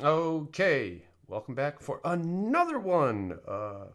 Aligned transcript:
Okay, 0.00 1.02
welcome 1.26 1.56
back 1.56 1.80
for 1.80 2.00
another 2.04 2.78
one. 2.78 3.36
Uh, 3.48 3.86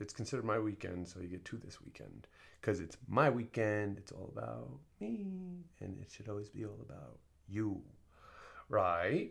it's 0.00 0.12
considered 0.12 0.44
my 0.44 0.58
weekend, 0.58 1.06
so 1.06 1.20
you 1.20 1.28
get 1.28 1.44
two 1.44 1.58
this 1.58 1.80
weekend 1.80 2.26
because 2.60 2.80
it's 2.80 2.96
my 3.06 3.30
weekend. 3.30 3.96
It's 3.96 4.10
all 4.10 4.32
about 4.36 4.68
me, 5.00 5.28
and 5.80 5.96
it 6.02 6.10
should 6.10 6.28
always 6.28 6.48
be 6.48 6.64
all 6.64 6.80
about 6.84 7.18
you, 7.48 7.80
right? 8.68 9.30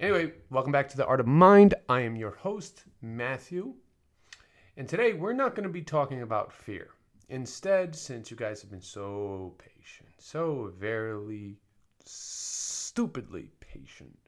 Anyway, 0.00 0.32
welcome 0.50 0.72
back 0.72 0.88
to 0.88 0.96
the 0.96 1.06
Art 1.06 1.20
of 1.20 1.28
Mind. 1.28 1.76
I 1.88 2.00
am 2.00 2.16
your 2.16 2.32
host, 2.32 2.82
Matthew, 3.00 3.74
and 4.76 4.88
today 4.88 5.12
we're 5.12 5.32
not 5.32 5.54
going 5.54 5.62
to 5.68 5.72
be 5.72 5.82
talking 5.82 6.22
about 6.22 6.52
fear. 6.52 6.88
Instead, 7.28 7.94
since 7.94 8.32
you 8.32 8.36
guys 8.36 8.62
have 8.62 8.70
been 8.72 8.82
so 8.82 9.54
patient, 9.58 10.10
so 10.18 10.72
very 10.76 11.54
stupidly 12.04 13.52
patient 13.60 14.25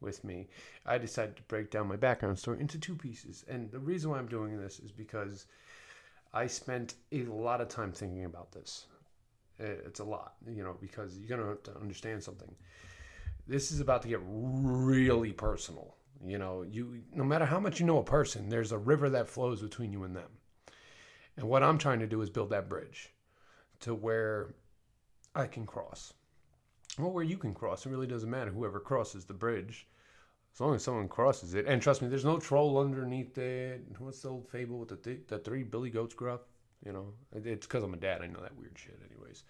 with 0.00 0.24
me, 0.24 0.48
I 0.84 0.98
decided 0.98 1.36
to 1.36 1.42
break 1.42 1.70
down 1.70 1.88
my 1.88 1.96
background 1.96 2.38
story 2.38 2.60
into 2.60 2.78
two 2.78 2.94
pieces. 2.94 3.44
And 3.48 3.70
the 3.70 3.78
reason 3.78 4.10
why 4.10 4.18
I'm 4.18 4.28
doing 4.28 4.60
this 4.60 4.78
is 4.78 4.92
because 4.92 5.46
I 6.32 6.46
spent 6.46 6.94
a 7.12 7.24
lot 7.24 7.60
of 7.60 7.68
time 7.68 7.92
thinking 7.92 8.24
about 8.24 8.52
this. 8.52 8.86
It's 9.58 10.00
a 10.00 10.04
lot, 10.04 10.34
you 10.46 10.62
know, 10.62 10.76
because 10.80 11.16
you're 11.18 11.28
going 11.28 11.40
to 11.40 11.48
have 11.48 11.62
to 11.62 11.80
understand 11.80 12.22
something. 12.22 12.54
This 13.48 13.72
is 13.72 13.80
about 13.80 14.02
to 14.02 14.08
get 14.08 14.20
really 14.22 15.32
personal. 15.32 15.94
You 16.24 16.38
know, 16.38 16.62
you 16.62 17.02
no 17.14 17.24
matter 17.24 17.44
how 17.44 17.60
much 17.60 17.80
you 17.80 17.86
know 17.86 17.98
a 17.98 18.04
person, 18.04 18.48
there's 18.48 18.72
a 18.72 18.78
river 18.78 19.08
that 19.10 19.28
flows 19.28 19.62
between 19.62 19.92
you 19.92 20.04
and 20.04 20.16
them. 20.16 20.30
And 21.36 21.48
what 21.48 21.62
I'm 21.62 21.78
trying 21.78 22.00
to 22.00 22.06
do 22.06 22.20
is 22.22 22.30
build 22.30 22.50
that 22.50 22.68
bridge 22.68 23.12
to 23.80 23.94
where 23.94 24.54
I 25.34 25.46
can 25.46 25.66
cross. 25.66 26.14
Well, 26.98 27.10
where 27.10 27.24
you 27.24 27.36
can 27.36 27.52
cross, 27.52 27.84
it 27.84 27.90
really 27.90 28.06
doesn't 28.06 28.30
matter. 28.30 28.50
Whoever 28.50 28.80
crosses 28.80 29.24
the 29.24 29.34
bridge, 29.34 29.86
as 30.54 30.60
long 30.60 30.74
as 30.74 30.82
someone 30.82 31.08
crosses 31.08 31.54
it. 31.54 31.66
And 31.66 31.82
trust 31.82 32.00
me, 32.00 32.08
there's 32.08 32.24
no 32.24 32.38
troll 32.38 32.78
underneath 32.78 33.36
it. 33.36 33.84
What's 33.98 34.22
the 34.22 34.30
old 34.30 34.48
fable 34.48 34.78
with 34.78 34.88
the 34.88 34.96
th- 34.96 35.26
the 35.28 35.38
three 35.38 35.62
Billy 35.62 35.90
Goats 35.90 36.14
Gruff? 36.14 36.40
You 36.84 36.92
know, 36.92 37.12
it's 37.34 37.66
because 37.66 37.82
I'm 37.82 37.94
a 37.94 37.98
dad. 37.98 38.22
I 38.22 38.28
know 38.28 38.40
that 38.40 38.56
weird 38.56 38.78
shit, 38.78 38.98
anyways. 39.10 39.44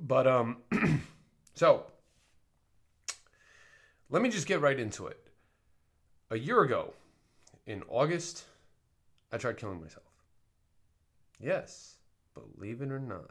But 0.00 0.26
um, 0.26 0.56
so 1.54 1.84
let 4.08 4.22
me 4.22 4.28
just 4.28 4.46
get 4.48 4.60
right 4.60 4.78
into 4.78 5.06
it. 5.06 5.18
A 6.30 6.38
year 6.38 6.62
ago, 6.62 6.94
in 7.66 7.82
August, 7.88 8.44
I 9.32 9.38
tried 9.38 9.56
killing 9.56 9.80
myself. 9.80 10.06
Yes, 11.38 11.96
believe 12.34 12.82
it 12.82 12.90
or 12.90 12.98
not, 12.98 13.30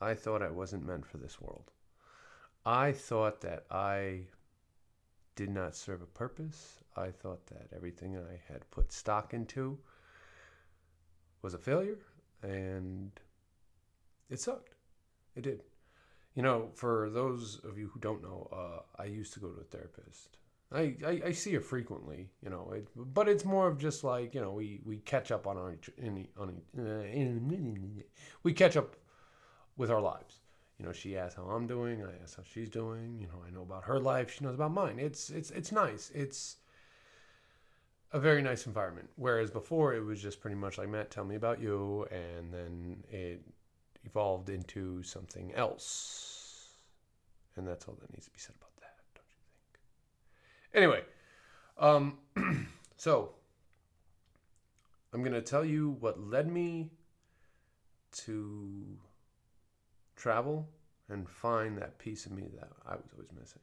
I 0.00 0.14
thought 0.14 0.42
I 0.42 0.50
wasn't 0.50 0.86
meant 0.86 1.06
for 1.06 1.18
this 1.18 1.40
world. 1.40 1.70
I 2.68 2.92
thought 2.92 3.40
that 3.40 3.64
I 3.70 4.24
did 5.36 5.48
not 5.48 5.74
serve 5.74 6.02
a 6.02 6.06
purpose. 6.06 6.80
I 6.98 7.10
thought 7.10 7.46
that 7.46 7.74
everything 7.74 8.18
I 8.18 8.52
had 8.52 8.70
put 8.70 8.92
stock 8.92 9.32
into 9.32 9.78
was 11.40 11.54
a 11.54 11.58
failure, 11.58 11.96
and 12.42 13.10
it 14.28 14.38
sucked. 14.38 14.74
It 15.34 15.44
did. 15.44 15.62
You 16.34 16.42
know, 16.42 16.68
for 16.74 17.08
those 17.08 17.58
of 17.64 17.78
you 17.78 17.88
who 17.88 18.00
don't 18.00 18.22
know, 18.22 18.48
uh, 18.52 19.00
I 19.00 19.06
used 19.06 19.32
to 19.32 19.40
go 19.40 19.48
to 19.48 19.62
a 19.62 19.64
therapist. 19.64 20.36
I, 20.70 20.94
I, 21.06 21.22
I, 21.28 21.32
see 21.32 21.54
her 21.54 21.62
frequently, 21.62 22.28
you 22.42 22.50
know, 22.50 22.70
it, 22.76 22.86
but 22.94 23.30
it's 23.30 23.46
more 23.46 23.66
of 23.66 23.78
just 23.78 24.04
like 24.04 24.34
you 24.34 24.42
know 24.42 24.52
we, 24.52 24.82
we 24.84 24.98
catch 24.98 25.30
up 25.30 25.46
on 25.46 25.56
our 25.56 25.74
on 26.38 26.60
uh, 26.78 28.12
we 28.42 28.52
catch 28.52 28.76
up 28.76 28.94
with 29.78 29.90
our 29.90 30.02
lives. 30.02 30.40
You 30.78 30.86
know, 30.86 30.92
she 30.92 31.16
asks 31.16 31.34
how 31.34 31.42
I'm 31.42 31.66
doing, 31.66 32.04
I 32.04 32.22
ask 32.22 32.36
how 32.36 32.44
she's 32.44 32.68
doing. 32.68 33.18
You 33.20 33.26
know, 33.26 33.42
I 33.46 33.50
know 33.50 33.62
about 33.62 33.84
her 33.84 33.98
life, 33.98 34.32
she 34.32 34.44
knows 34.44 34.54
about 34.54 34.72
mine. 34.72 34.98
It's 34.98 35.30
it's 35.30 35.50
it's 35.50 35.72
nice. 35.72 36.10
It's 36.14 36.56
a 38.12 38.20
very 38.20 38.42
nice 38.42 38.66
environment. 38.66 39.10
Whereas 39.16 39.50
before 39.50 39.94
it 39.94 40.04
was 40.04 40.22
just 40.22 40.40
pretty 40.40 40.56
much 40.56 40.78
like 40.78 40.88
Matt, 40.88 41.10
tell 41.10 41.24
me 41.24 41.34
about 41.34 41.60
you, 41.60 42.06
and 42.10 42.52
then 42.52 43.02
it 43.10 43.42
evolved 44.04 44.50
into 44.50 45.02
something 45.02 45.52
else, 45.54 46.68
and 47.56 47.66
that's 47.66 47.86
all 47.86 47.98
that 48.00 48.12
needs 48.12 48.26
to 48.26 48.30
be 48.30 48.38
said 48.38 48.54
about 48.56 48.76
that. 48.76 48.94
Don't 49.14 49.24
you 49.28 49.40
think? 49.50 49.78
Anyway, 50.74 51.02
um, 51.76 52.68
so 52.96 53.32
I'm 55.12 55.22
going 55.22 55.32
to 55.32 55.42
tell 55.42 55.64
you 55.64 55.96
what 56.00 56.20
led 56.20 56.50
me 56.50 56.92
to 58.12 58.98
travel 60.18 60.68
and 61.08 61.28
find 61.28 61.78
that 61.78 61.98
piece 61.98 62.26
of 62.26 62.32
me 62.32 62.48
that 62.58 62.68
I 62.86 62.96
was 62.96 63.06
always 63.14 63.32
missing. 63.38 63.62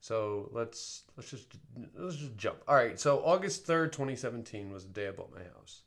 So 0.00 0.50
let's 0.52 1.04
let's 1.16 1.30
just 1.30 1.54
let's 1.96 2.16
just 2.16 2.36
jump. 2.36 2.58
All 2.66 2.74
right. 2.74 2.98
So 2.98 3.22
August 3.24 3.64
third, 3.64 3.92
twenty 3.92 4.16
seventeen, 4.16 4.72
was 4.72 4.84
the 4.84 4.92
day 4.92 5.08
I 5.08 5.12
bought 5.12 5.32
my 5.32 5.42
house, 5.42 5.82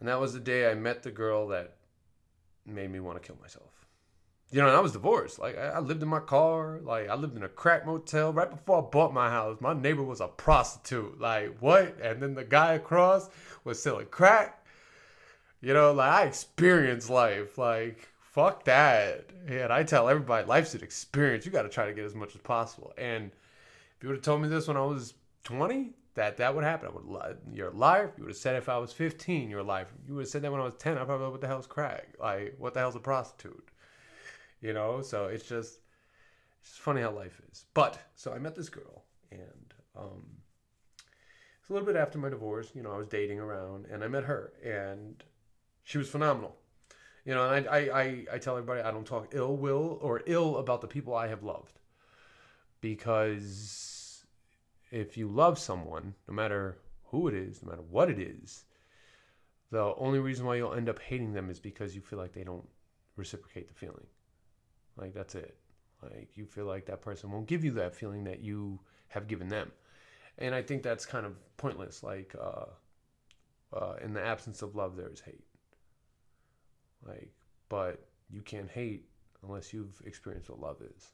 and 0.00 0.08
that 0.08 0.20
was 0.20 0.32
the 0.32 0.40
day 0.40 0.70
I 0.70 0.74
met 0.74 1.02
the 1.02 1.10
girl 1.10 1.48
that 1.48 1.76
made 2.66 2.90
me 2.90 3.00
want 3.00 3.20
to 3.20 3.26
kill 3.26 3.38
myself 3.40 3.78
you 4.50 4.62
know, 4.62 4.68
I 4.68 4.80
was 4.80 4.92
divorced. 4.92 5.38
Like 5.38 5.58
I, 5.58 5.78
lived 5.78 6.02
in 6.02 6.08
my 6.08 6.20
car. 6.20 6.80
Like 6.82 7.08
I 7.08 7.14
lived 7.14 7.36
in 7.36 7.42
a 7.42 7.48
crack 7.48 7.84
motel 7.84 8.32
right 8.32 8.48
before 8.48 8.78
I 8.78 8.90
bought 8.90 9.12
my 9.12 9.28
house. 9.28 9.58
My 9.60 9.74
neighbor 9.74 10.02
was 10.02 10.20
a 10.20 10.28
prostitute. 10.28 11.20
Like 11.20 11.58
what? 11.60 11.98
And 12.00 12.22
then 12.22 12.34
the 12.34 12.44
guy 12.44 12.74
across 12.74 13.28
was 13.64 13.82
selling 13.82 14.06
crack. 14.06 14.64
You 15.60 15.74
know, 15.74 15.92
like 15.92 16.12
I 16.12 16.24
experienced 16.24 17.10
life. 17.10 17.58
Like 17.58 18.08
fuck 18.38 18.64
that. 18.64 19.30
And 19.48 19.72
I 19.72 19.82
tell 19.82 20.08
everybody, 20.08 20.46
life's 20.46 20.74
an 20.74 20.82
experience. 20.82 21.44
You 21.44 21.50
got 21.50 21.62
to 21.62 21.68
try 21.68 21.86
to 21.86 21.92
get 21.92 22.04
as 22.04 22.14
much 22.14 22.36
as 22.36 22.40
possible. 22.40 22.92
And 22.96 23.32
if 23.96 24.02
you 24.02 24.08
would 24.08 24.16
have 24.16 24.24
told 24.24 24.42
me 24.42 24.48
this 24.48 24.68
when 24.68 24.76
I 24.76 24.84
was 24.84 25.14
20, 25.42 25.90
that 26.14 26.36
that 26.36 26.54
would 26.54 26.62
happen. 26.62 26.88
I 26.88 26.94
would 26.94 27.04
lie. 27.04 27.32
You're 27.52 27.70
a 27.70 27.76
liar. 27.76 28.12
You 28.16 28.24
would 28.24 28.30
have 28.30 28.36
said 28.36 28.54
if 28.54 28.68
I 28.68 28.78
was 28.78 28.92
15, 28.92 29.50
you're 29.50 29.60
a 29.60 29.64
liar. 29.64 29.86
You 30.06 30.14
would 30.14 30.22
have 30.22 30.28
said 30.28 30.42
that 30.42 30.52
when 30.52 30.60
I 30.60 30.64
was 30.64 30.74
10. 30.74 30.98
I 30.98 31.04
probably 31.04 31.26
would. 31.26 31.32
what 31.32 31.40
the 31.40 31.48
hell's 31.48 31.66
crack? 31.66 32.14
Like 32.20 32.54
what 32.58 32.74
the 32.74 32.80
hell's 32.80 32.94
a 32.94 33.00
prostitute? 33.00 33.70
you 34.60 34.72
know. 34.72 35.02
So 35.02 35.26
it's 35.26 35.48
just 35.48 35.80
it's 36.60 36.76
funny 36.76 37.02
how 37.02 37.10
life 37.10 37.40
is. 37.50 37.64
But 37.74 37.98
so 38.14 38.32
I 38.32 38.38
met 38.38 38.54
this 38.54 38.68
girl, 38.68 39.04
and 39.30 39.74
um, 39.96 40.24
it's 41.60 41.70
a 41.70 41.72
little 41.72 41.86
bit 41.86 41.96
after 41.96 42.18
my 42.18 42.28
divorce. 42.28 42.70
You 42.74 42.82
know, 42.82 42.92
I 42.92 42.98
was 42.98 43.08
dating 43.08 43.40
around, 43.40 43.86
and 43.90 44.04
I 44.04 44.08
met 44.08 44.24
her, 44.24 44.52
and 44.64 45.22
she 45.84 45.98
was 45.98 46.08
phenomenal. 46.08 46.56
You 47.28 47.34
know, 47.34 47.50
and 47.50 47.68
I, 47.68 47.78
I, 47.78 48.24
I, 48.32 48.38
tell 48.38 48.56
everybody 48.56 48.80
I 48.80 48.90
don't 48.90 49.06
talk 49.06 49.34
ill 49.34 49.54
will 49.54 49.98
or 50.00 50.22
ill 50.24 50.56
about 50.56 50.80
the 50.80 50.86
people 50.86 51.14
I 51.14 51.26
have 51.26 51.42
loved, 51.42 51.78
because 52.80 54.24
if 54.90 55.18
you 55.18 55.28
love 55.28 55.58
someone, 55.58 56.14
no 56.26 56.32
matter 56.32 56.78
who 57.04 57.28
it 57.28 57.34
is, 57.34 57.62
no 57.62 57.68
matter 57.68 57.82
what 57.82 58.08
it 58.08 58.18
is, 58.18 58.64
the 59.70 59.94
only 59.98 60.20
reason 60.20 60.46
why 60.46 60.56
you'll 60.56 60.72
end 60.72 60.88
up 60.88 60.98
hating 61.00 61.34
them 61.34 61.50
is 61.50 61.60
because 61.60 61.94
you 61.94 62.00
feel 62.00 62.18
like 62.18 62.32
they 62.32 62.44
don't 62.44 62.66
reciprocate 63.14 63.68
the 63.68 63.74
feeling. 63.74 64.06
Like 64.96 65.12
that's 65.12 65.34
it. 65.34 65.54
Like 66.02 66.30
you 66.34 66.46
feel 66.46 66.64
like 66.64 66.86
that 66.86 67.02
person 67.02 67.30
won't 67.30 67.46
give 67.46 67.62
you 67.62 67.72
that 67.72 67.94
feeling 67.94 68.24
that 68.24 68.40
you 68.40 68.80
have 69.08 69.28
given 69.28 69.48
them. 69.48 69.70
And 70.38 70.54
I 70.54 70.62
think 70.62 70.82
that's 70.82 71.04
kind 71.04 71.26
of 71.26 71.34
pointless. 71.58 72.02
Like 72.02 72.34
uh, 72.40 73.76
uh, 73.76 73.96
in 74.02 74.14
the 74.14 74.24
absence 74.24 74.62
of 74.62 74.74
love, 74.74 74.96
there 74.96 75.10
is 75.12 75.20
hate. 75.20 75.44
Like, 77.06 77.32
but 77.68 78.04
you 78.30 78.40
can't 78.42 78.70
hate 78.70 79.06
unless 79.42 79.72
you've 79.72 80.00
experienced 80.04 80.50
what 80.50 80.60
love 80.60 80.82
is. 80.82 81.08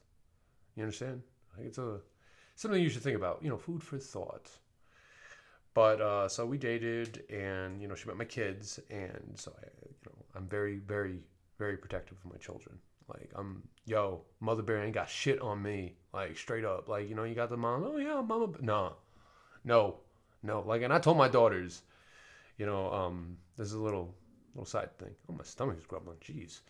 You 0.75 0.83
understand? 0.83 1.21
Like 1.57 1.67
it's 1.67 1.77
a 1.77 1.99
something 2.55 2.81
you 2.81 2.89
should 2.89 3.03
think 3.03 3.17
about. 3.17 3.39
You 3.41 3.49
know, 3.49 3.57
food 3.57 3.83
for 3.83 3.97
thought. 3.97 4.49
But 5.73 5.99
uh, 5.99 6.29
so 6.29 6.45
we 6.45 6.57
dated, 6.57 7.23
and 7.29 7.81
you 7.81 7.87
know, 7.87 7.95
she 7.95 8.07
met 8.07 8.17
my 8.17 8.25
kids, 8.25 8.79
and 8.89 9.33
so 9.35 9.53
I, 9.57 9.67
you 9.85 9.95
know, 10.05 10.25
I'm 10.33 10.47
very, 10.47 10.77
very, 10.77 11.19
very 11.59 11.75
protective 11.75 12.17
of 12.23 12.31
my 12.31 12.37
children. 12.37 12.77
Like 13.09 13.29
I'm, 13.35 13.61
yo, 13.85 14.21
Mother 14.39 14.63
Bear 14.63 14.83
ain't 14.83 14.93
got 14.93 15.09
shit 15.09 15.41
on 15.41 15.61
me. 15.61 15.97
Like 16.13 16.37
straight 16.37 16.63
up, 16.65 16.87
like 16.87 17.09
you 17.09 17.15
know, 17.15 17.25
you 17.25 17.35
got 17.35 17.49
the 17.49 17.57
mom. 17.57 17.83
Oh 17.83 17.97
yeah, 17.97 18.21
Mama. 18.21 18.47
Nah, 18.61 18.93
no, 19.65 19.97
no. 20.43 20.61
Like, 20.65 20.81
and 20.81 20.93
I 20.93 20.99
told 20.99 21.17
my 21.17 21.27
daughters, 21.27 21.81
you 22.57 22.65
know, 22.65 22.91
um, 22.91 23.37
this 23.57 23.67
is 23.67 23.73
a 23.73 23.81
little 23.81 24.15
little 24.55 24.65
side 24.65 24.97
thing. 24.97 25.11
Oh, 25.29 25.33
my 25.33 25.43
stomach 25.43 25.77
is 25.77 25.85
grumbling. 25.85 26.17
Jeez. 26.17 26.61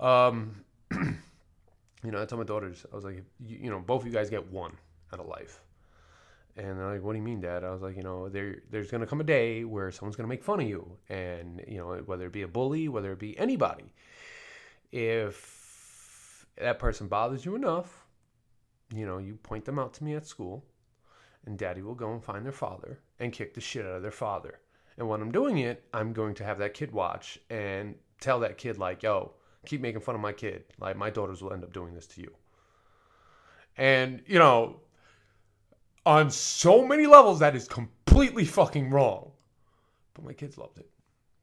Um, 0.00 0.64
you 0.92 2.10
know, 2.10 2.20
I 2.20 2.24
told 2.24 2.40
my 2.40 2.46
daughters, 2.46 2.84
I 2.90 2.96
was 2.96 3.04
like, 3.04 3.22
you, 3.40 3.58
you 3.62 3.70
know, 3.70 3.78
both 3.78 4.02
of 4.02 4.06
you 4.06 4.12
guys 4.12 4.30
get 4.30 4.50
one 4.50 4.72
out 5.12 5.20
of 5.20 5.26
life. 5.26 5.60
And 6.56 6.78
they're 6.78 6.90
like, 6.94 7.02
"What 7.02 7.12
do 7.12 7.18
you 7.18 7.24
mean, 7.24 7.42
Dad?" 7.42 7.64
I 7.64 7.70
was 7.70 7.82
like, 7.82 7.96
"You 7.96 8.02
know, 8.02 8.30
there, 8.30 8.62
there's 8.70 8.90
gonna 8.90 9.06
come 9.06 9.20
a 9.20 9.24
day 9.24 9.64
where 9.64 9.90
someone's 9.90 10.16
gonna 10.16 10.28
make 10.28 10.42
fun 10.42 10.60
of 10.60 10.66
you, 10.66 10.96
and 11.10 11.62
you 11.68 11.76
know, 11.76 11.96
whether 12.06 12.26
it 12.26 12.32
be 12.32 12.42
a 12.42 12.48
bully, 12.48 12.88
whether 12.88 13.12
it 13.12 13.18
be 13.18 13.38
anybody, 13.38 13.92
if 14.90 16.46
that 16.56 16.78
person 16.78 17.08
bothers 17.08 17.44
you 17.44 17.56
enough, 17.56 18.06
you 18.94 19.04
know, 19.04 19.18
you 19.18 19.34
point 19.36 19.66
them 19.66 19.78
out 19.78 19.92
to 19.94 20.04
me 20.04 20.14
at 20.14 20.26
school, 20.26 20.64
and 21.44 21.58
daddy 21.58 21.82
will 21.82 21.94
go 21.94 22.12
and 22.12 22.24
find 22.24 22.44
their 22.44 22.52
father 22.52 23.00
and 23.20 23.32
kick 23.32 23.52
the 23.52 23.60
shit 23.60 23.84
out 23.84 23.96
of 23.96 24.02
their 24.02 24.10
father. 24.10 24.60
And 24.98 25.08
when 25.08 25.20
I'm 25.20 25.32
doing 25.32 25.58
it, 25.58 25.84
I'm 25.92 26.12
going 26.12 26.34
to 26.36 26.44
have 26.44 26.58
that 26.58 26.74
kid 26.74 26.90
watch 26.90 27.38
and 27.50 27.94
tell 28.20 28.40
that 28.40 28.58
kid, 28.58 28.78
like, 28.78 29.02
yo, 29.02 29.32
keep 29.66 29.80
making 29.80 30.00
fun 30.00 30.14
of 30.14 30.20
my 30.20 30.32
kid. 30.32 30.64
Like, 30.78 30.96
my 30.96 31.10
daughters 31.10 31.42
will 31.42 31.52
end 31.52 31.64
up 31.64 31.72
doing 31.72 31.94
this 31.94 32.06
to 32.08 32.22
you. 32.22 32.32
And, 33.76 34.22
you 34.26 34.38
know, 34.38 34.80
on 36.06 36.30
so 36.30 36.86
many 36.86 37.06
levels 37.06 37.40
that 37.40 37.54
is 37.54 37.68
completely 37.68 38.44
fucking 38.44 38.90
wrong. 38.90 39.32
But 40.14 40.24
my 40.24 40.32
kids 40.32 40.56
loved 40.56 40.78
it. 40.78 40.88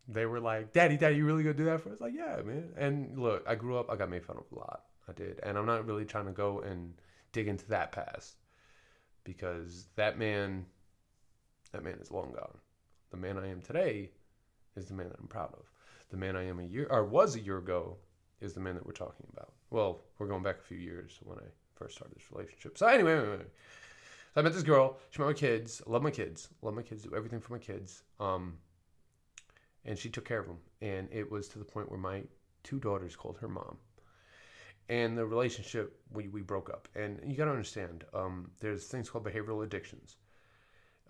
They 0.07 0.25
were 0.25 0.39
like, 0.39 0.73
"Daddy, 0.73 0.97
Daddy, 0.97 1.17
you 1.17 1.25
really 1.25 1.43
gonna 1.43 1.53
do 1.53 1.65
that 1.65 1.81
for 1.81 1.91
us?" 1.91 2.01
Like, 2.01 2.13
yeah, 2.13 2.41
man. 2.41 2.73
And 2.75 3.17
look, 3.17 3.43
I 3.47 3.55
grew 3.55 3.77
up. 3.77 3.89
I 3.89 3.95
got 3.95 4.09
made 4.09 4.25
fun 4.25 4.37
of 4.37 4.51
a 4.51 4.59
lot. 4.59 4.85
I 5.07 5.13
did, 5.13 5.39
and 5.43 5.57
I'm 5.57 5.65
not 5.65 5.85
really 5.85 6.05
trying 6.05 6.25
to 6.25 6.31
go 6.31 6.59
and 6.59 6.93
dig 7.31 7.47
into 7.47 7.67
that 7.67 7.91
past 7.91 8.37
because 9.23 9.87
that 9.95 10.17
man, 10.17 10.65
that 11.71 11.83
man 11.83 11.99
is 11.99 12.11
long 12.11 12.31
gone. 12.33 12.57
The 13.13 13.19
man 13.19 13.37
I 13.37 13.47
am 13.47 13.61
today 13.61 14.09
is 14.75 14.85
the 14.85 14.95
man 14.95 15.07
that 15.09 15.19
I'm 15.19 15.27
proud 15.27 15.53
of. 15.53 15.69
The 16.09 16.17
man 16.17 16.35
I 16.35 16.47
am 16.47 16.59
a 16.59 16.63
year 16.63 16.87
or 16.89 17.05
was 17.05 17.35
a 17.35 17.39
year 17.39 17.59
ago 17.59 17.95
is 18.41 18.53
the 18.53 18.59
man 18.59 18.73
that 18.73 18.83
we're 18.83 18.91
talking 18.91 19.27
about. 19.31 19.53
Well, 19.69 20.01
we're 20.17 20.25
going 20.25 20.41
back 20.41 20.57
a 20.57 20.63
few 20.63 20.79
years 20.79 21.19
when 21.23 21.37
I 21.37 21.43
first 21.75 21.93
started 21.93 22.17
this 22.17 22.31
relationship. 22.31 22.75
So 22.75 22.87
anyway, 22.87 23.11
anyway, 23.11 23.27
anyway. 23.27 23.45
So 24.33 24.41
I 24.41 24.43
met 24.43 24.53
this 24.53 24.63
girl. 24.63 24.97
She 25.11 25.19
met 25.19 25.27
my 25.27 25.33
kids. 25.33 25.79
I 25.85 25.91
love 25.91 26.01
my 26.01 26.09
kids. 26.09 26.49
Love 26.63 26.73
my 26.73 26.81
kids. 26.81 27.03
Do 27.03 27.15
everything 27.15 27.39
for 27.39 27.53
my 27.53 27.59
kids. 27.59 28.01
Um, 28.19 28.57
and 29.85 29.95
she 29.95 30.09
took 30.09 30.25
care 30.25 30.39
of 30.39 30.47
them. 30.47 30.57
And 30.81 31.07
it 31.11 31.29
was 31.29 31.47
to 31.49 31.59
the 31.59 31.65
point 31.65 31.91
where 31.91 31.99
my 31.99 32.23
two 32.63 32.79
daughters 32.79 33.15
called 33.15 33.37
her 33.37 33.47
mom. 33.47 33.77
And 34.89 35.15
the 35.15 35.25
relationship 35.27 36.01
we, 36.11 36.29
we 36.29 36.41
broke 36.41 36.71
up. 36.71 36.87
And 36.95 37.19
you 37.27 37.37
got 37.37 37.45
to 37.45 37.51
understand, 37.51 38.05
um, 38.11 38.49
there's 38.59 38.85
things 38.85 39.07
called 39.07 39.23
behavioral 39.23 39.63
addictions. 39.63 40.17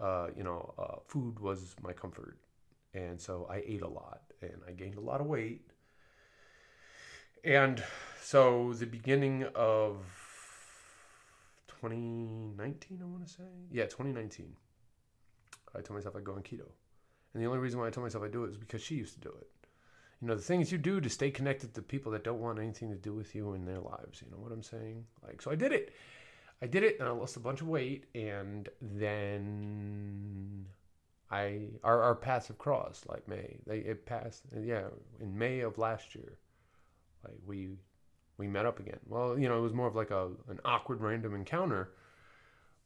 Uh, 0.04 0.28
you 0.36 0.44
know, 0.44 0.74
uh, 0.78 1.00
food 1.08 1.40
was 1.40 1.76
my 1.82 1.94
comfort, 1.94 2.38
and 2.94 3.20
so 3.20 3.48
I 3.50 3.64
ate 3.66 3.82
a 3.82 3.88
lot, 3.88 4.22
and 4.42 4.60
I 4.68 4.74
gained 4.74 4.96
a 4.96 5.00
lot 5.00 5.22
of 5.22 5.28
weight. 5.28 5.62
And 7.46 7.82
so 8.22 8.74
the 8.74 8.86
beginning 8.86 9.46
of 9.56 9.98
2019, 11.68 13.00
I 13.02 13.06
want 13.06 13.26
to 13.26 13.32
say, 13.32 13.44
yeah, 13.72 13.84
2019, 13.84 14.54
I 15.74 15.80
told 15.80 15.98
myself 15.98 16.18
I'd 16.18 16.24
go 16.26 16.34
on 16.34 16.42
keto. 16.42 16.68
And 17.34 17.42
the 17.42 17.48
only 17.48 17.60
reason 17.60 17.80
why 17.80 17.88
I 17.88 17.90
told 17.90 18.06
myself 18.06 18.26
I'd 18.26 18.32
do 18.32 18.44
it 18.44 18.52
is 18.52 18.58
because 18.58 18.82
she 18.82 18.96
used 18.96 19.14
to 19.16 19.22
do 19.22 19.30
it. 19.40 19.48
You 20.22 20.28
know, 20.28 20.36
the 20.36 20.42
things 20.42 20.72
you 20.72 20.78
do 20.78 21.02
to 21.02 21.10
stay 21.10 21.32
connected 21.32 21.74
to 21.74 21.82
people 21.82 22.12
that 22.12 22.24
don't 22.24 22.40
want 22.40 22.60
anything 22.60 22.90
to 22.90 22.96
do 22.96 23.14
with 23.14 23.36
you 23.36 23.54
in 23.54 23.66
their 23.66 23.80
lives. 23.80 24.22
You 24.22 24.32
know 24.32 24.38
what 24.38 24.52
I'm 24.52 24.64
saying? 24.64 25.06
Like, 25.26 25.42
so 25.42 25.52
I 25.52 25.56
did 25.56 25.74
it. 25.74 25.94
I 26.62 26.68
did 26.68 26.84
it 26.84 26.98
and 27.00 27.08
I 27.08 27.12
lost 27.12 27.36
a 27.36 27.40
bunch 27.40 27.62
of 27.62 27.68
weight. 27.68 28.06
And 28.16 28.70
then 28.82 30.66
I, 31.30 31.68
our, 31.84 32.02
our 32.02 32.16
paths 32.16 32.48
have 32.48 32.58
crossed 32.58 33.10
like 33.10 33.28
May. 33.28 33.58
They, 33.66 33.80
it 33.80 34.06
passed, 34.06 34.44
yeah, 34.60 34.88
in 35.20 35.38
May 35.38 35.62
of 35.62 35.78
last 35.78 36.16
year. 36.16 36.38
Like, 37.24 37.38
we, 37.46 37.70
we 38.38 38.48
met 38.48 38.66
up 38.66 38.80
again. 38.80 39.00
Well, 39.08 39.38
you 39.38 39.48
know, 39.48 39.58
it 39.58 39.62
was 39.62 39.74
more 39.74 39.88
of 39.88 39.96
like 39.96 40.12
a, 40.12 40.28
an 40.50 40.60
awkward 40.66 41.02
random 41.02 41.36
encounter, 41.36 41.92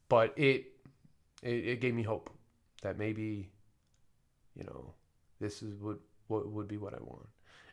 but 0.08 0.32
it, 0.36 0.66
it, 1.42 1.66
it 1.66 1.80
gave 1.80 1.94
me 1.94 2.02
hope 2.02 2.30
that 2.82 2.98
maybe 2.98 3.50
you 4.58 4.64
know, 4.64 4.92
this 5.40 5.62
is 5.62 5.80
what 5.80 5.98
what 6.26 6.50
would 6.50 6.68
be 6.68 6.76
what 6.76 6.92
I 6.92 6.98
want. 7.00 7.26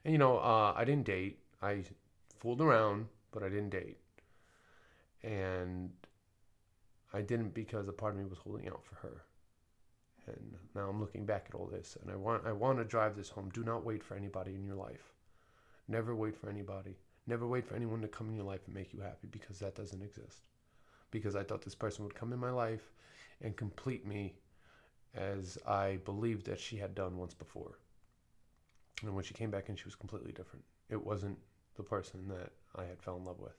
And 0.06 0.14
you 0.14 0.18
know, 0.20 0.38
uh, 0.38 0.74
I 0.76 0.86
didn't 0.86 1.06
date. 1.06 1.40
I 1.62 1.84
fooled 2.40 2.62
around, 2.62 3.08
but 3.32 3.44
I 3.44 3.50
didn't 3.50 3.72
date. 3.72 3.98
And 5.26 5.90
I 7.14 7.22
didn't 7.22 7.54
because 7.54 7.88
a 7.88 7.94
part 7.94 8.14
of 8.14 8.20
me 8.20 8.26
was 8.26 8.38
holding 8.38 8.68
out 8.68 8.84
for 8.84 8.96
her. 8.96 9.24
And 10.28 10.56
now 10.76 10.90
I'm 10.90 11.00
looking 11.00 11.26
back 11.26 11.48
at 11.50 11.56
all 11.56 11.68
this, 11.68 11.98
and 12.02 12.12
I 12.12 12.16
want 12.16 12.46
I 12.46 12.52
want 12.52 12.80
to 12.80 12.84
drive 12.84 13.16
this 13.16 13.30
home. 13.30 13.50
Do 13.54 13.64
not 13.64 13.86
wait 13.86 14.04
for 14.04 14.16
anybody 14.16 14.56
in 14.56 14.64
your 14.64 14.76
life. 14.76 15.14
Never 15.88 16.16
wait 16.16 16.36
for 16.36 16.50
anybody. 16.50 16.98
Never 17.28 17.48
wait 17.48 17.66
for 17.66 17.76
anyone 17.76 18.02
to 18.02 18.08
come 18.08 18.30
in 18.30 18.36
your 18.36 18.46
life 18.46 18.62
and 18.66 18.76
make 18.76 18.94
you 18.94 19.02
happy 19.02 19.28
because 19.30 19.60
that 19.60 19.76
doesn't 19.76 20.02
exist. 20.02 20.42
Because 21.12 21.36
I 21.36 21.44
thought 21.44 21.64
this 21.64 21.76
person 21.76 22.04
would 22.04 22.16
come 22.16 22.34
in 22.34 22.40
my 22.40 22.52
life 22.52 22.92
and 23.42 23.56
complete 23.56 24.06
me 24.06 24.36
as 25.16 25.58
I 25.68 25.98
believed 26.06 26.46
that 26.48 26.60
she 26.60 26.78
had 26.78 26.94
done 26.94 27.18
once 27.18 27.34
before. 27.34 27.80
And 29.04 29.16
when 29.16 29.24
she 29.24 29.34
came 29.34 29.52
back 29.52 29.70
in, 29.70 29.76
she 29.76 29.86
was 29.86 29.96
completely 29.96 30.32
different. 30.32 30.66
It 30.90 31.04
wasn't 31.04 31.38
the 31.78 31.84
person 31.84 32.28
that 32.30 32.52
I 32.76 32.86
had 32.86 33.02
fell 33.02 33.18
in 33.18 33.26
love 33.26 33.40
with. 33.40 33.58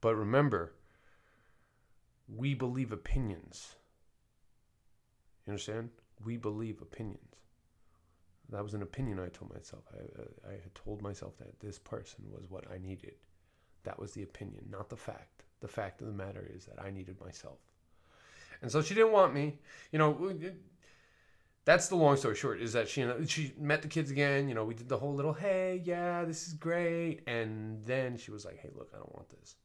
But 0.00 0.16
remember, 0.16 0.72
we 2.28 2.54
believe 2.54 2.92
opinions. 2.92 3.76
You 5.46 5.52
understand? 5.52 5.90
We 6.24 6.36
believe 6.36 6.80
opinions. 6.80 7.18
That 8.50 8.62
was 8.62 8.74
an 8.74 8.82
opinion 8.82 9.20
I 9.20 9.28
told 9.28 9.52
myself. 9.54 9.84
I, 9.92 10.48
I 10.48 10.52
had 10.52 10.74
told 10.74 11.02
myself 11.02 11.36
that 11.38 11.60
this 11.60 11.78
person 11.78 12.24
was 12.30 12.50
what 12.50 12.64
I 12.72 12.78
needed. 12.78 13.14
That 13.84 13.98
was 13.98 14.12
the 14.12 14.22
opinion, 14.22 14.64
not 14.70 14.88
the 14.88 14.96
fact. 14.96 15.44
The 15.60 15.68
fact 15.68 16.00
of 16.00 16.08
the 16.08 16.12
matter 16.12 16.50
is 16.54 16.66
that 16.66 16.82
I 16.82 16.90
needed 16.90 17.20
myself. 17.20 17.58
And 18.62 18.70
so 18.70 18.82
she 18.82 18.94
didn't 18.94 19.12
want 19.12 19.34
me. 19.34 19.58
You 19.92 19.98
know, 19.98 20.32
that's 21.64 21.88
the 21.88 21.96
long 21.96 22.16
story 22.16 22.34
short 22.34 22.60
is 22.60 22.72
that 22.72 22.88
she 22.88 23.06
she 23.26 23.52
met 23.58 23.82
the 23.82 23.88
kids 23.88 24.10
again. 24.10 24.48
You 24.48 24.54
know, 24.54 24.64
we 24.64 24.74
did 24.74 24.88
the 24.88 24.98
whole 24.98 25.14
little 25.14 25.32
hey, 25.32 25.80
yeah, 25.84 26.24
this 26.24 26.46
is 26.46 26.54
great, 26.54 27.20
and 27.26 27.82
then 27.84 28.16
she 28.16 28.30
was 28.30 28.44
like, 28.44 28.58
hey, 28.58 28.70
look, 28.74 28.90
I 28.94 28.98
don't 28.98 29.14
want 29.14 29.28
this, 29.30 29.56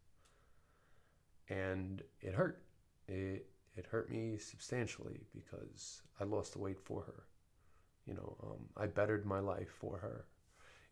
and 1.49 2.01
it 2.21 2.33
hurt. 2.33 2.61
It 3.07 3.47
it 3.75 3.85
hurt 3.85 4.09
me 4.09 4.37
substantially 4.37 5.19
because 5.33 6.01
I 6.19 6.23
lost 6.23 6.53
the 6.53 6.59
weight 6.59 6.79
for 6.79 7.01
her. 7.01 7.23
You 8.05 8.13
know, 8.13 8.37
um, 8.43 8.65
I 8.77 8.87
bettered 8.87 9.25
my 9.25 9.39
life 9.39 9.69
for 9.69 9.97
her. 9.97 10.25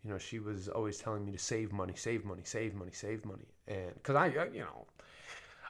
You 0.03 0.09
know, 0.09 0.17
she 0.17 0.39
was 0.39 0.67
always 0.67 0.97
telling 0.97 1.23
me 1.23 1.31
to 1.31 1.37
save 1.37 1.71
money, 1.71 1.93
save 1.95 2.25
money, 2.25 2.41
save 2.43 2.73
money, 2.73 2.91
save 2.91 3.23
money, 3.23 3.45
and 3.67 3.93
because 3.93 4.15
I, 4.15 4.27
you 4.27 4.59
know, 4.59 4.85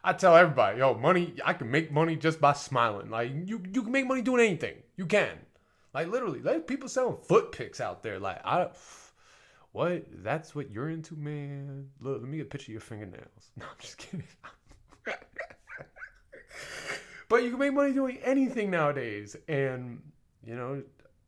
I 0.03 0.13
tell 0.13 0.35
everybody, 0.35 0.79
yo, 0.79 0.95
money, 0.95 1.35
I 1.45 1.53
can 1.53 1.69
make 1.69 1.91
money 1.91 2.15
just 2.15 2.41
by 2.41 2.53
smiling. 2.53 3.09
Like 3.09 3.31
you, 3.45 3.61
you 3.71 3.83
can 3.83 3.91
make 3.91 4.07
money 4.07 4.21
doing 4.21 4.45
anything. 4.45 4.75
You 4.97 5.05
can. 5.05 5.37
Like 5.93 6.07
literally, 6.07 6.41
like 6.41 6.65
people 6.67 6.89
selling 6.89 7.17
foot 7.17 7.51
picks 7.51 7.79
out 7.79 8.01
there. 8.01 8.19
Like 8.19 8.43
I, 8.43 8.69
what? 9.71 10.05
That's 10.23 10.55
what 10.55 10.71
you're 10.71 10.89
into, 10.89 11.15
man. 11.15 11.89
Look, 12.01 12.21
let 12.21 12.29
me 12.29 12.37
get 12.37 12.47
a 12.47 12.49
picture 12.49 12.71
of 12.71 12.73
your 12.73 12.81
fingernails. 12.81 13.27
No, 13.55 13.65
I'm 13.65 13.77
just 13.79 13.97
kidding. 13.97 14.23
but 17.29 17.43
you 17.43 17.49
can 17.49 17.59
make 17.59 17.73
money 17.73 17.93
doing 17.93 18.17
anything 18.23 18.69
nowadays, 18.71 19.35
and 19.47 20.01
you 20.45 20.55
know, 20.55 20.83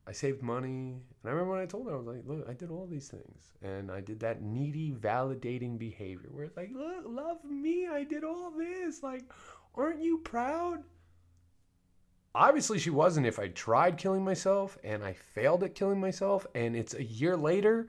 I 0.08 0.12
saved 0.12 0.42
money. 0.42 0.68
And 0.68 1.02
I 1.26 1.30
remember 1.30 1.54
when 1.54 1.62
I 1.62 1.66
told 1.66 1.88
her, 1.88 1.94
I 1.94 1.98
was 1.98 2.08
like, 2.08 2.24
look, 2.26 2.48
I 2.48 2.54
did 2.54 2.70
all 2.70 2.86
these 2.86 3.08
things. 3.08 3.54
And 3.64 3.92
I 3.92 4.02
did 4.02 4.20
that 4.20 4.42
needy, 4.42 4.92
validating 4.92 5.80
behavior 5.80 6.30
where 6.32 6.46
it's 6.46 6.58
like, 6.58 6.72
look, 6.74 7.06
love 7.06 7.44
me. 7.44 7.88
I 7.88 8.04
did 8.04 8.24
all 8.24 8.52
this. 8.52 9.02
Like, 9.02 9.24
aren't 9.74 10.02
you 10.02 10.20
proud? 10.20 10.84
Obviously, 12.36 12.78
she 12.78 12.90
wasn't 12.90 13.26
if 13.26 13.40
I 13.40 13.48
tried 13.48 13.98
killing 13.98 14.24
myself 14.24 14.78
and 14.84 15.04
I 15.04 15.14
failed 15.14 15.64
at 15.64 15.74
killing 15.74 16.00
myself. 16.00 16.46
And 16.54 16.76
it's 16.76 16.94
a 16.94 17.04
year 17.04 17.36
later. 17.36 17.88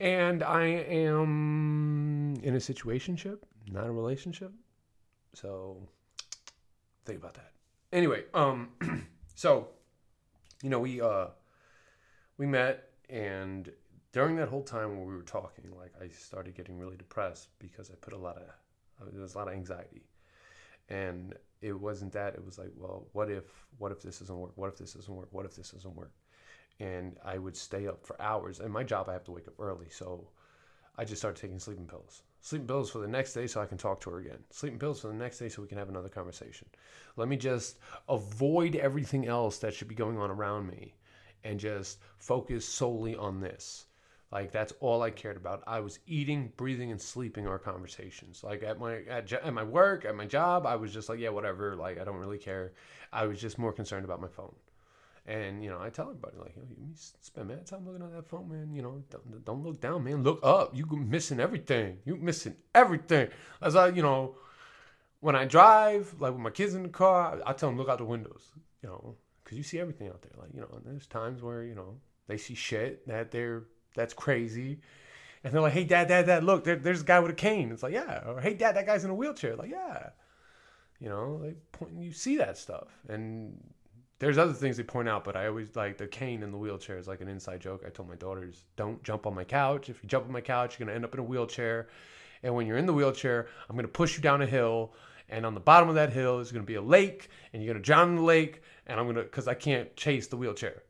And 0.00 0.42
I 0.42 0.64
am 0.64 2.34
in 2.42 2.56
a 2.56 2.58
situationship, 2.58 3.38
not 3.70 3.86
a 3.86 3.92
relationship. 3.92 4.52
So 5.34 5.88
think 7.04 7.18
about 7.18 7.34
that. 7.34 7.52
Anyway, 7.92 8.24
um, 8.34 8.70
so 9.34 9.68
you 10.62 10.70
know, 10.70 10.80
we 10.80 11.00
uh 11.00 11.26
we 12.38 12.46
met 12.46 12.90
and 13.10 13.70
during 14.12 14.36
that 14.36 14.48
whole 14.48 14.62
time 14.62 14.90
when 14.90 15.06
we 15.06 15.14
were 15.14 15.22
talking, 15.22 15.64
like 15.76 15.92
I 16.00 16.08
started 16.08 16.54
getting 16.54 16.78
really 16.78 16.96
depressed 16.96 17.48
because 17.58 17.90
I 17.90 17.94
put 18.00 18.12
a 18.12 18.18
lot 18.18 18.36
of 18.36 18.42
uh, 18.42 19.10
there 19.10 19.22
was 19.22 19.34
a 19.34 19.38
lot 19.38 19.48
of 19.48 19.54
anxiety. 19.54 20.02
And 20.88 21.34
it 21.60 21.72
wasn't 21.72 22.12
that, 22.12 22.34
it 22.34 22.44
was 22.44 22.58
like, 22.58 22.70
well, 22.76 23.06
what 23.12 23.30
if 23.30 23.44
what 23.78 23.92
if 23.92 24.02
this 24.02 24.18
doesn't 24.18 24.36
work? 24.36 24.52
What 24.56 24.68
if 24.68 24.78
this 24.78 24.92
doesn't 24.92 25.14
work? 25.14 25.28
What 25.30 25.46
if 25.46 25.56
this 25.56 25.70
doesn't 25.70 25.94
work? 25.94 26.12
And 26.80 27.16
I 27.24 27.38
would 27.38 27.56
stay 27.56 27.86
up 27.86 28.04
for 28.04 28.20
hours. 28.20 28.60
And 28.60 28.72
my 28.72 28.82
job 28.82 29.08
I 29.08 29.12
have 29.12 29.24
to 29.24 29.32
wake 29.32 29.48
up 29.48 29.54
early, 29.58 29.88
so 29.90 30.28
I 30.96 31.04
just 31.04 31.20
started 31.20 31.40
taking 31.40 31.58
sleeping 31.58 31.86
pills. 31.86 32.22
Sleeping 32.44 32.66
pills 32.66 32.90
for 32.90 32.98
the 32.98 33.06
next 33.06 33.34
day 33.34 33.46
so 33.46 33.60
I 33.60 33.66
can 33.66 33.78
talk 33.78 34.00
to 34.00 34.10
her 34.10 34.18
again. 34.18 34.40
Sleeping 34.50 34.80
pills 34.80 35.00
for 35.00 35.06
the 35.06 35.14
next 35.14 35.38
day 35.38 35.48
so 35.48 35.62
we 35.62 35.68
can 35.68 35.78
have 35.78 35.88
another 35.88 36.08
conversation. 36.08 36.66
Let 37.14 37.28
me 37.28 37.36
just 37.36 37.78
avoid 38.08 38.74
everything 38.74 39.28
else 39.28 39.58
that 39.58 39.72
should 39.72 39.86
be 39.86 39.94
going 39.94 40.18
on 40.18 40.28
around 40.28 40.66
me 40.66 40.96
and 41.44 41.60
just 41.60 42.00
focus 42.18 42.66
solely 42.66 43.14
on 43.14 43.40
this. 43.40 43.86
Like 44.32 44.50
that's 44.50 44.72
all 44.80 45.02
I 45.02 45.10
cared 45.10 45.36
about. 45.36 45.62
I 45.68 45.78
was 45.78 46.00
eating, 46.04 46.52
breathing, 46.56 46.90
and 46.90 47.00
sleeping 47.00 47.46
our 47.46 47.60
conversations. 47.60 48.42
Like 48.42 48.64
at 48.64 48.80
my 48.80 49.02
at, 49.08 49.32
at 49.32 49.54
my 49.54 49.62
work, 49.62 50.04
at 50.04 50.16
my 50.16 50.26
job, 50.26 50.66
I 50.66 50.74
was 50.74 50.92
just 50.92 51.08
like, 51.08 51.20
yeah, 51.20 51.28
whatever. 51.28 51.76
Like 51.76 52.00
I 52.00 52.04
don't 52.04 52.16
really 52.16 52.38
care. 52.38 52.72
I 53.12 53.26
was 53.26 53.40
just 53.40 53.56
more 53.56 53.72
concerned 53.72 54.04
about 54.04 54.20
my 54.20 54.28
phone. 54.28 54.54
And 55.24 55.62
you 55.62 55.70
know, 55.70 55.80
I 55.80 55.90
tell 55.90 56.06
everybody 56.06 56.36
like, 56.38 56.54
you 56.56 56.88
spend 56.94 57.48
mad 57.48 57.64
time 57.66 57.86
looking 57.86 58.02
at 58.02 58.12
that 58.12 58.28
phone, 58.28 58.48
man. 58.48 58.74
You 58.74 58.82
know, 58.82 59.02
don't, 59.08 59.44
don't 59.44 59.62
look 59.62 59.80
down, 59.80 60.02
man. 60.02 60.24
Look 60.24 60.40
up. 60.42 60.74
You 60.74 60.84
missing 60.86 61.38
everything. 61.38 61.98
You 62.04 62.16
missing 62.16 62.56
everything. 62.74 63.28
As 63.60 63.76
I, 63.76 63.88
you 63.88 64.02
know, 64.02 64.34
when 65.20 65.36
I 65.36 65.44
drive, 65.44 66.14
like 66.18 66.32
with 66.32 66.40
my 66.40 66.50
kids 66.50 66.74
in 66.74 66.82
the 66.82 66.88
car, 66.88 67.40
I 67.46 67.52
tell 67.52 67.68
them 67.68 67.78
look 67.78 67.88
out 67.88 67.98
the 67.98 68.04
windows. 68.04 68.50
You 68.82 68.88
know, 68.88 69.14
because 69.44 69.56
you 69.56 69.62
see 69.62 69.78
everything 69.78 70.08
out 70.08 70.22
there. 70.22 70.32
Like 70.36 70.50
you 70.52 70.60
know, 70.60 70.80
there's 70.84 71.06
times 71.06 71.40
where 71.40 71.62
you 71.62 71.76
know 71.76 71.98
they 72.26 72.36
see 72.36 72.54
shit 72.54 73.06
that 73.06 73.30
they're 73.30 73.64
that's 73.94 74.14
crazy. 74.14 74.80
And 75.44 75.52
they're 75.52 75.60
like, 75.60 75.72
"Hey, 75.72 75.84
dad, 75.84 76.08
dad, 76.08 76.26
dad, 76.26 76.44
look, 76.44 76.64
there, 76.64 76.76
there's 76.76 77.02
a 77.02 77.04
guy 77.04 77.20
with 77.20 77.30
a 77.30 77.34
cane." 77.34 77.70
It's 77.72 77.82
like, 77.82 77.92
"Yeah." 77.92 78.22
Or, 78.26 78.40
"Hey, 78.40 78.54
dad, 78.54 78.76
that 78.76 78.86
guy's 78.86 79.04
in 79.04 79.10
a 79.10 79.14
wheelchair." 79.14 79.56
Like, 79.56 79.70
"Yeah." 79.70 80.10
You 81.00 81.08
know, 81.08 81.42
they 81.42 81.54
point, 81.72 81.94
you 81.98 82.12
see 82.12 82.36
that 82.36 82.56
stuff, 82.56 82.88
and 83.08 83.58
there's 84.22 84.38
other 84.38 84.52
things 84.52 84.76
they 84.76 84.84
point 84.84 85.08
out, 85.08 85.24
but 85.24 85.34
I 85.34 85.48
always 85.48 85.74
like 85.74 85.98
the 85.98 86.06
cane 86.06 86.44
in 86.44 86.52
the 86.52 86.56
wheelchair 86.56 86.96
is 86.96 87.08
like 87.08 87.20
an 87.22 87.26
inside 87.26 87.60
joke. 87.60 87.82
I 87.84 87.90
told 87.90 88.08
my 88.08 88.14
daughters, 88.14 88.62
don't 88.76 89.02
jump 89.02 89.26
on 89.26 89.34
my 89.34 89.42
couch. 89.42 89.88
If 89.88 90.00
you 90.00 90.08
jump 90.08 90.26
on 90.26 90.32
my 90.32 90.40
couch, 90.40 90.78
you're 90.78 90.86
gonna 90.86 90.94
end 90.94 91.04
up 91.04 91.12
in 91.12 91.18
a 91.18 91.24
wheelchair. 91.24 91.88
And 92.44 92.54
when 92.54 92.68
you're 92.68 92.76
in 92.76 92.86
the 92.86 92.92
wheelchair, 92.92 93.48
I'm 93.68 93.74
gonna 93.74 93.88
push 93.88 94.16
you 94.16 94.22
down 94.22 94.40
a 94.40 94.46
hill, 94.46 94.94
and 95.28 95.44
on 95.44 95.54
the 95.54 95.60
bottom 95.60 95.88
of 95.88 95.96
that 95.96 96.12
hill 96.12 96.38
is 96.38 96.52
gonna 96.52 96.64
be 96.64 96.76
a 96.76 96.80
lake, 96.80 97.30
and 97.52 97.64
you're 97.64 97.74
gonna 97.74 97.82
drown 97.82 98.10
in 98.10 98.14
the 98.14 98.22
lake, 98.22 98.62
and 98.86 99.00
I'm 99.00 99.08
gonna, 99.08 99.24
cause 99.24 99.48
I 99.48 99.54
can't 99.54 99.96
chase 99.96 100.28
the 100.28 100.36
wheelchair. 100.36 100.84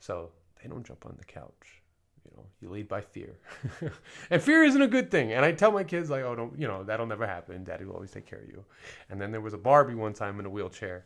So 0.00 0.30
they 0.62 0.70
don't 0.70 0.86
jump 0.86 1.04
on 1.04 1.14
the 1.18 1.26
couch. 1.26 1.82
You 2.24 2.34
know, 2.38 2.46
you 2.62 2.70
lead 2.70 2.88
by 2.88 3.02
fear, 3.02 3.36
and 4.30 4.40
fear 4.40 4.64
isn't 4.64 4.80
a 4.80 4.88
good 4.88 5.10
thing. 5.10 5.34
And 5.34 5.44
I 5.44 5.52
tell 5.52 5.72
my 5.72 5.84
kids 5.84 6.08
like, 6.08 6.22
oh, 6.22 6.34
don't, 6.34 6.58
you 6.58 6.68
know, 6.68 6.84
that'll 6.84 7.04
never 7.04 7.26
happen. 7.26 7.64
Daddy 7.64 7.84
will 7.84 7.96
always 7.96 8.12
take 8.12 8.24
care 8.24 8.38
of 8.38 8.48
you. 8.48 8.64
And 9.10 9.20
then 9.20 9.30
there 9.30 9.42
was 9.42 9.52
a 9.52 9.58
Barbie 9.58 9.94
one 9.94 10.14
time 10.14 10.40
in 10.40 10.46
a 10.46 10.50
wheelchair 10.50 11.04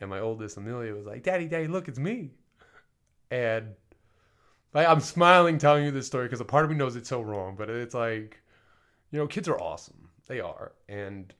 and 0.00 0.10
my 0.10 0.20
oldest 0.20 0.56
Amelia 0.56 0.94
was 0.94 1.06
like, 1.06 1.22
"Daddy, 1.22 1.46
Daddy, 1.46 1.66
look, 1.66 1.88
it's 1.88 1.98
me." 1.98 2.30
And 3.30 3.74
like 4.74 4.88
I'm 4.88 5.00
smiling 5.00 5.58
telling 5.58 5.84
you 5.84 5.90
this 5.90 6.06
story 6.06 6.26
because 6.26 6.40
a 6.40 6.44
part 6.44 6.64
of 6.64 6.70
me 6.70 6.76
knows 6.76 6.96
it's 6.96 7.08
so 7.08 7.20
wrong, 7.20 7.56
but 7.56 7.70
it's 7.70 7.94
like, 7.94 8.40
you 9.10 9.18
know, 9.18 9.26
kids 9.26 9.48
are 9.48 9.60
awesome. 9.60 10.08
They 10.26 10.40
are, 10.40 10.72
and 10.88 11.32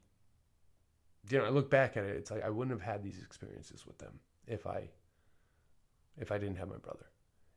you 1.30 1.38
know, 1.38 1.44
I 1.44 1.50
look 1.50 1.70
back 1.70 1.96
at 1.96 2.04
it. 2.04 2.16
It's 2.16 2.30
like 2.30 2.44
I 2.44 2.50
wouldn't 2.50 2.78
have 2.78 2.86
had 2.86 3.02
these 3.02 3.22
experiences 3.22 3.86
with 3.86 3.98
them 3.98 4.18
if 4.46 4.66
I 4.66 4.88
if 6.18 6.32
I 6.32 6.38
didn't 6.38 6.56
have 6.56 6.68
my 6.68 6.78
brother, 6.78 7.06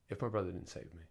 if 0.10 0.22
my 0.22 0.28
brother 0.28 0.52
didn't 0.52 0.70
save 0.70 0.94
me. 0.94 1.04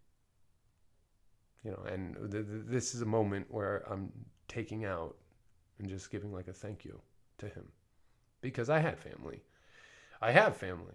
You 1.65 1.73
know, 1.73 1.83
and 1.91 2.15
th- 2.31 2.47
th- 2.47 2.65
this 2.67 2.95
is 2.95 3.03
a 3.03 3.07
moment 3.07 3.47
where 3.51 3.83
I'm 3.91 4.13
taking 4.49 4.85
out 4.85 5.17
and 5.79 5.89
just 5.89 6.11
giving 6.11 6.33
like 6.33 6.49
a 6.49 6.53
thank 6.53 6.85
you 6.85 7.01
to 7.39 7.47
him 7.47 7.65
because 8.41 8.71
I 8.71 8.79
had 8.79 8.99
family 8.99 9.43
I 10.21 10.33
have 10.33 10.57
family, 10.57 10.95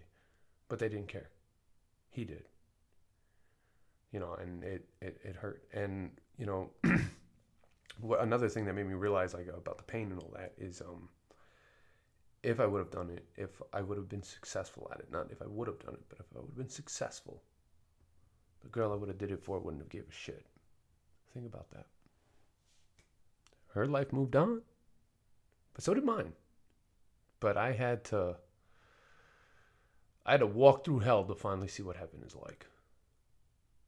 but 0.69 0.79
they 0.79 0.89
didn't 0.89 1.07
care. 1.07 1.29
He 2.09 2.25
did. 2.25 2.43
You 4.11 4.19
know, 4.19 4.33
and 4.33 4.63
it, 4.63 4.85
it, 5.01 5.19
it 5.23 5.35
hurt. 5.35 5.63
And, 5.73 6.11
you 6.37 6.45
know, 6.45 6.69
what, 7.99 8.21
another 8.21 8.47
thing 8.47 8.65
that 8.65 8.73
made 8.73 8.85
me 8.85 8.93
realize 8.93 9.33
like 9.33 9.47
about 9.47 9.77
the 9.77 9.83
pain 9.83 10.11
and 10.11 10.19
all 10.21 10.31
that 10.35 10.53
is 10.57 10.81
um, 10.81 11.09
if 12.43 12.59
I 12.59 12.67
would 12.67 12.79
have 12.79 12.91
done 12.91 13.09
it, 13.09 13.25
if 13.35 13.61
I 13.73 13.81
would 13.81 13.97
have 13.97 14.07
been 14.07 14.23
successful 14.23 14.89
at 14.93 14.99
it, 14.99 15.11
not 15.11 15.31
if 15.31 15.41
I 15.41 15.47
would 15.47 15.67
have 15.67 15.79
done 15.79 15.95
it, 15.95 16.03
but 16.07 16.19
if 16.19 16.25
I 16.35 16.39
would 16.39 16.49
have 16.49 16.57
been 16.57 16.69
successful, 16.69 17.41
the 18.61 18.69
girl 18.69 18.93
I 18.93 18.95
would 18.95 19.09
have 19.09 19.17
did 19.17 19.31
it 19.31 19.43
for 19.43 19.59
wouldn't 19.59 19.81
have 19.81 19.89
gave 19.89 20.07
a 20.07 20.13
shit. 20.13 20.45
Think 21.33 21.47
about 21.47 21.71
that. 21.71 21.87
Her 23.73 23.87
life 23.87 24.13
moved 24.13 24.35
on, 24.35 24.61
but 25.73 25.83
so 25.83 25.93
did 25.93 26.05
mine. 26.05 26.33
But 27.39 27.57
I 27.57 27.73
had 27.73 28.03
to 28.05 28.37
I 30.25 30.31
had 30.31 30.39
to 30.39 30.47
walk 30.47 30.83
through 30.83 30.99
hell 30.99 31.23
to 31.23 31.35
finally 31.35 31.67
see 31.67 31.83
what 31.83 31.97
heaven 31.97 32.23
is 32.25 32.35
like. 32.35 32.65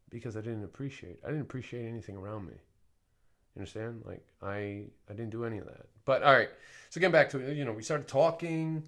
Because 0.10 0.38
I 0.38 0.42
didn't 0.42 0.64
appreciate. 0.64 1.20
I 1.24 1.28
didn't 1.28 1.42
appreciate 1.42 1.88
anything 1.88 2.16
around 2.16 2.46
me. 2.46 2.54
You 2.54 3.62
understand? 3.62 4.04
Like 4.06 4.26
I 4.42 4.86
I 5.10 5.14
didn't 5.14 5.32
do 5.32 5.44
any 5.46 5.58
of 5.58 5.66
that. 5.66 5.88
But 6.06 6.24
all 6.24 6.34
right. 6.34 6.50
So 6.90 7.02
getting 7.02 7.12
back 7.12 7.30
to 7.32 7.54
you 7.54 7.66
know, 7.66 7.74
we 7.74 7.84
started 7.84 8.08
talking. 8.08 8.84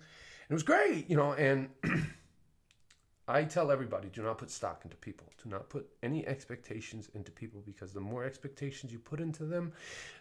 It 0.49 0.53
was 0.53 0.63
great, 0.63 1.09
you 1.09 1.17
know, 1.17 1.33
and 1.33 1.69
I 3.27 3.43
tell 3.43 3.71
everybody 3.71 4.09
do 4.09 4.23
not 4.23 4.37
put 4.37 4.49
stock 4.49 4.81
into 4.83 4.95
people. 4.97 5.27
Do 5.43 5.49
not 5.49 5.69
put 5.69 5.87
any 6.01 6.25
expectations 6.27 7.09
into 7.13 7.31
people 7.31 7.61
because 7.65 7.93
the 7.93 7.99
more 7.99 8.23
expectations 8.23 8.91
you 8.91 8.99
put 8.99 9.19
into 9.19 9.45
them, 9.45 9.73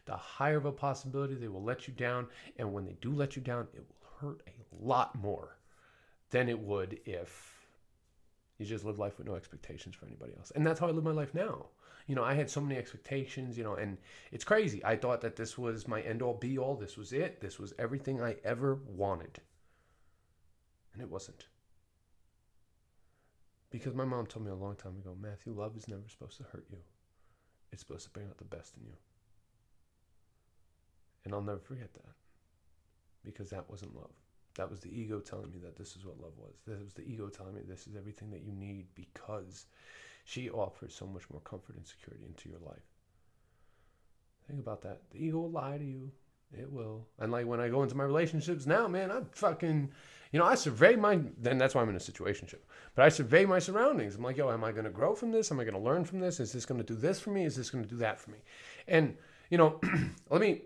the 0.04 0.16
higher 0.16 0.56
of 0.56 0.66
a 0.66 0.72
possibility 0.72 1.34
they 1.34 1.48
will 1.48 1.62
let 1.62 1.86
you 1.86 1.94
down. 1.94 2.26
And 2.58 2.72
when 2.72 2.84
they 2.84 2.96
do 3.00 3.12
let 3.12 3.36
you 3.36 3.42
down, 3.42 3.68
it 3.74 3.80
will 3.80 4.28
hurt 4.28 4.42
a 4.46 4.84
lot 4.84 5.14
more 5.14 5.57
than 6.30 6.48
it 6.48 6.58
would 6.58 7.00
if 7.04 7.54
you 8.58 8.66
just 8.66 8.84
live 8.84 8.98
life 8.98 9.18
with 9.18 9.26
no 9.26 9.34
expectations 9.34 9.94
for 9.94 10.06
anybody 10.06 10.32
else. 10.36 10.52
And 10.54 10.66
that's 10.66 10.80
how 10.80 10.88
I 10.88 10.90
live 10.90 11.04
my 11.04 11.12
life 11.12 11.34
now. 11.34 11.66
You 12.06 12.14
know, 12.14 12.24
I 12.24 12.34
had 12.34 12.50
so 12.50 12.60
many 12.60 12.76
expectations, 12.76 13.56
you 13.58 13.64
know, 13.64 13.74
and 13.74 13.98
it's 14.32 14.44
crazy. 14.44 14.84
I 14.84 14.96
thought 14.96 15.20
that 15.20 15.36
this 15.36 15.58
was 15.58 15.86
my 15.86 16.00
end 16.00 16.22
all 16.22 16.34
be 16.34 16.58
all. 16.58 16.74
This 16.74 16.96
was 16.96 17.12
it. 17.12 17.40
This 17.40 17.58
was 17.58 17.74
everything 17.78 18.22
I 18.22 18.36
ever 18.44 18.76
wanted. 18.86 19.40
And 20.94 21.02
it 21.02 21.10
wasn't. 21.10 21.46
Because 23.70 23.94
my 23.94 24.06
mom 24.06 24.26
told 24.26 24.46
me 24.46 24.50
a 24.50 24.54
long 24.54 24.76
time 24.76 24.96
ago 24.96 25.14
Matthew, 25.20 25.52
love 25.52 25.76
is 25.76 25.86
never 25.86 26.08
supposed 26.08 26.38
to 26.38 26.44
hurt 26.44 26.66
you, 26.70 26.78
it's 27.70 27.82
supposed 27.82 28.04
to 28.04 28.10
bring 28.10 28.26
out 28.26 28.38
the 28.38 28.44
best 28.44 28.74
in 28.76 28.86
you. 28.86 28.96
And 31.24 31.34
I'll 31.34 31.42
never 31.42 31.60
forget 31.60 31.92
that. 31.92 32.14
Because 33.22 33.50
that 33.50 33.68
wasn't 33.68 33.94
love. 33.94 34.14
That 34.58 34.68
was 34.68 34.80
the 34.80 34.90
ego 34.90 35.20
telling 35.20 35.52
me 35.52 35.60
that 35.62 35.76
this 35.76 35.94
is 35.94 36.04
what 36.04 36.20
love 36.20 36.32
was. 36.36 36.56
That 36.66 36.82
was 36.82 36.92
the 36.92 37.02
ego 37.02 37.28
telling 37.28 37.54
me 37.54 37.60
this 37.64 37.86
is 37.86 37.94
everything 37.94 38.28
that 38.32 38.42
you 38.42 38.50
need 38.50 38.86
because 38.96 39.66
she 40.24 40.50
offers 40.50 40.92
so 40.92 41.06
much 41.06 41.22
more 41.30 41.40
comfort 41.42 41.76
and 41.76 41.86
security 41.86 42.24
into 42.26 42.48
your 42.48 42.58
life. 42.66 42.82
Think 44.48 44.58
about 44.58 44.82
that. 44.82 45.02
The 45.12 45.24
ego 45.24 45.38
will 45.38 45.52
lie 45.52 45.78
to 45.78 45.84
you. 45.84 46.10
It 46.52 46.72
will. 46.72 47.06
And 47.20 47.30
like 47.30 47.46
when 47.46 47.60
I 47.60 47.68
go 47.68 47.84
into 47.84 47.94
my 47.94 48.02
relationships 48.02 48.66
now, 48.66 48.88
man, 48.88 49.12
I'm 49.12 49.26
fucking, 49.30 49.92
you 50.32 50.38
know, 50.40 50.44
I 50.44 50.56
survey 50.56 50.96
my, 50.96 51.20
then 51.38 51.56
that's 51.56 51.76
why 51.76 51.82
I'm 51.82 51.88
in 51.90 51.94
a 51.94 52.00
situationship. 52.00 52.60
But 52.96 53.04
I 53.04 53.10
survey 53.10 53.44
my 53.44 53.60
surroundings. 53.60 54.16
I'm 54.16 54.24
like, 54.24 54.38
yo, 54.38 54.50
am 54.50 54.64
I 54.64 54.72
going 54.72 54.86
to 54.86 54.90
grow 54.90 55.14
from 55.14 55.30
this? 55.30 55.52
Am 55.52 55.60
I 55.60 55.64
going 55.64 55.74
to 55.74 55.80
learn 55.80 56.04
from 56.04 56.18
this? 56.18 56.40
Is 56.40 56.52
this 56.52 56.66
going 56.66 56.80
to 56.80 56.86
do 56.86 56.96
this 56.96 57.20
for 57.20 57.30
me? 57.30 57.44
Is 57.44 57.54
this 57.54 57.70
going 57.70 57.84
to 57.84 57.90
do 57.90 57.98
that 57.98 58.18
for 58.18 58.32
me? 58.32 58.38
And, 58.88 59.16
you 59.50 59.58
know, 59.58 59.80
let 60.30 60.40
me 60.40 60.62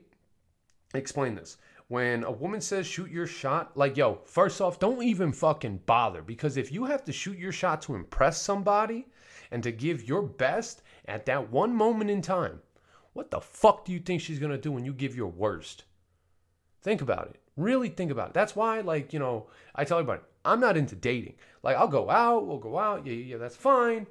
explain 0.94 1.34
this 1.34 1.58
when 1.92 2.24
a 2.24 2.32
woman 2.32 2.58
says 2.58 2.86
shoot 2.86 3.10
your 3.10 3.26
shot, 3.26 3.76
like, 3.76 3.98
yo, 3.98 4.18
first 4.24 4.62
off, 4.62 4.78
don't 4.78 5.02
even 5.02 5.30
fucking 5.30 5.78
bother 5.84 6.22
because 6.22 6.56
if 6.56 6.72
you 6.72 6.86
have 6.86 7.04
to 7.04 7.12
shoot 7.12 7.36
your 7.36 7.52
shot 7.52 7.82
to 7.82 7.94
impress 7.94 8.40
somebody 8.40 9.06
and 9.50 9.62
to 9.62 9.70
give 9.70 10.08
your 10.08 10.22
best 10.22 10.80
at 11.04 11.26
that 11.26 11.50
one 11.50 11.76
moment 11.76 12.10
in 12.10 12.22
time, 12.22 12.62
what 13.12 13.30
the 13.30 13.42
fuck 13.42 13.84
do 13.84 13.92
you 13.92 14.00
think 14.00 14.22
she's 14.22 14.38
gonna 14.38 14.56
do 14.56 14.72
when 14.72 14.86
you 14.86 14.94
give 14.94 15.14
your 15.14 15.26
worst? 15.26 15.84
Think 16.80 17.02
about 17.02 17.26
it. 17.26 17.42
Really 17.58 17.90
think 17.90 18.10
about 18.10 18.28
it. 18.28 18.34
That's 18.34 18.56
why, 18.56 18.80
like, 18.80 19.12
you 19.12 19.18
know, 19.18 19.48
I 19.74 19.84
tell 19.84 19.98
everybody, 19.98 20.22
I'm 20.46 20.60
not 20.60 20.78
into 20.78 20.96
dating. 20.96 21.34
Like, 21.62 21.76
I'll 21.76 21.88
go 21.88 22.08
out, 22.08 22.46
we'll 22.46 22.56
go 22.56 22.78
out, 22.78 23.06
yeah, 23.06 23.12
yeah, 23.12 23.36
that's 23.36 23.54
fine. 23.54 24.06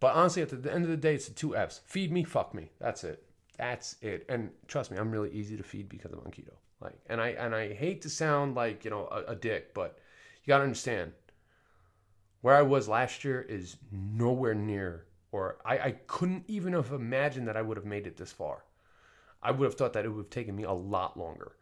But 0.00 0.16
honestly, 0.16 0.42
at 0.42 0.48
the 0.48 0.74
end 0.74 0.82
of 0.82 0.90
the 0.90 0.96
day, 0.96 1.14
it's 1.14 1.28
the 1.28 1.34
two 1.34 1.54
F's 1.54 1.82
feed 1.86 2.10
me, 2.10 2.24
fuck 2.24 2.52
me. 2.52 2.72
That's 2.80 3.04
it. 3.04 3.22
That's 3.58 3.94
it. 4.02 4.26
And 4.28 4.50
trust 4.66 4.90
me, 4.90 4.98
I'm 4.98 5.12
really 5.12 5.30
easy 5.30 5.56
to 5.56 5.62
feed 5.62 5.88
because 5.88 6.12
I'm 6.12 6.18
on 6.18 6.32
keto. 6.32 6.54
Like, 6.80 6.98
and 7.06 7.20
I 7.20 7.28
and 7.28 7.54
I 7.54 7.72
hate 7.72 8.02
to 8.02 8.10
sound 8.10 8.54
like 8.54 8.84
you 8.84 8.90
know 8.90 9.08
a, 9.10 9.32
a 9.32 9.34
dick, 9.34 9.72
but 9.74 9.98
you 10.44 10.48
gotta 10.48 10.64
understand 10.64 11.12
where 12.42 12.54
I 12.54 12.62
was 12.62 12.88
last 12.88 13.24
year 13.24 13.40
is 13.40 13.76
nowhere 13.90 14.54
near, 14.54 15.06
or 15.32 15.58
I, 15.64 15.78
I 15.78 15.90
couldn't 16.06 16.44
even 16.48 16.74
have 16.74 16.92
imagined 16.92 17.48
that 17.48 17.56
I 17.56 17.62
would 17.62 17.76
have 17.76 17.86
made 17.86 18.06
it 18.06 18.16
this 18.16 18.30
far. 18.32 18.64
I 19.42 19.50
would 19.50 19.64
have 19.64 19.74
thought 19.74 19.94
that 19.94 20.04
it 20.04 20.08
would 20.08 20.24
have 20.24 20.30
taken 20.30 20.54
me 20.54 20.64
a 20.64 20.72
lot 20.72 21.18
longer, 21.18 21.56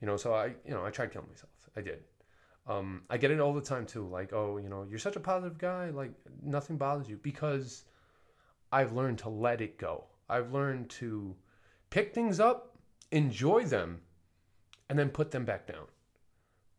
you 0.00 0.06
know. 0.06 0.16
So 0.16 0.34
I, 0.34 0.46
you 0.66 0.74
know, 0.74 0.84
I 0.84 0.90
tried 0.90 1.12
killing 1.12 1.28
myself. 1.28 1.50
I 1.76 1.80
did. 1.80 2.04
Um, 2.66 3.02
I 3.08 3.16
get 3.16 3.30
it 3.30 3.40
all 3.40 3.54
the 3.54 3.62
time 3.62 3.86
too. 3.86 4.06
Like, 4.06 4.32
oh, 4.32 4.58
you 4.58 4.68
know, 4.68 4.86
you're 4.88 4.98
such 4.98 5.16
a 5.16 5.20
positive 5.20 5.56
guy. 5.56 5.88
Like, 5.90 6.12
nothing 6.42 6.76
bothers 6.76 7.08
you 7.08 7.18
because 7.22 7.84
I've 8.70 8.92
learned 8.92 9.18
to 9.20 9.30
let 9.30 9.60
it 9.60 9.78
go. 9.78 10.04
I've 10.28 10.52
learned 10.52 10.90
to 10.90 11.34
pick 11.88 12.14
things 12.14 12.38
up, 12.38 12.76
enjoy 13.10 13.64
them, 13.64 14.02
and 14.88 14.98
then 14.98 15.10
put 15.10 15.30
them 15.30 15.44
back 15.44 15.66
down 15.66 15.86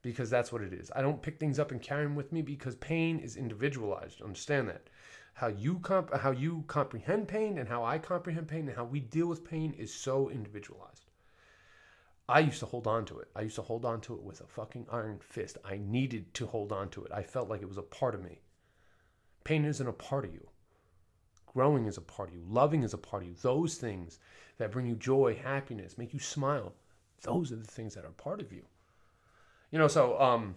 because 0.01 0.30
that's 0.30 0.51
what 0.51 0.62
it 0.62 0.74
is. 0.74 0.92
I 0.96 1.01
don't 1.01 1.22
pick 1.22 1.39
things 1.39 1.60
up 1.60 1.72
and 1.72 1.82
carry 1.82 2.04
them 2.04 2.16
with 2.16 2.32
me 2.32 2.42
because 2.42 2.75
pain 2.75 3.20
is 3.20 3.36
individualized. 3.36 4.22
Understand 4.22 4.70
that. 4.70 4.89
How 5.34 5.48
you 5.48 5.80
comp- 5.80 6.13
how 6.16 6.32
you 6.32 6.63
comprehend 6.68 7.28
pain 7.28 7.58
and 7.58 7.68
how 7.70 7.84
I 7.84 7.98
comprehend 7.98 8.48
pain 8.48 8.68
and 8.68 8.75
how 8.75 8.86
we 8.86 9.00
deal 9.00 9.28
with 9.28 9.46
pain 9.46 9.74
is 9.74 9.94
so 9.94 10.30
individualized. 10.30 11.12
I 12.28 12.39
used 12.39 12.60
to 12.60 12.68
hold 12.68 12.86
on 12.86 13.06
to 13.06 13.20
it. 13.20 13.30
I 13.36 13.42
used 13.42 13.56
to 13.56 13.63
hold 13.63 13.86
on 13.86 14.01
to 14.01 14.13
it 14.13 14.22
with 14.22 14.42
a 14.42 14.48
fucking 14.48 14.86
iron 14.92 15.20
fist. 15.20 15.58
I 15.66 15.78
needed 15.78 16.34
to 16.36 16.46
hold 16.46 16.72
on 16.72 16.89
to 16.89 17.04
it. 17.04 17.12
I 17.12 17.24
felt 17.24 17.50
like 17.50 17.62
it 17.62 17.68
was 17.68 17.78
a 17.78 17.82
part 17.82 18.13
of 18.13 18.24
me. 18.24 18.42
Pain 19.44 19.66
isn't 19.66 19.88
a 19.88 19.94
part 19.94 20.25
of 20.25 20.34
you. 20.34 20.48
Growing 21.48 21.88
is 21.88 21.98
a 21.98 22.01
part 22.01 22.30
of 22.30 22.36
you. 22.36 22.44
Loving 22.48 22.84
is 22.84 22.94
a 22.94 23.00
part 23.00 23.24
of 23.24 23.30
you. 23.30 23.36
Those 23.42 23.75
things 23.75 24.20
that 24.60 24.72
bring 24.72 24.86
you 24.86 24.96
joy, 24.96 25.36
happiness, 25.42 25.98
make 25.98 26.13
you 26.13 26.20
smile, 26.20 26.75
those 27.22 27.52
are 27.52 27.58
the 27.58 27.64
things 27.64 27.96
that 27.96 28.06
are 28.06 28.12
part 28.12 28.42
of 28.42 28.52
you. 28.52 28.64
You 29.72 29.80
know, 29.80 29.88
so 29.88 30.20
um, 30.20 30.56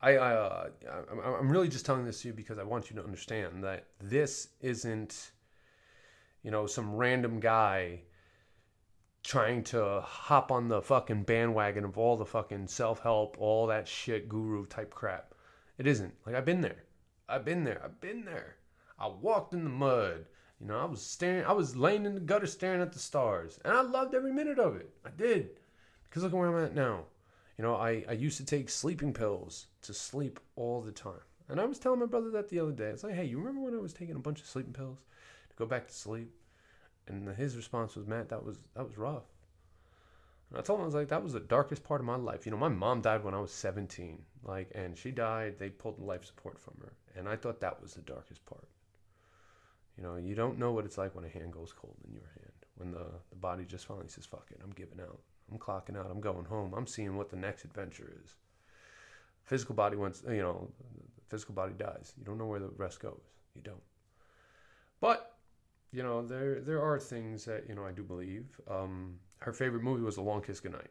I, 0.00 0.16
I 0.16 0.34
uh, 0.34 0.68
I'm 1.38 1.50
really 1.50 1.68
just 1.68 1.86
telling 1.86 2.04
this 2.04 2.22
to 2.22 2.28
you 2.28 2.34
because 2.34 2.58
I 2.58 2.62
want 2.62 2.90
you 2.90 2.96
to 2.96 3.04
understand 3.04 3.64
that 3.64 3.86
this 4.00 4.48
isn't, 4.60 5.32
you 6.42 6.50
know, 6.50 6.66
some 6.66 6.94
random 6.94 7.40
guy 7.40 8.00
trying 9.22 9.64
to 9.64 10.00
hop 10.02 10.52
on 10.52 10.68
the 10.68 10.80
fucking 10.80 11.24
bandwagon 11.24 11.84
of 11.84 11.98
all 11.98 12.16
the 12.16 12.24
fucking 12.24 12.68
self 12.68 13.00
help, 13.00 13.36
all 13.38 13.66
that 13.66 13.88
shit, 13.88 14.28
guru 14.28 14.66
type 14.66 14.94
crap. 14.94 15.34
It 15.78 15.86
isn't. 15.86 16.14
Like 16.24 16.34
I've 16.34 16.44
been 16.44 16.60
there. 16.60 16.84
I've 17.28 17.44
been 17.44 17.64
there. 17.64 17.82
I've 17.84 18.00
been 18.00 18.24
there. 18.24 18.56
I 18.98 19.08
walked 19.08 19.52
in 19.52 19.64
the 19.64 19.70
mud. 19.70 20.26
You 20.60 20.68
know, 20.68 20.78
I 20.78 20.84
was 20.84 21.02
staring, 21.02 21.44
I 21.44 21.52
was 21.52 21.76
laying 21.76 22.06
in 22.06 22.14
the 22.14 22.20
gutter 22.20 22.46
staring 22.46 22.80
at 22.80 22.92
the 22.92 22.98
stars, 22.98 23.58
and 23.64 23.74
I 23.74 23.82
loved 23.82 24.14
every 24.14 24.32
minute 24.32 24.58
of 24.58 24.76
it. 24.76 24.90
I 25.04 25.10
did. 25.10 25.50
Because 26.04 26.22
look 26.22 26.32
at 26.32 26.38
where 26.38 26.48
I'm 26.48 26.64
at 26.64 26.74
now. 26.74 27.04
You 27.58 27.64
know, 27.64 27.74
I, 27.74 28.04
I 28.08 28.12
used 28.12 28.36
to 28.38 28.44
take 28.44 28.68
sleeping 28.70 29.12
pills 29.12 29.66
to 29.82 29.92
sleep 29.94 30.40
all 30.56 30.80
the 30.80 30.92
time. 30.92 31.20
And 31.48 31.60
I 31.60 31.64
was 31.64 31.78
telling 31.78 32.00
my 32.00 32.06
brother 32.06 32.30
that 32.30 32.48
the 32.48 32.60
other 32.60 32.72
day. 32.72 32.88
It's 32.88 33.04
like, 33.04 33.14
hey, 33.14 33.24
you 33.24 33.38
remember 33.38 33.60
when 33.60 33.74
I 33.74 33.80
was 33.80 33.92
taking 33.92 34.16
a 34.16 34.20
bunch 34.20 34.40
of 34.40 34.46
sleeping 34.46 34.72
pills 34.72 34.98
to 35.50 35.56
go 35.56 35.66
back 35.66 35.86
to 35.86 35.94
sleep? 35.94 36.32
And 37.06 37.28
his 37.36 37.56
response 37.56 37.94
was, 37.94 38.06
Matt, 38.06 38.30
that 38.30 38.44
was 38.44 38.58
that 38.74 38.84
was 38.84 38.98
rough. 38.98 39.22
And 40.50 40.58
I 40.58 40.62
told 40.62 40.80
him 40.80 40.84
I 40.84 40.86
was 40.86 40.94
like, 40.94 41.08
that 41.08 41.22
was 41.22 41.32
the 41.32 41.40
darkest 41.40 41.84
part 41.84 42.00
of 42.00 42.06
my 42.06 42.16
life. 42.16 42.46
You 42.46 42.52
know, 42.52 42.58
my 42.58 42.68
mom 42.68 43.00
died 43.00 43.22
when 43.22 43.34
I 43.34 43.40
was 43.40 43.52
17. 43.52 44.22
Like, 44.42 44.70
and 44.74 44.96
she 44.96 45.10
died. 45.10 45.58
They 45.58 45.70
pulled 45.70 45.98
the 45.98 46.04
life 46.04 46.24
support 46.24 46.58
from 46.58 46.74
her, 46.80 46.92
and 47.16 47.28
I 47.28 47.36
thought 47.36 47.60
that 47.60 47.80
was 47.80 47.94
the 47.94 48.02
darkest 48.02 48.44
part. 48.46 48.68
You 49.96 50.02
know, 50.02 50.16
you 50.16 50.34
don't 50.34 50.58
know 50.58 50.72
what 50.72 50.84
it's 50.84 50.98
like 50.98 51.14
when 51.14 51.24
a 51.24 51.28
hand 51.28 51.52
goes 51.52 51.72
cold 51.72 51.96
in 52.06 52.14
your 52.14 52.30
hand. 52.34 52.52
When 52.76 52.90
the 52.90 53.06
the 53.30 53.36
body 53.36 53.64
just 53.64 53.86
finally 53.86 54.08
says, 54.08 54.26
"Fuck 54.26 54.48
it, 54.50 54.60
I'm 54.62 54.72
giving 54.72 55.00
out. 55.00 55.20
I'm 55.50 55.58
clocking 55.58 55.96
out. 55.96 56.10
I'm 56.10 56.20
going 56.20 56.44
home. 56.44 56.74
I'm 56.74 56.86
seeing 56.86 57.16
what 57.16 57.30
the 57.30 57.36
next 57.36 57.64
adventure 57.64 58.12
is." 58.22 58.34
Physical 59.44 59.74
body 59.74 59.96
once, 59.96 60.22
you 60.28 60.42
know, 60.42 60.68
physical 61.28 61.54
body 61.54 61.72
dies. 61.78 62.12
You 62.18 62.24
don't 62.24 62.36
know 62.36 62.46
where 62.46 62.60
the 62.60 62.70
rest 62.76 63.00
goes. 63.00 63.22
You 63.54 63.62
don't. 63.62 63.82
But 65.00 65.36
you 65.92 66.02
know, 66.02 66.22
there 66.26 66.60
there 66.60 66.82
are 66.82 66.98
things 66.98 67.44
that 67.46 67.68
you 67.68 67.74
know 67.74 67.86
I 67.86 67.92
do 67.92 68.02
believe. 68.02 68.60
Um, 68.68 69.18
her 69.38 69.52
favorite 69.52 69.82
movie 69.82 70.02
was 70.02 70.16
A 70.16 70.22
Long 70.22 70.42
Kiss 70.42 70.60
Goodnight. 70.60 70.90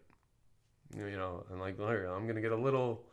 You 0.96 1.18
know, 1.18 1.46
and 1.52 1.60
like 1.60 1.80
I'm 1.80 2.28
gonna 2.28 2.42
get 2.42 2.52
a 2.52 2.56
little, 2.56 3.04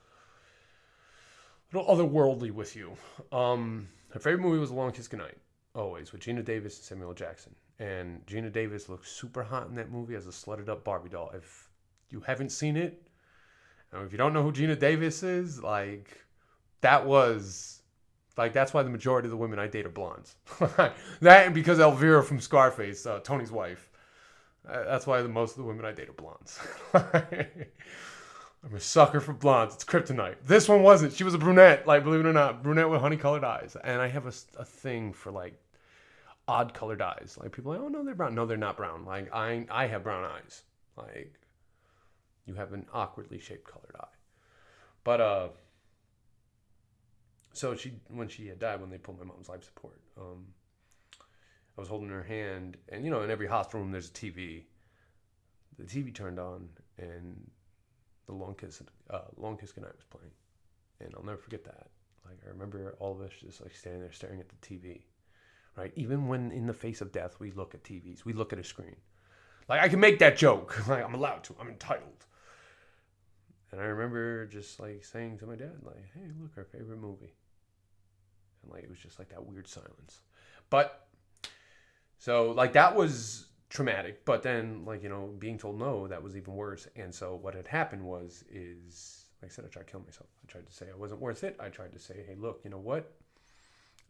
little 1.72 1.94
otherworldly 1.94 2.50
with 2.52 2.76
you. 2.76 2.92
Um, 3.32 3.88
her 4.10 4.20
favorite 4.20 4.42
movie 4.42 4.58
was 4.58 4.70
A 4.70 4.74
Long 4.74 4.92
Kiss 4.92 5.08
Goodnight, 5.08 5.38
always 5.74 6.12
with 6.12 6.22
Geena 6.22 6.44
Davis 6.44 6.76
and 6.76 6.84
Samuel 6.84 7.14
Jackson. 7.14 7.54
And 7.78 8.24
Geena 8.26 8.52
Davis 8.52 8.88
looks 8.88 9.10
super 9.10 9.42
hot 9.42 9.68
in 9.68 9.74
that 9.76 9.90
movie 9.90 10.14
as 10.14 10.26
a 10.26 10.30
slutted 10.30 10.68
up 10.68 10.84
Barbie 10.84 11.10
doll. 11.10 11.30
If 11.34 11.68
you 12.10 12.20
haven't 12.20 12.50
seen 12.50 12.76
it, 12.76 13.02
and 13.92 14.04
if 14.06 14.12
you 14.12 14.18
don't 14.18 14.32
know 14.32 14.42
who 14.42 14.52
Geena 14.52 14.78
Davis 14.78 15.22
is, 15.22 15.62
like 15.62 16.24
that 16.80 17.06
was 17.06 17.82
like 18.36 18.52
that's 18.52 18.72
why 18.72 18.82
the 18.82 18.90
majority 18.90 19.26
of 19.26 19.30
the 19.30 19.36
women 19.36 19.58
I 19.58 19.66
date 19.66 19.86
are 19.86 19.90
blondes. 19.90 20.36
that 20.60 21.46
and 21.46 21.54
because 21.54 21.78
Elvira 21.78 22.22
from 22.22 22.40
Scarface, 22.40 23.06
uh, 23.06 23.20
Tony's 23.20 23.52
wife. 23.52 23.90
Uh, 24.68 24.84
that's 24.84 25.08
why 25.08 25.20
the 25.22 25.28
most 25.28 25.52
of 25.52 25.56
the 25.56 25.64
women 25.64 25.84
I 25.84 25.92
date 25.92 26.08
are 26.08 26.12
blondes. 26.12 26.60
I'm 28.64 28.74
a 28.74 28.80
sucker 28.80 29.20
for 29.20 29.32
blondes. 29.32 29.74
It's 29.74 29.84
kryptonite. 29.84 30.36
This 30.44 30.68
one 30.68 30.82
wasn't. 30.82 31.12
She 31.12 31.24
was 31.24 31.34
a 31.34 31.38
brunette. 31.38 31.86
Like 31.86 32.04
believe 32.04 32.20
it 32.20 32.26
or 32.26 32.32
not, 32.32 32.62
brunette 32.62 32.88
with 32.88 33.00
honey 33.00 33.16
colored 33.16 33.44
eyes. 33.44 33.76
And 33.82 34.00
I 34.00 34.08
have 34.08 34.26
a, 34.26 34.32
a 34.60 34.64
thing 34.64 35.12
for 35.12 35.32
like 35.32 35.60
odd 36.46 36.72
colored 36.72 37.02
eyes. 37.02 37.36
Like 37.40 37.52
people 37.52 37.72
are 37.72 37.78
like, 37.78 37.84
oh 37.84 37.88
no, 37.88 38.04
they're 38.04 38.14
brown. 38.14 38.34
No, 38.34 38.46
they're 38.46 38.56
not 38.56 38.76
brown. 38.76 39.04
Like 39.04 39.32
I 39.34 39.66
I 39.70 39.86
have 39.86 40.04
brown 40.04 40.24
eyes. 40.24 40.62
Like 40.96 41.34
you 42.46 42.54
have 42.54 42.72
an 42.72 42.86
awkwardly 42.92 43.38
shaped 43.38 43.68
colored 43.68 43.96
eye. 43.98 44.16
But 45.02 45.20
uh 45.20 45.48
so 47.52 47.74
she 47.74 47.92
when 48.08 48.28
she 48.28 48.48
had 48.48 48.58
died 48.58 48.80
when 48.80 48.90
they 48.90 48.98
pulled 48.98 49.18
my 49.18 49.24
mom's 49.24 49.48
life 49.48 49.64
support 49.64 50.00
um, 50.18 50.46
i 51.20 51.80
was 51.80 51.88
holding 51.88 52.08
her 52.08 52.22
hand 52.22 52.76
and 52.88 53.04
you 53.04 53.10
know 53.10 53.22
in 53.22 53.30
every 53.30 53.46
hospital 53.46 53.80
room 53.80 53.92
there's 53.92 54.08
a 54.08 54.12
tv 54.12 54.62
the 55.78 55.84
tv 55.84 56.14
turned 56.14 56.38
on 56.38 56.68
and 56.98 57.50
the 58.32 58.44
long 58.44 58.54
kiss 58.54 58.82
uh, 59.10 59.20
long 59.36 59.56
kiss 59.56 59.72
goodnight 59.72 59.94
was 59.94 60.04
playing. 60.10 60.32
And 61.00 61.14
i'll 61.16 61.24
never 61.24 61.38
forget 61.38 61.64
that. 61.64 61.88
Like 62.24 62.38
i 62.46 62.48
remember 62.50 62.94
all 62.98 63.12
of 63.12 63.20
us 63.20 63.32
just 63.40 63.62
like 63.62 63.74
standing 63.74 64.00
there 64.00 64.12
staring 64.12 64.40
at 64.40 64.48
the 64.48 64.56
tv 64.56 65.02
right? 65.76 65.92
Even 65.96 66.28
when 66.28 66.52
in 66.52 66.66
the 66.66 66.74
face 66.74 67.00
of 67.00 67.12
death 67.12 67.40
we 67.40 67.50
look 67.50 67.74
at 67.74 67.82
tvs 67.82 68.24
we 68.24 68.32
look 68.32 68.52
at 68.52 68.58
a 68.58 68.64
screen. 68.64 68.96
Like 69.68 69.80
i 69.80 69.88
can 69.88 70.00
make 70.00 70.18
that 70.18 70.36
joke. 70.36 70.82
Like 70.88 71.04
i'm 71.04 71.14
allowed 71.14 71.44
to. 71.44 71.56
I'm 71.60 71.68
entitled. 71.68 72.26
And 73.70 73.80
I 73.80 73.84
remember 73.84 74.46
just 74.46 74.78
like 74.80 75.02
saying 75.02 75.38
to 75.38 75.46
my 75.46 75.56
dad, 75.56 75.78
like, 75.82 76.04
"Hey, 76.12 76.28
look, 76.38 76.50
our 76.58 76.64
favorite 76.64 77.00
movie." 77.00 77.32
and 78.62 78.72
like 78.72 78.82
it 78.82 78.90
was 78.90 78.98
just 78.98 79.18
like 79.18 79.28
that 79.30 79.46
weird 79.46 79.68
silence. 79.68 80.20
But 80.70 81.06
so 82.18 82.52
like 82.52 82.72
that 82.74 82.94
was 82.96 83.46
traumatic 83.72 84.22
but 84.26 84.42
then 84.42 84.84
like 84.84 85.02
you 85.02 85.08
know 85.08 85.30
being 85.38 85.56
told 85.56 85.78
no 85.78 86.06
that 86.06 86.22
was 86.22 86.36
even 86.36 86.54
worse. 86.54 86.86
And 86.94 87.14
so 87.14 87.38
what 87.40 87.54
had 87.54 87.66
happened 87.66 88.02
was 88.02 88.44
is 88.52 89.24
like 89.40 89.50
i 89.50 89.54
said 89.54 89.64
i 89.64 89.68
tried 89.68 89.86
to 89.86 89.92
kill 89.92 90.00
myself. 90.00 90.28
I 90.46 90.50
tried 90.50 90.66
to 90.66 90.72
say 90.72 90.86
i 90.92 90.96
wasn't 90.96 91.20
worth 91.20 91.42
it. 91.42 91.56
I 91.58 91.68
tried 91.68 91.92
to 91.92 91.98
say 91.98 92.24
hey 92.26 92.34
look 92.36 92.60
you 92.64 92.70
know 92.70 92.78
what? 92.78 93.10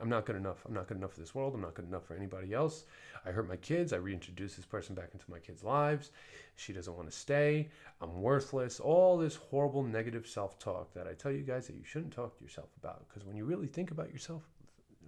I'm 0.01 0.09
not 0.09 0.27
good 0.27 0.35
enough. 0.35 0.64
I'm 0.66 0.75
not 0.75 0.88
good 0.88 0.96
enough 0.96 1.12
for 1.12 1.20
this 1.20 1.33
world. 1.33 1.55
I'm 1.55 1.61
not 1.61 1.75
good 1.75 1.87
enough 1.87 2.05
for 2.05 2.16
anybody 2.16 2.53
else. 2.53 2.87
I 3.25 3.31
hurt 3.31 3.48
my 3.48 3.57
kids. 3.57 3.92
I 3.92 3.98
reintroduced 3.98 4.57
this 4.57 4.66
person 4.66 4.96
back 4.96 5.11
into 5.12 5.31
my 5.31 5.38
kids 5.38 5.62
lives. 5.62 6.11
She 6.57 6.72
doesn't 6.72 6.96
want 6.96 7.09
to 7.09 7.16
stay. 7.16 7.68
I'm 8.01 8.20
worthless. 8.20 8.81
All 8.81 9.16
this 9.16 9.37
horrible 9.37 9.85
negative 9.85 10.27
self-talk 10.27 10.92
that 10.94 11.07
i 11.07 11.12
tell 11.12 11.31
you 11.31 11.42
guys 11.42 11.68
that 11.68 11.77
you 11.77 11.85
shouldn't 11.85 12.12
talk 12.12 12.37
to 12.37 12.42
yourself 12.42 12.70
about. 12.83 13.07
Because 13.09 13.25
when 13.25 13.37
you 13.37 13.44
really 13.44 13.68
think 13.68 13.92
about 13.92 14.11
yourself 14.11 14.42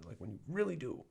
like 0.07 0.19
when 0.19 0.31
you 0.31 0.39
really 0.47 0.75
do, 0.75 1.03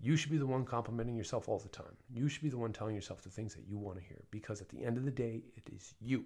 you 0.00 0.16
should 0.16 0.30
be 0.30 0.38
the 0.38 0.46
one 0.46 0.64
complimenting 0.64 1.16
yourself 1.16 1.48
all 1.48 1.58
the 1.58 1.68
time. 1.68 1.96
You 2.12 2.28
should 2.28 2.42
be 2.42 2.48
the 2.48 2.58
one 2.58 2.72
telling 2.72 2.94
yourself 2.94 3.22
the 3.22 3.30
things 3.30 3.54
that 3.54 3.66
you 3.68 3.78
want 3.78 3.98
to 3.98 4.04
hear 4.04 4.22
because 4.30 4.60
at 4.60 4.68
the 4.68 4.84
end 4.84 4.96
of 4.96 5.04
the 5.04 5.10
day, 5.10 5.42
it 5.56 5.68
is 5.72 5.94
you. 6.00 6.24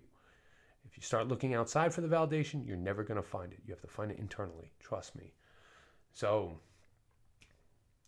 If 0.84 0.96
you 0.96 1.02
start 1.02 1.28
looking 1.28 1.54
outside 1.54 1.92
for 1.92 2.00
the 2.00 2.08
validation, 2.08 2.66
you're 2.66 2.76
never 2.76 3.04
going 3.04 3.20
to 3.20 3.28
find 3.28 3.52
it. 3.52 3.60
You 3.66 3.72
have 3.72 3.82
to 3.82 3.88
find 3.88 4.10
it 4.10 4.18
internally. 4.18 4.72
Trust 4.80 5.14
me. 5.16 5.32
So 6.12 6.58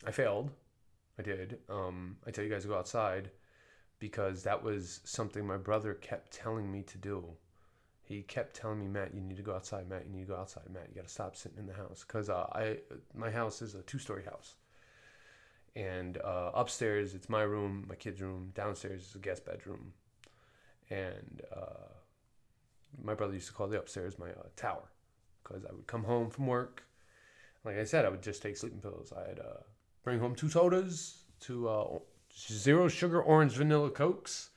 I 0.06 0.10
failed. 0.10 0.50
I 1.18 1.22
did. 1.22 1.58
Um, 1.68 2.16
I 2.26 2.30
tell 2.30 2.44
you 2.44 2.50
guys 2.50 2.62
to 2.62 2.68
go 2.68 2.78
outside 2.78 3.30
because 3.98 4.42
that 4.44 4.62
was 4.62 5.00
something 5.04 5.46
my 5.46 5.58
brother 5.58 5.94
kept 5.94 6.32
telling 6.32 6.72
me 6.72 6.82
to 6.84 6.96
do 6.96 7.24
he 8.10 8.22
kept 8.22 8.56
telling 8.56 8.80
me, 8.80 8.88
Matt, 8.88 9.14
you 9.14 9.20
need 9.20 9.36
to 9.36 9.42
go 9.44 9.54
outside. 9.54 9.88
Matt, 9.88 10.04
you 10.04 10.12
need 10.12 10.26
to 10.26 10.32
go 10.32 10.36
outside. 10.36 10.64
Matt, 10.68 10.88
you 10.88 10.96
got 10.96 11.06
to 11.06 11.12
stop 11.12 11.36
sitting 11.36 11.58
in 11.58 11.66
the 11.66 11.72
house 11.72 12.04
because 12.04 12.28
uh, 12.28 12.44
I 12.52 12.78
my 13.14 13.30
house 13.30 13.62
is 13.62 13.76
a 13.76 13.82
two 13.82 13.98
story 13.98 14.24
house, 14.24 14.54
and 15.76 16.18
uh, 16.18 16.50
upstairs 16.54 17.14
it's 17.14 17.28
my 17.28 17.42
room, 17.42 17.86
my 17.88 17.94
kid's 17.94 18.20
room. 18.20 18.52
Downstairs 18.54 19.08
is 19.08 19.14
a 19.14 19.18
guest 19.18 19.44
bedroom, 19.44 19.92
and 20.88 21.42
uh, 21.54 21.92
my 23.02 23.14
brother 23.14 23.34
used 23.34 23.48
to 23.48 23.52
call 23.52 23.68
the 23.68 23.78
upstairs 23.78 24.18
my 24.18 24.30
uh, 24.30 24.48
tower 24.56 24.90
because 25.42 25.64
I 25.64 25.72
would 25.72 25.86
come 25.86 26.04
home 26.04 26.30
from 26.30 26.46
work. 26.46 26.84
Like 27.64 27.76
I 27.76 27.84
said, 27.84 28.04
I 28.04 28.08
would 28.08 28.22
just 28.22 28.42
take 28.42 28.56
sleeping 28.56 28.80
pills. 28.80 29.12
I'd 29.12 29.38
uh, 29.38 29.62
bring 30.02 30.18
home 30.18 30.34
two 30.34 30.48
sodas, 30.48 31.24
two 31.40 31.68
uh, 31.68 31.98
zero 32.34 32.88
sugar 32.88 33.20
orange 33.22 33.52
vanilla 33.52 33.90
cokes 33.90 34.50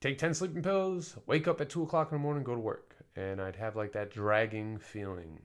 take 0.00 0.18
10 0.18 0.34
sleeping 0.34 0.62
pills, 0.62 1.16
wake 1.26 1.46
up 1.46 1.60
at 1.60 1.68
2 1.68 1.82
o'clock 1.82 2.10
in 2.10 2.18
the 2.18 2.22
morning, 2.22 2.42
go 2.42 2.54
to 2.54 2.60
work. 2.60 2.96
And 3.16 3.40
I'd 3.40 3.56
have 3.56 3.76
like 3.76 3.92
that 3.92 4.10
dragging 4.10 4.78
feeling. 4.78 5.40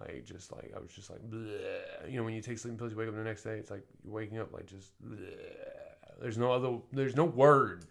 Like, 0.00 0.24
just 0.24 0.52
like, 0.52 0.72
I 0.76 0.80
was 0.80 0.90
just 0.90 1.10
like, 1.10 1.20
bleh. 1.30 2.10
you 2.10 2.16
know, 2.16 2.24
when 2.24 2.34
you 2.34 2.40
take 2.40 2.58
sleeping 2.58 2.78
pills, 2.78 2.92
you 2.92 2.98
wake 2.98 3.08
up 3.08 3.14
the 3.14 3.22
next 3.22 3.44
day, 3.44 3.58
it's 3.58 3.70
like 3.70 3.84
you're 4.04 4.12
waking 4.12 4.38
up 4.38 4.52
like 4.52 4.66
just, 4.66 4.90
bleh. 5.04 5.28
there's 6.20 6.36
no 6.36 6.52
other, 6.52 6.78
there's 6.92 7.16
no 7.16 7.24
word. 7.24 7.86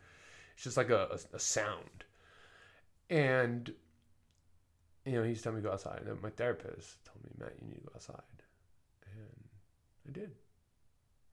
It's 0.56 0.64
just 0.64 0.78
like 0.78 0.90
a, 0.90 1.08
a, 1.12 1.36
a 1.36 1.40
sound. 1.40 2.04
And, 3.10 3.74
you 5.06 5.14
know, 5.14 5.24
he's 5.24 5.42
telling 5.42 5.58
me 5.58 5.64
to 5.64 5.68
go 5.68 5.74
outside. 5.74 6.04
And 6.06 6.22
my 6.22 6.30
therapist 6.30 7.04
told 7.06 7.24
me, 7.24 7.32
Matt, 7.40 7.54
you 7.62 7.68
need 7.68 7.76
to 7.76 7.82
go 7.82 7.92
outside. 7.96 8.22
And 9.06 9.48
I 10.08 10.12
did. 10.12 10.32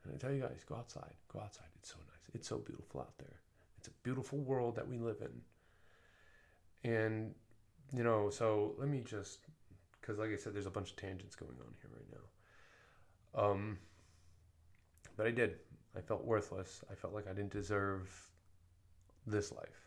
And 0.04 0.14
I 0.14 0.16
tell 0.18 0.32
you 0.32 0.40
guys, 0.42 0.64
go 0.68 0.76
outside. 0.76 1.12
Go 1.32 1.40
outside. 1.40 1.66
It's 1.78 1.90
so 1.90 1.96
nice. 1.98 2.34
It's 2.34 2.48
so 2.48 2.58
beautiful 2.58 3.00
out 3.00 3.16
there. 3.18 3.40
It's 3.78 3.88
a 3.88 3.92
beautiful 4.02 4.38
world 4.38 4.76
that 4.76 4.88
we 4.88 4.98
live 4.98 5.16
in. 5.20 6.90
And, 6.90 7.34
you 7.94 8.04
know, 8.04 8.30
so 8.30 8.74
let 8.78 8.88
me 8.88 9.02
just, 9.04 9.46
because 10.10 10.18
like 10.18 10.32
I 10.32 10.36
said, 10.36 10.54
there's 10.54 10.66
a 10.66 10.70
bunch 10.70 10.90
of 10.90 10.96
tangents 10.96 11.36
going 11.36 11.54
on 11.60 11.72
here 11.80 11.90
right 11.94 12.20
now. 13.36 13.44
Um, 13.44 13.78
but 15.16 15.28
I 15.28 15.30
did. 15.30 15.54
I 15.96 16.00
felt 16.00 16.24
worthless. 16.24 16.82
I 16.90 16.96
felt 16.96 17.14
like 17.14 17.28
I 17.28 17.32
didn't 17.32 17.52
deserve 17.52 18.10
this 19.24 19.52
life. 19.52 19.86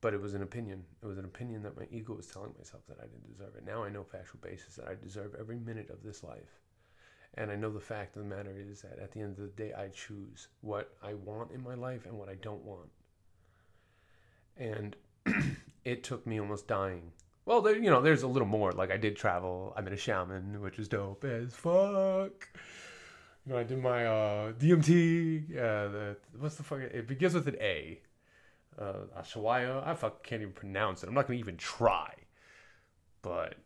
But 0.00 0.14
it 0.14 0.20
was 0.22 0.32
an 0.32 0.42
opinion. 0.42 0.82
It 1.02 1.06
was 1.06 1.18
an 1.18 1.26
opinion 1.26 1.62
that 1.64 1.76
my 1.76 1.86
ego 1.90 2.14
was 2.14 2.26
telling 2.26 2.54
myself 2.56 2.82
that 2.88 2.96
I 3.00 3.02
didn't 3.02 3.30
deserve 3.30 3.54
it. 3.54 3.66
Now 3.66 3.84
I 3.84 3.90
know 3.90 4.02
factual 4.02 4.40
basis 4.42 4.76
that 4.76 4.88
I 4.88 4.94
deserve 4.94 5.36
every 5.38 5.58
minute 5.58 5.90
of 5.90 6.02
this 6.02 6.24
life. 6.24 6.58
And 7.34 7.50
I 7.50 7.56
know 7.56 7.70
the 7.70 7.80
fact 7.80 8.16
of 8.16 8.22
the 8.22 8.34
matter 8.34 8.54
is 8.56 8.80
that 8.80 8.98
at 8.98 9.12
the 9.12 9.20
end 9.20 9.38
of 9.38 9.44
the 9.44 9.62
day, 9.62 9.74
I 9.74 9.88
choose 9.88 10.48
what 10.62 10.94
I 11.02 11.12
want 11.12 11.50
in 11.50 11.62
my 11.62 11.74
life 11.74 12.06
and 12.06 12.18
what 12.18 12.30
I 12.30 12.36
don't 12.36 12.64
want. 12.64 12.88
And 14.56 14.96
it 15.84 16.02
took 16.02 16.26
me 16.26 16.40
almost 16.40 16.66
dying. 16.66 17.12
Well, 17.50 17.62
there, 17.62 17.76
you 17.76 17.90
know, 17.90 18.00
there's 18.00 18.22
a 18.22 18.28
little 18.28 18.46
more. 18.46 18.70
Like 18.70 18.92
I 18.92 18.96
did 18.96 19.16
travel. 19.16 19.74
I 19.76 19.80
met 19.80 19.92
a 19.92 19.96
shaman, 19.96 20.60
which 20.60 20.78
was 20.78 20.86
dope 20.86 21.24
as 21.24 21.52
fuck. 21.52 22.48
You 23.44 23.52
know, 23.52 23.58
I 23.58 23.64
did 23.64 23.82
my 23.82 24.06
uh, 24.06 24.52
DMT. 24.52 25.50
Uh, 25.50 25.88
the, 25.88 26.16
what's 26.38 26.54
the 26.54 26.62
fuck? 26.62 26.78
It 26.78 27.08
begins 27.08 27.34
with 27.34 27.48
an 27.48 27.56
A. 27.60 28.02
Uh. 28.80 28.98
I 29.16 29.94
fuck 29.94 30.22
can't 30.22 30.42
even 30.42 30.54
pronounce 30.54 31.02
it. 31.02 31.08
I'm 31.08 31.14
not 31.16 31.26
gonna 31.26 31.40
even 31.40 31.56
try. 31.56 32.14
But 33.20 33.56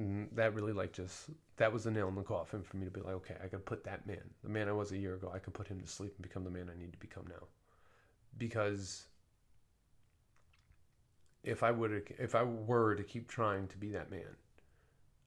mm, 0.00 0.28
that 0.36 0.54
really 0.54 0.72
like 0.72 0.92
just 0.92 1.30
that 1.56 1.72
was 1.72 1.82
the 1.82 1.90
nail 1.90 2.06
in 2.06 2.14
the 2.14 2.22
coffin 2.22 2.62
for 2.62 2.76
me 2.76 2.84
to 2.84 2.90
be 2.92 3.00
like, 3.00 3.14
okay, 3.14 3.34
I 3.42 3.48
could 3.48 3.66
put 3.66 3.82
that 3.82 4.06
man, 4.06 4.30
the 4.44 4.48
man 4.48 4.68
I 4.68 4.72
was 4.72 4.92
a 4.92 4.96
year 4.96 5.16
ago, 5.16 5.32
I 5.34 5.40
could 5.40 5.54
put 5.54 5.66
him 5.66 5.80
to 5.80 5.88
sleep 5.88 6.12
and 6.16 6.22
become 6.22 6.44
the 6.44 6.50
man 6.50 6.70
I 6.72 6.78
need 6.78 6.92
to 6.92 6.98
become 6.98 7.24
now. 7.28 7.48
because 8.38 9.06
if 11.44 11.62
I 11.62 11.70
would 11.70 12.14
if 12.18 12.34
I 12.34 12.42
were 12.42 12.94
to 12.94 13.04
keep 13.04 13.28
trying 13.28 13.68
to 13.68 13.76
be 13.76 13.90
that 13.90 14.10
man, 14.10 14.36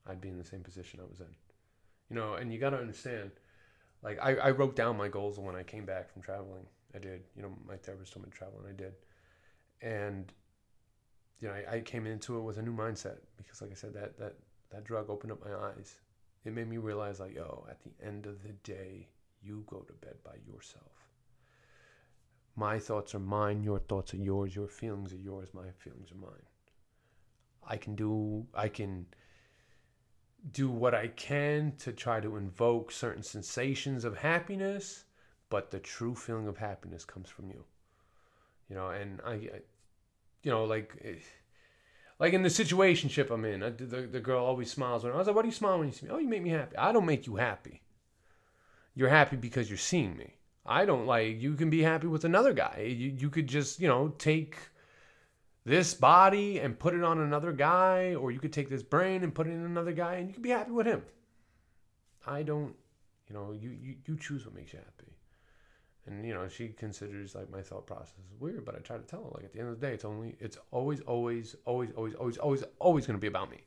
I'd 0.06 0.20
be 0.20 0.28
in 0.28 0.38
the 0.38 0.44
same 0.44 0.62
position 0.62 1.00
I 1.00 1.08
was 1.08 1.20
in. 1.20 1.34
You 2.10 2.16
know, 2.16 2.34
and 2.34 2.52
you 2.52 2.58
got 2.58 2.70
to 2.70 2.78
understand 2.78 3.30
like 4.02 4.18
I, 4.20 4.34
I 4.36 4.50
wrote 4.50 4.76
down 4.76 4.96
my 4.96 5.08
goals 5.08 5.38
when 5.38 5.56
I 5.56 5.62
came 5.62 5.84
back 5.84 6.12
from 6.12 6.22
traveling. 6.22 6.66
I 6.94 6.98
did. 6.98 7.22
You 7.36 7.42
know, 7.42 7.52
my 7.66 7.76
therapist 7.76 8.12
told 8.12 8.26
me 8.26 8.30
to 8.30 8.36
travel 8.36 8.60
and 8.60 8.68
I 8.68 8.72
did. 8.72 8.92
And 9.80 10.32
you 11.40 11.48
know, 11.48 11.54
I, 11.54 11.76
I 11.76 11.80
came 11.80 12.06
into 12.06 12.36
it 12.36 12.42
with 12.42 12.58
a 12.58 12.62
new 12.62 12.74
mindset 12.74 13.18
because 13.36 13.62
like 13.62 13.70
I 13.70 13.74
said, 13.74 13.94
that 13.94 14.18
that 14.18 14.34
that 14.70 14.84
drug 14.84 15.08
opened 15.10 15.32
up 15.32 15.44
my 15.44 15.54
eyes. 15.54 15.96
It 16.44 16.52
made 16.52 16.68
me 16.68 16.78
realize 16.78 17.20
like, 17.20 17.34
yo, 17.34 17.66
at 17.68 17.78
the 17.82 17.90
end 18.04 18.26
of 18.26 18.42
the 18.42 18.52
day, 18.64 19.08
you 19.42 19.64
go 19.66 19.78
to 19.80 19.92
bed 19.94 20.14
by 20.24 20.36
yourself. 20.46 21.07
My 22.58 22.80
thoughts 22.80 23.14
are 23.14 23.20
mine, 23.20 23.62
your 23.62 23.78
thoughts 23.78 24.12
are 24.14 24.16
yours, 24.16 24.56
your 24.56 24.66
feelings 24.66 25.12
are 25.12 25.16
yours, 25.16 25.54
my 25.54 25.70
feelings 25.78 26.10
are 26.10 26.16
mine. 26.16 26.46
I 27.64 27.76
can 27.76 27.94
do 27.94 28.48
I 28.52 28.68
can 28.68 29.06
do 30.50 30.68
what 30.68 30.92
I 30.92 31.06
can 31.06 31.74
to 31.78 31.92
try 31.92 32.18
to 32.18 32.36
invoke 32.36 32.90
certain 32.90 33.22
sensations 33.22 34.04
of 34.04 34.18
happiness, 34.18 35.04
but 35.50 35.70
the 35.70 35.78
true 35.78 36.16
feeling 36.16 36.48
of 36.48 36.56
happiness 36.56 37.04
comes 37.04 37.28
from 37.28 37.48
you. 37.48 37.64
You 38.68 38.74
know, 38.74 38.88
and 38.88 39.20
I, 39.24 39.34
I 39.34 39.60
you 40.42 40.50
know, 40.50 40.64
like, 40.64 41.00
eh, 41.04 41.20
like 42.18 42.32
in 42.32 42.42
the 42.42 42.48
situationship 42.48 43.30
I'm 43.30 43.44
in, 43.44 43.62
I, 43.62 43.70
the 43.70 44.08
the 44.08 44.20
girl 44.20 44.44
always 44.44 44.72
smiles 44.72 45.04
when 45.04 45.12
I 45.12 45.16
was 45.16 45.28
like, 45.28 45.36
"What 45.36 45.42
do 45.42 45.48
you 45.48 45.54
smile 45.54 45.78
when 45.78 45.86
you 45.86 45.94
see 45.94 46.06
me?" 46.06 46.12
Oh, 46.12 46.18
you 46.18 46.26
make 46.26 46.42
me 46.42 46.50
happy. 46.50 46.76
I 46.76 46.90
don't 46.90 47.06
make 47.06 47.28
you 47.28 47.36
happy. 47.36 47.82
You're 48.96 49.10
happy 49.10 49.36
because 49.36 49.70
you're 49.70 49.78
seeing 49.78 50.16
me. 50.16 50.38
I 50.68 50.84
don't 50.84 51.06
like. 51.06 51.40
You 51.40 51.54
can 51.54 51.70
be 51.70 51.82
happy 51.82 52.06
with 52.06 52.24
another 52.24 52.52
guy. 52.52 52.94
You 52.96 53.14
you 53.18 53.30
could 53.30 53.46
just 53.46 53.80
you 53.80 53.88
know 53.88 54.14
take 54.18 54.56
this 55.64 55.94
body 55.94 56.60
and 56.60 56.78
put 56.78 56.94
it 56.94 57.02
on 57.02 57.18
another 57.18 57.52
guy, 57.52 58.14
or 58.14 58.30
you 58.30 58.38
could 58.38 58.52
take 58.52 58.70
this 58.70 58.82
brain 58.82 59.22
and 59.22 59.34
put 59.34 59.46
it 59.46 59.50
in 59.50 59.64
another 59.64 59.92
guy, 59.92 60.14
and 60.14 60.28
you 60.28 60.34
could 60.34 60.42
be 60.42 60.50
happy 60.50 60.70
with 60.70 60.86
him. 60.86 61.02
I 62.26 62.42
don't, 62.42 62.74
you 63.28 63.34
know, 63.34 63.52
you, 63.52 63.70
you, 63.70 63.96
you 64.06 64.16
choose 64.16 64.44
what 64.44 64.54
makes 64.54 64.72
you 64.72 64.78
happy. 64.78 65.12
And, 66.06 66.26
you 66.26 66.32
know, 66.32 66.48
she 66.48 66.68
considers 66.68 67.34
like 67.34 67.50
my 67.50 67.60
thought 67.60 67.86
process 67.86 68.14
is 68.18 68.40
weird, 68.40 68.64
but 68.64 68.76
I 68.76 68.78
try 68.78 68.96
to 68.96 69.02
tell 69.02 69.24
her, 69.24 69.30
like, 69.34 69.44
at 69.44 69.52
the 69.52 69.60
end 69.60 69.68
of 69.68 69.78
the 69.78 69.86
day, 69.86 69.92
it's 69.92 70.06
only, 70.06 70.36
it's 70.40 70.56
always, 70.70 71.00
always, 71.02 71.54
always, 71.66 71.90
always, 71.94 72.14
always, 72.14 72.38
always, 72.38 72.64
always 72.78 73.06
going 73.06 73.18
to 73.18 73.20
be 73.20 73.26
about 73.26 73.50
me. 73.50 73.58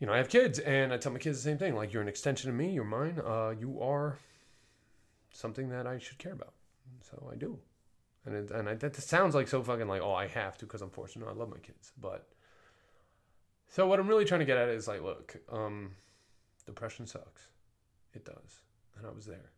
You 0.00 0.08
know, 0.08 0.12
I 0.12 0.16
have 0.16 0.28
kids, 0.28 0.58
and 0.58 0.92
I 0.92 0.96
tell 0.96 1.12
my 1.12 1.18
kids 1.18 1.38
the 1.38 1.48
same 1.48 1.58
thing. 1.58 1.76
Like, 1.76 1.92
you're 1.92 2.02
an 2.02 2.08
extension 2.08 2.50
of 2.50 2.56
me, 2.56 2.72
you're 2.72 2.84
mine. 2.84 3.20
Uh, 3.24 3.54
you 3.58 3.80
are 3.80 4.18
something 5.36 5.68
that 5.70 5.86
I 5.86 5.98
should 5.98 6.18
care 6.18 6.32
about. 6.32 6.54
So 7.02 7.30
I 7.32 7.36
do 7.36 7.58
and 8.26 8.34
it, 8.34 8.50
and 8.50 8.68
I, 8.68 8.74
that 8.74 8.96
sounds 8.96 9.34
like 9.34 9.48
so 9.48 9.62
fucking 9.62 9.88
like 9.88 10.02
oh 10.02 10.12
I 10.12 10.26
have 10.26 10.58
to 10.58 10.66
because 10.66 10.82
I'm 10.82 10.90
forced 10.90 11.14
to. 11.14 11.20
No, 11.20 11.28
I 11.28 11.32
love 11.32 11.48
my 11.48 11.58
kids, 11.58 11.92
but 12.00 12.28
so 13.68 13.86
what 13.86 14.00
I'm 14.00 14.08
really 14.08 14.24
trying 14.24 14.40
to 14.40 14.46
get 14.46 14.58
at 14.58 14.68
is 14.68 14.86
like, 14.86 15.02
look, 15.02 15.36
um, 15.50 15.92
depression 16.66 17.06
sucks, 17.06 17.48
it 18.14 18.24
does, 18.24 18.62
and 18.96 19.06
I 19.06 19.10
was 19.10 19.24
there, 19.26 19.50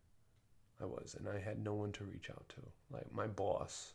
I 0.81 0.85
was, 0.85 1.15
and 1.17 1.27
I 1.27 1.39
had 1.39 1.63
no 1.63 1.73
one 1.73 1.91
to 1.93 2.03
reach 2.03 2.29
out 2.29 2.47
to. 2.49 2.61
Like 2.91 3.11
my 3.11 3.27
boss 3.27 3.93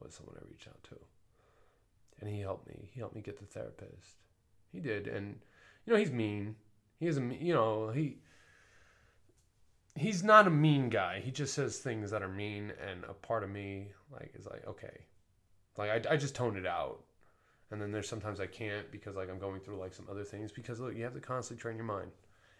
was 0.00 0.14
someone 0.14 0.36
I 0.38 0.50
reached 0.50 0.68
out 0.68 0.82
to, 0.84 0.96
and 2.20 2.28
he 2.28 2.40
helped 2.40 2.68
me. 2.68 2.90
He 2.92 3.00
helped 3.00 3.14
me 3.14 3.22
get 3.22 3.38
the 3.38 3.46
therapist. 3.46 4.16
He 4.72 4.80
did, 4.80 5.06
and 5.06 5.36
you 5.86 5.92
know 5.92 5.98
he's 5.98 6.10
mean. 6.10 6.56
He 6.98 7.06
is 7.06 7.18
a 7.18 7.22
you 7.22 7.54
know 7.54 7.90
he 7.90 8.18
he's 9.96 10.22
not 10.22 10.46
a 10.46 10.50
mean 10.50 10.88
guy. 10.88 11.20
He 11.20 11.30
just 11.30 11.54
says 11.54 11.78
things 11.78 12.10
that 12.10 12.22
are 12.22 12.28
mean, 12.28 12.72
and 12.88 13.04
a 13.04 13.14
part 13.14 13.42
of 13.42 13.50
me 13.50 13.88
like 14.12 14.32
is 14.38 14.46
like, 14.46 14.66
okay, 14.66 15.04
like 15.76 16.06
I, 16.06 16.14
I 16.14 16.16
just 16.16 16.34
tone 16.34 16.56
it 16.56 16.66
out, 16.66 17.00
and 17.70 17.80
then 17.80 17.92
there's 17.92 18.08
sometimes 18.08 18.40
I 18.40 18.46
can't 18.46 18.90
because 18.90 19.16
like 19.16 19.30
I'm 19.30 19.38
going 19.38 19.60
through 19.60 19.76
like 19.76 19.94
some 19.94 20.06
other 20.10 20.24
things 20.24 20.52
because 20.52 20.80
look, 20.80 20.94
you 20.94 21.04
have 21.04 21.14
to 21.14 21.20
constantly 21.20 21.60
train 21.60 21.76
your 21.76 21.86
mind. 21.86 22.10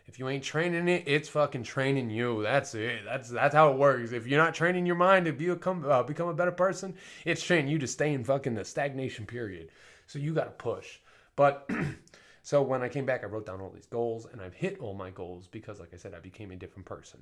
If 0.07 0.21
you 0.21 0.29
ain't 0.29 0.45
training 0.45 0.87
it, 0.89 1.03
it's 1.07 1.29
fucking 1.29 1.65
training 1.65 2.11
you. 2.11 2.43
That's 2.43 2.75
it. 2.75 3.01
That's 3.05 3.29
that's 3.29 3.55
how 3.55 3.73
it 3.73 3.79
works. 3.79 4.13
If 4.13 4.27
you're 4.27 4.43
not 4.43 4.55
training 4.55 4.87
your 4.87 4.97
mind 4.97 5.27
to 5.27 5.33
become 5.33 5.85
uh, 5.89 6.05
become 6.05 6.29
a 6.29 6.35
better 6.35 6.53
person, 6.53 6.95
it's 7.25 7.43
training 7.43 7.69
you 7.69 7.79
to 7.81 7.87
stay 7.89 8.13
in 8.13 8.23
fucking 8.23 8.55
the 8.55 8.65
stagnation 8.65 9.27
period. 9.27 9.71
So 10.07 10.19
you 10.21 10.33
got 10.33 10.45
to 10.45 10.51
push. 10.51 10.99
But 11.35 11.69
So 12.47 12.63
when 12.63 12.81
I 12.81 12.89
came 12.89 13.05
back, 13.05 13.25
I 13.25 13.27
wrote 13.27 13.45
down 13.45 13.61
all 13.61 13.71
these 13.71 13.87
goals 13.87 14.29
and 14.31 14.41
I've 14.41 14.55
hit 14.55 14.79
all 14.79 14.95
my 14.95 15.11
goals 15.11 15.49
because, 15.49 15.81
like 15.81 15.93
I 15.93 15.97
said, 15.97 16.15
I 16.15 16.21
became 16.21 16.53
a 16.53 16.57
different 16.57 16.87
person 16.87 17.19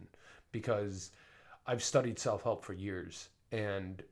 because 0.53 1.13
I've 1.67 1.83
studied 1.83 2.19
self 2.19 2.43
help 2.43 2.63
for 2.63 2.75
years 2.75 3.31
and 3.51 4.03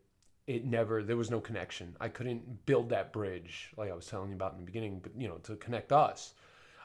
it 0.46 0.64
never, 0.64 1.03
there 1.03 1.18
was 1.18 1.31
no 1.31 1.38
connection. 1.38 1.94
I 2.01 2.09
couldn't 2.09 2.64
build 2.64 2.88
that 2.88 3.12
bridge 3.12 3.75
like 3.77 3.90
I 3.90 3.94
was 3.94 4.07
telling 4.07 4.31
you 4.31 4.37
about 4.37 4.55
in 4.55 4.61
the 4.61 4.64
beginning, 4.64 5.01
but 5.01 5.12
you 5.14 5.29
know, 5.29 5.37
to 5.42 5.57
connect 5.57 5.92
us. 5.92 6.33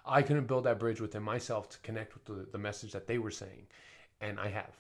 I 0.06 0.22
couldn't 0.24 0.48
build 0.48 0.66
that 0.66 0.78
bridge 0.78 1.00
within 1.00 1.24
myself 1.24 1.70
to 1.70 1.80
connect 1.80 2.13
with 2.13 2.26
the, 2.26 2.52
the 2.52 2.58
message 2.58 2.92
that 2.92 3.08
they 3.08 3.20
were 3.20 3.32
saying. 3.32 3.68
And 4.20 4.42
I 4.42 4.50
have. 4.50 4.76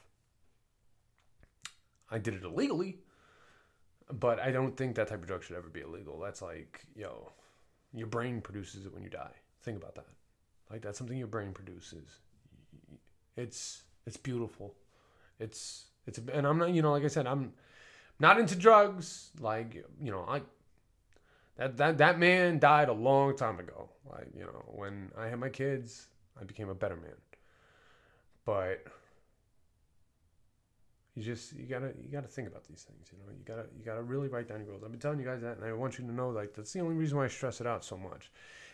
I 2.11 2.17
did 2.17 2.33
it 2.33 2.43
illegally, 2.43 2.97
but 4.11 4.41
I 4.41 4.51
don't 4.51 4.75
think 4.75 4.97
that 4.97 5.07
type 5.07 5.21
of 5.21 5.27
drug 5.27 5.45
should 5.45 5.55
ever 5.55 5.69
be 5.69 5.79
illegal. 5.79 6.19
That's 6.19 6.41
like, 6.41 6.81
yo, 6.97 7.31
your 7.93 8.07
brain 8.07 8.41
produces 8.41 8.85
it 8.85 8.93
when 8.93 9.03
you 9.03 9.09
die. 9.09 9.33
Think 9.61 9.77
about 9.77 9.95
that. 9.95 10.07
Like 10.69 10.81
that's 10.81 10.97
something 10.97 11.17
your 11.17 11.27
brain 11.27 11.53
produces. 11.53 12.19
It's 13.35 13.83
it's 14.05 14.17
beautiful. 14.17 14.75
It's 15.39 15.85
it's 16.05 16.19
and 16.33 16.45
I'm 16.45 16.57
not 16.57 16.71
you 16.71 16.81
know 16.81 16.91
like 16.91 17.03
I 17.03 17.07
said 17.07 17.27
I'm 17.27 17.53
not 18.19 18.39
into 18.39 18.55
drugs. 18.55 19.31
Like 19.39 19.75
you 20.01 20.11
know 20.11 20.25
I 20.27 20.41
that 21.57 21.77
that 21.77 21.97
that 21.99 22.19
man 22.19 22.59
died 22.59 22.89
a 22.89 22.93
long 22.93 23.35
time 23.35 23.59
ago. 23.59 23.89
Like 24.09 24.27
you 24.35 24.43
know 24.43 24.63
when 24.67 25.11
I 25.17 25.27
had 25.27 25.39
my 25.39 25.49
kids, 25.49 26.07
I 26.39 26.43
became 26.43 26.69
a 26.69 26.75
better 26.75 26.95
man. 26.95 27.15
But 28.45 28.85
you 31.17 31.23
just 31.23 31.53
you 31.53 31.65
gotta 31.65 31.91
you 31.99 32.09
gotta 32.11 32.27
think 32.27 32.47
about 32.47 32.63
these 32.65 32.83
things 32.83 33.09
you 33.11 33.17
know? 33.17 33.31
You 33.31 33.43
gotta 33.43 33.67
you 33.75 33.83
gotta 33.83 34.03
really 34.03 34.27
write 34.27 34.47
down 34.47 34.59
your 34.59 34.67
goals. 34.67 34.83
I've 34.85 34.91
been 34.91 34.99
telling 34.99 35.19
you 35.19 35.25
guys 35.25 35.41
that 35.41 35.57
and 35.57 35.65
i 35.65 35.73
want 35.73 35.97
you 35.97 36.05
to 36.05 36.13
know 36.13 36.29
like 36.29 36.53
that's 36.53 36.71
the 36.71 36.79
only 36.79 36.93
reason 36.95 37.17
why 37.17 37.25
i 37.25 37.27
stress 37.27 37.59
it 37.59 37.65
out 37.65 37.83
so 37.83 37.97
much 37.97 38.31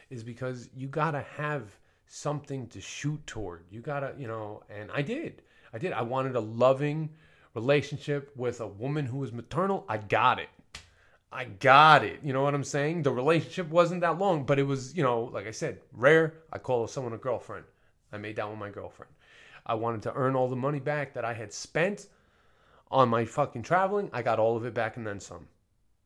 is 0.10 0.26
because 0.26 0.70
you 0.76 0.88
gotta 0.88 1.22
have 1.38 1.80
something 2.06 2.68
to 2.68 2.82
shoot 2.82 3.26
toward. 3.26 3.64
You 3.72 3.80
gotta 3.80 4.14
you 4.18 4.28
know 4.28 4.62
and 4.70 4.92
i 4.92 5.02
did. 5.02 5.42
I 5.72 5.78
did. 5.78 5.94
I 5.94 6.02
wanted 6.02 6.36
a 6.36 6.42
loving 6.42 7.12
relationship 7.56 8.30
with 8.36 8.60
a 8.60 8.68
woman 8.68 9.06
who 9.06 9.20
was 9.20 9.32
maternal. 9.32 9.86
I 9.88 9.98
got 9.98 10.40
it. 10.40 10.50
I 11.32 11.46
got 11.46 12.04
it. 12.04 12.20
You 12.24 12.34
know 12.34 12.44
what 12.44 12.54
i'm 12.54 12.66
saying? 12.66 13.04
The 13.04 13.12
relationship 13.14 13.70
wasn't 13.70 14.02
that 14.02 14.20
long 14.20 14.44
but 14.44 14.60
it 14.60 14.64
was 14.64 14.94
you 14.98 15.04
know 15.04 15.30
like 15.32 15.48
i 15.48 15.52
said 15.52 15.80
rare. 15.94 16.34
I 16.52 16.58
call 16.58 16.88
someone 16.88 17.14
a 17.14 17.18
girlfriend. 17.18 17.64
I 18.12 18.18
made 18.18 18.36
that 18.36 18.50
with 18.50 18.60
my 18.60 18.70
girlfriend. 18.70 19.14
I 19.66 19.76
wanted 19.76 20.02
to 20.02 20.14
earn 20.14 20.36
all 20.36 20.50
the 20.50 20.58
money 20.58 20.82
back 20.82 21.14
that 21.14 21.24
I 21.24 21.34
had 21.34 21.54
spent 21.54 22.08
on 22.94 23.10
my 23.10 23.26
fucking 23.26 23.64
traveling, 23.64 24.10
I 24.14 24.22
got 24.22 24.40
all 24.40 24.56
of 24.56 24.66
it 24.66 24.74
back 24.76 24.98
and 24.98 25.06
then 25.06 25.20
some. 25.20 25.48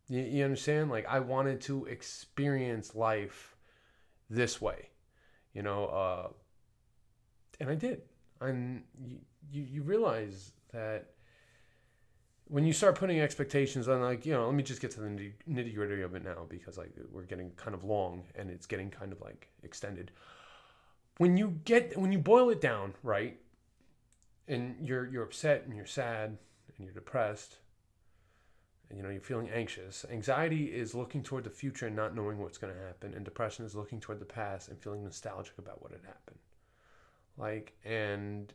You, 0.07 0.21
you 0.21 0.43
understand? 0.45 0.89
Like 0.89 1.05
I 1.05 1.19
wanted 1.19 1.59
to 1.61 1.85
experience 1.85 2.95
life 2.95 3.57
this 4.29 4.61
way, 4.61 4.89
you 5.53 5.61
know, 5.61 5.85
uh, 5.85 6.27
and 7.59 7.69
I 7.69 7.75
did. 7.75 8.03
And 8.39 8.83
you, 8.97 9.17
you, 9.51 9.63
you 9.63 9.83
realize 9.83 10.53
that 10.71 11.11
when 12.45 12.65
you 12.65 12.71
start 12.71 12.95
putting 12.95 13.19
expectations 13.19 13.89
on, 13.89 14.01
like, 14.01 14.25
you 14.25 14.33
know, 14.33 14.45
let 14.45 14.55
me 14.55 14.63
just 14.63 14.79
get 14.79 14.91
to 14.91 15.01
the 15.01 15.09
nitty 15.49 15.75
gritty 15.75 16.01
of 16.01 16.15
it 16.15 16.23
now 16.23 16.45
because 16.47 16.77
like 16.77 16.91
we're 17.11 17.23
getting 17.23 17.51
kind 17.57 17.75
of 17.75 17.83
long 17.83 18.23
and 18.35 18.49
it's 18.49 18.65
getting 18.65 18.89
kind 18.89 19.11
of 19.11 19.19
like 19.19 19.49
extended. 19.63 20.11
When 21.17 21.35
you 21.35 21.59
get 21.65 21.97
when 21.97 22.13
you 22.13 22.19
boil 22.19 22.49
it 22.49 22.61
down, 22.61 22.93
right, 23.03 23.37
and 24.47 24.77
you're 24.87 25.05
you're 25.07 25.23
upset 25.23 25.65
and 25.65 25.75
you're 25.75 25.85
sad 25.85 26.37
and 26.77 26.85
you're 26.85 26.93
depressed 26.93 27.57
and 28.89 28.97
you 28.97 29.03
know 29.03 29.09
you're 29.09 29.21
feeling 29.21 29.49
anxious 29.49 30.05
anxiety 30.11 30.65
is 30.65 30.95
looking 30.95 31.23
toward 31.23 31.43
the 31.43 31.49
future 31.49 31.87
and 31.87 31.95
not 31.95 32.15
knowing 32.15 32.37
what's 32.37 32.57
going 32.57 32.73
to 32.73 32.79
happen 32.79 33.13
and 33.13 33.25
depression 33.25 33.65
is 33.65 33.75
looking 33.75 33.99
toward 33.99 34.19
the 34.19 34.25
past 34.25 34.69
and 34.69 34.79
feeling 34.79 35.03
nostalgic 35.03 35.57
about 35.57 35.81
what 35.81 35.91
had 35.91 36.01
happened. 36.01 36.39
Like 37.37 37.73
and 37.85 38.53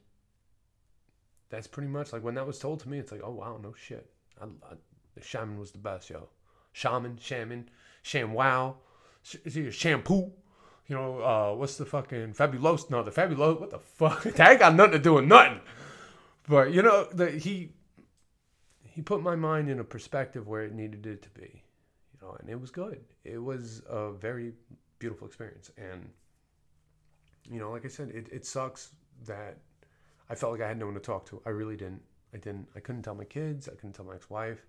that's 1.50 1.66
pretty 1.66 1.88
much 1.88 2.12
like 2.12 2.24
when 2.24 2.34
that 2.34 2.46
was 2.46 2.58
told 2.58 2.80
to 2.80 2.88
me 2.88 2.98
it's 2.98 3.12
like 3.12 3.22
oh 3.24 3.30
wow 3.30 3.58
no 3.62 3.74
shit. 3.74 4.10
I, 4.40 4.44
I, 4.44 4.74
the 5.14 5.22
shaman 5.22 5.58
was 5.58 5.72
the 5.72 5.78
best 5.78 6.10
yo. 6.10 6.28
Shaman 6.72 7.18
shaman 7.20 7.68
sham 8.02 8.32
wow. 8.32 8.76
Sh- 9.22 9.36
a 9.44 9.70
shampoo? 9.70 10.32
You 10.88 10.96
know 10.96 11.20
uh, 11.20 11.54
what's 11.54 11.76
the 11.76 11.84
fucking 11.84 12.34
fabulous 12.34 12.90
no 12.90 13.02
the 13.02 13.12
fabulous 13.12 13.60
what 13.60 13.70
the 13.70 13.78
fuck? 13.78 14.22
That 14.34 14.50
ain't 14.50 14.60
got 14.60 14.74
nothing 14.74 14.92
to 14.92 14.98
do 14.98 15.14
with 15.14 15.24
nothing. 15.24 15.60
But 16.48 16.72
you 16.72 16.82
know 16.82 17.04
the 17.12 17.30
he 17.30 17.72
he 18.92 19.00
put 19.00 19.22
my 19.22 19.34
mind 19.34 19.70
in 19.70 19.80
a 19.80 19.84
perspective 19.84 20.46
where 20.46 20.62
it 20.62 20.74
needed 20.74 21.06
it 21.06 21.22
to 21.22 21.30
be, 21.30 21.64
you 22.12 22.18
know, 22.20 22.36
and 22.38 22.48
it 22.50 22.60
was 22.60 22.70
good. 22.70 23.00
It 23.24 23.38
was 23.38 23.82
a 23.88 24.12
very 24.12 24.52
beautiful 24.98 25.26
experience, 25.26 25.70
and 25.78 26.08
you 27.50 27.58
know, 27.58 27.70
like 27.70 27.84
I 27.84 27.88
said, 27.88 28.10
it, 28.10 28.28
it 28.30 28.44
sucks 28.44 28.90
that 29.26 29.56
I 30.28 30.34
felt 30.34 30.52
like 30.52 30.60
I 30.60 30.68
had 30.68 30.78
no 30.78 30.86
one 30.86 30.94
to 30.94 31.00
talk 31.00 31.26
to. 31.26 31.40
I 31.46 31.50
really 31.50 31.76
didn't. 31.76 32.02
I 32.34 32.36
didn't. 32.36 32.68
I 32.76 32.80
couldn't 32.80 33.02
tell 33.02 33.14
my 33.14 33.24
kids. 33.24 33.68
I 33.68 33.72
couldn't 33.72 33.94
tell 33.94 34.04
my 34.04 34.14
ex-wife. 34.14 34.64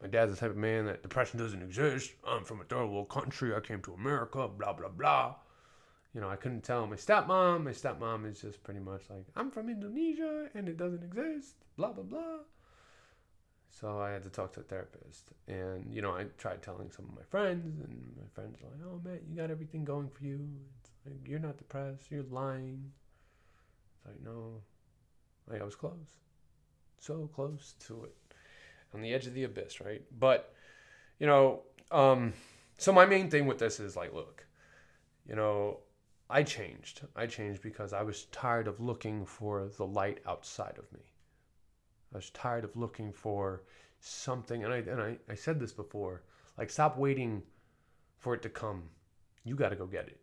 My 0.00 0.08
dad's 0.08 0.32
the 0.32 0.38
type 0.38 0.50
of 0.50 0.56
man 0.56 0.86
that 0.86 1.02
depression 1.02 1.38
doesn't 1.38 1.62
exist. 1.62 2.12
I'm 2.26 2.44
from 2.44 2.60
a 2.60 2.64
third 2.64 2.86
world 2.86 3.08
country. 3.08 3.54
I 3.54 3.60
came 3.60 3.82
to 3.82 3.94
America. 3.94 4.48
Blah 4.48 4.74
blah 4.74 4.88
blah. 4.88 5.34
You 6.14 6.20
know, 6.20 6.30
I 6.30 6.36
couldn't 6.36 6.62
tell 6.62 6.86
my 6.86 6.96
stepmom. 6.96 7.64
My 7.64 7.72
stepmom 7.72 8.30
is 8.30 8.40
just 8.40 8.62
pretty 8.62 8.80
much 8.80 9.02
like, 9.10 9.26
I'm 9.36 9.50
from 9.50 9.68
Indonesia 9.68 10.48
and 10.54 10.68
it 10.68 10.78
doesn't 10.78 11.02
exist. 11.02 11.56
Blah 11.76 11.92
blah 11.92 12.04
blah. 12.04 12.38
So 13.78 14.00
I 14.00 14.10
had 14.10 14.22
to 14.22 14.30
talk 14.30 14.54
to 14.54 14.60
a 14.60 14.62
therapist. 14.62 15.32
And, 15.48 15.92
you 15.92 16.00
know, 16.00 16.12
I 16.12 16.24
tried 16.38 16.62
telling 16.62 16.90
some 16.90 17.04
of 17.10 17.14
my 17.14 17.24
friends, 17.28 17.78
and 17.84 18.14
my 18.16 18.26
friends 18.32 18.56
were 18.62 18.70
like, 18.70 18.80
oh, 18.86 19.00
man, 19.04 19.20
you 19.28 19.36
got 19.36 19.50
everything 19.50 19.84
going 19.84 20.08
for 20.08 20.24
you. 20.24 20.40
It's 20.80 20.90
like, 21.04 21.28
you're 21.28 21.38
not 21.38 21.58
depressed. 21.58 22.10
You're 22.10 22.24
lying. 22.30 22.90
It's 23.98 24.06
like, 24.06 24.22
no. 24.24 24.62
Like, 25.46 25.60
I 25.60 25.64
was 25.64 25.74
close. 25.74 26.16
So 26.98 27.28
close 27.34 27.74
to 27.80 28.04
it. 28.04 28.14
On 28.94 29.02
the 29.02 29.12
edge 29.12 29.26
of 29.26 29.34
the 29.34 29.44
abyss, 29.44 29.82
right? 29.82 30.02
But, 30.18 30.54
you 31.18 31.26
know, 31.26 31.60
um, 31.90 32.32
so 32.78 32.94
my 32.94 33.04
main 33.04 33.28
thing 33.28 33.46
with 33.46 33.58
this 33.58 33.78
is 33.78 33.94
like, 33.94 34.14
look, 34.14 34.46
you 35.28 35.36
know, 35.36 35.80
I 36.30 36.44
changed. 36.44 37.02
I 37.14 37.26
changed 37.26 37.60
because 37.60 37.92
I 37.92 38.02
was 38.02 38.24
tired 38.32 38.68
of 38.68 38.80
looking 38.80 39.26
for 39.26 39.68
the 39.76 39.86
light 39.86 40.20
outside 40.26 40.78
of 40.78 40.90
me. 40.94 41.00
I 42.12 42.16
was 42.16 42.30
tired 42.30 42.64
of 42.64 42.76
looking 42.76 43.12
for 43.12 43.62
something, 44.00 44.64
and 44.64 44.72
I 44.72 44.78
and 44.78 45.00
I, 45.00 45.18
I 45.28 45.34
said 45.34 45.60
this 45.60 45.72
before. 45.72 46.22
Like, 46.58 46.70
stop 46.70 46.96
waiting 46.96 47.42
for 48.18 48.34
it 48.34 48.42
to 48.42 48.48
come. 48.48 48.84
You 49.44 49.54
got 49.54 49.70
to 49.70 49.76
go 49.76 49.86
get 49.86 50.08
it. 50.08 50.20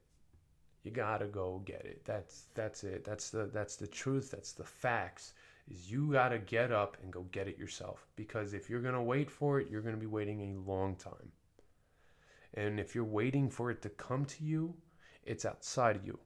You 0.84 0.92
got 0.92 1.20
to 1.20 1.28
go 1.28 1.62
get 1.66 1.86
it. 1.86 2.04
That's 2.06 2.46
that's 2.54 2.84
it. 2.84 3.06
That's 3.06 3.30
the 3.30 3.46
that's 3.46 3.76
the 3.76 3.88
truth. 3.88 4.32
That's 4.32 4.52
the 4.52 4.64
facts. 4.64 5.34
Is 5.70 5.90
you 5.90 6.12
got 6.12 6.30
to 6.30 6.40
get 6.40 6.74
up 6.74 6.98
and 7.02 7.12
go 7.12 7.24
get 7.32 7.48
it 7.48 7.58
yourself. 7.58 8.06
Because 8.16 8.54
if 8.54 8.70
you're 8.70 8.82
gonna 8.82 9.02
wait 9.02 9.32
for 9.32 9.60
it, 9.60 9.70
you're 9.70 9.82
gonna 9.82 9.96
be 9.96 10.06
waiting 10.06 10.42
a 10.42 10.70
long 10.70 10.96
time. 10.96 11.32
And 12.56 12.80
if 12.80 12.94
you're 12.94 13.04
waiting 13.06 13.50
for 13.50 13.72
it 13.72 13.82
to 13.84 13.90
come 13.90 14.26
to 14.26 14.44
you, 14.44 14.76
it's 15.24 15.46
outside 15.46 15.96
of 15.96 16.06
you. 16.06 16.20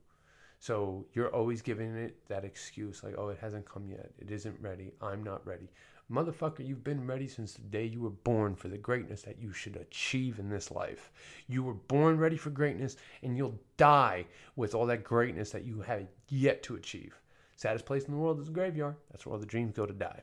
So 0.59 1.05
you're 1.13 1.33
always 1.33 1.61
giving 1.61 1.95
it 1.95 2.17
that 2.27 2.43
excuse 2.43 3.03
like, 3.03 3.15
oh, 3.17 3.29
it 3.29 3.37
hasn't 3.39 3.69
come 3.69 3.87
yet. 3.89 4.11
It 4.17 4.31
isn't 4.31 4.59
ready. 4.59 4.93
I'm 5.01 5.23
not 5.23 5.45
ready. 5.45 5.69
Motherfucker, 6.11 6.65
you've 6.65 6.85
been 6.85 7.05
ready 7.05 7.27
since 7.27 7.53
the 7.53 7.61
day 7.61 7.85
you 7.85 7.99
were 7.99 8.09
born 8.09 8.55
for 8.55 8.69
the 8.69 8.77
greatness 8.77 9.23
that 9.23 9.39
you 9.39 9.51
should 9.51 9.75
achieve 9.75 10.39
in 10.39 10.49
this 10.49 10.71
life. 10.71 11.11
You 11.47 11.63
were 11.63 11.73
born 11.73 12.17
ready 12.17 12.37
for 12.37 12.49
greatness, 12.49 12.95
and 13.21 13.35
you'll 13.35 13.59
die 13.75 14.25
with 14.55 14.73
all 14.73 14.85
that 14.85 15.03
greatness 15.03 15.51
that 15.51 15.65
you 15.65 15.81
have 15.81 16.07
yet 16.29 16.63
to 16.63 16.75
achieve. 16.75 17.19
Saddest 17.57 17.85
place 17.85 18.05
in 18.05 18.11
the 18.11 18.17
world 18.17 18.39
is 18.39 18.47
a 18.47 18.51
graveyard. 18.51 18.95
That's 19.11 19.25
where 19.25 19.33
all 19.33 19.39
the 19.39 19.45
dreams 19.45 19.73
go 19.73 19.85
to 19.85 19.93
die. 19.93 20.21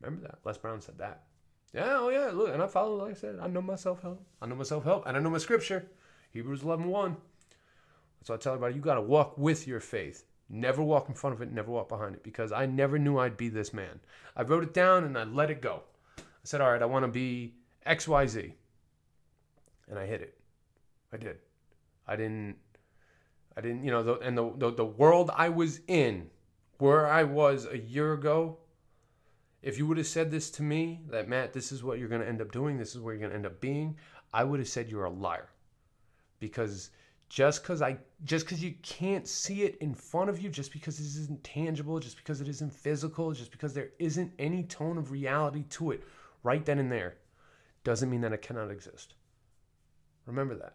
Remember 0.00 0.26
that. 0.26 0.38
Les 0.44 0.58
Brown 0.58 0.80
said 0.80 0.98
that. 0.98 1.22
Yeah, 1.72 1.98
oh 1.98 2.08
yeah, 2.08 2.30
look, 2.32 2.52
and 2.52 2.62
I 2.62 2.66
follow, 2.66 2.96
like 2.96 3.12
I 3.12 3.14
said, 3.14 3.38
I 3.40 3.46
know 3.46 3.62
my 3.62 3.76
self 3.76 4.02
help. 4.02 4.24
I 4.42 4.46
know 4.46 4.54
my 4.56 4.64
self 4.64 4.84
help, 4.84 5.06
and 5.06 5.16
I 5.16 5.20
know 5.20 5.30
my 5.30 5.38
scripture. 5.38 5.86
Hebrews 6.30 6.62
11 6.62 6.86
1. 6.88 7.16
So 8.24 8.32
I 8.32 8.38
tell 8.38 8.54
everybody, 8.54 8.74
you 8.74 8.80
got 8.80 8.94
to 8.94 9.02
walk 9.02 9.36
with 9.36 9.68
your 9.68 9.80
faith. 9.80 10.24
Never 10.48 10.82
walk 10.82 11.08
in 11.08 11.14
front 11.14 11.36
of 11.36 11.42
it, 11.42 11.52
never 11.52 11.70
walk 11.70 11.88
behind 11.90 12.14
it, 12.14 12.22
because 12.22 12.52
I 12.52 12.66
never 12.66 12.98
knew 12.98 13.18
I'd 13.18 13.36
be 13.36 13.50
this 13.50 13.72
man. 13.72 14.00
I 14.34 14.42
wrote 14.42 14.62
it 14.62 14.74
down 14.74 15.04
and 15.04 15.16
I 15.16 15.24
let 15.24 15.50
it 15.50 15.60
go. 15.60 15.82
I 16.18 16.22
said, 16.42 16.60
all 16.60 16.72
right, 16.72 16.82
I 16.82 16.86
want 16.86 17.04
to 17.04 17.10
be 17.10 17.54
XYZ. 17.86 18.52
And 19.88 19.98
I 19.98 20.06
hit 20.06 20.22
it. 20.22 20.38
I 21.12 21.18
did. 21.18 21.36
I 22.06 22.16
didn't, 22.16 22.56
I 23.56 23.60
didn't, 23.60 23.84
you 23.84 23.90
know, 23.90 24.02
the, 24.02 24.18
and 24.18 24.36
the, 24.36 24.52
the, 24.56 24.70
the 24.72 24.84
world 24.84 25.30
I 25.34 25.50
was 25.50 25.80
in, 25.86 26.30
where 26.78 27.06
I 27.06 27.24
was 27.24 27.66
a 27.66 27.78
year 27.78 28.14
ago, 28.14 28.58
if 29.62 29.78
you 29.78 29.86
would 29.86 29.98
have 29.98 30.06
said 30.06 30.30
this 30.30 30.50
to 30.52 30.62
me, 30.62 31.00
that 31.10 31.28
Matt, 31.28 31.52
this 31.52 31.72
is 31.72 31.84
what 31.84 31.98
you're 31.98 32.08
going 32.08 32.20
to 32.20 32.28
end 32.28 32.40
up 32.40 32.52
doing, 32.52 32.78
this 32.78 32.94
is 32.94 33.00
where 33.00 33.14
you're 33.14 33.20
going 33.20 33.30
to 33.30 33.36
end 33.36 33.46
up 33.46 33.60
being, 33.60 33.96
I 34.32 34.44
would 34.44 34.60
have 34.60 34.68
said 34.68 34.90
you're 34.90 35.04
a 35.04 35.10
liar. 35.10 35.48
Because 36.40 36.90
just 37.28 37.62
because 37.62 37.82
i 37.82 37.96
just 38.24 38.44
because 38.44 38.62
you 38.62 38.74
can't 38.82 39.26
see 39.26 39.62
it 39.62 39.76
in 39.80 39.94
front 39.94 40.30
of 40.30 40.40
you 40.40 40.48
just 40.48 40.72
because 40.72 41.00
it 41.00 41.04
isn't 41.04 41.42
tangible 41.42 41.98
just 41.98 42.16
because 42.16 42.40
it 42.40 42.48
isn't 42.48 42.72
physical 42.72 43.32
just 43.32 43.50
because 43.50 43.74
there 43.74 43.90
isn't 43.98 44.32
any 44.38 44.62
tone 44.64 44.98
of 44.98 45.10
reality 45.10 45.64
to 45.68 45.90
it 45.90 46.02
right 46.42 46.64
then 46.64 46.78
and 46.78 46.92
there 46.92 47.16
doesn't 47.84 48.10
mean 48.10 48.22
that 48.22 48.32
it 48.32 48.42
cannot 48.42 48.70
exist. 48.70 49.14
Remember 50.26 50.54
that. 50.56 50.74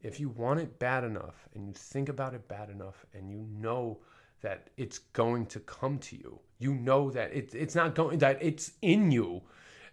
If 0.00 0.18
you 0.18 0.30
want 0.30 0.60
it 0.60 0.78
bad 0.78 1.04
enough 1.04 1.46
and 1.54 1.66
you 1.66 1.74
think 1.74 2.08
about 2.08 2.34
it 2.34 2.48
bad 2.48 2.70
enough 2.70 3.04
and 3.14 3.30
you 3.30 3.46
know 3.52 3.98
that 4.40 4.70
it's 4.76 4.98
going 4.98 5.46
to 5.46 5.60
come 5.60 5.98
to 5.98 6.16
you 6.16 6.40
you 6.58 6.74
know 6.74 7.12
that 7.12 7.32
it, 7.32 7.54
it's 7.54 7.76
not 7.76 7.94
going 7.94 8.18
that 8.18 8.38
it's 8.42 8.72
in 8.82 9.12
you 9.12 9.40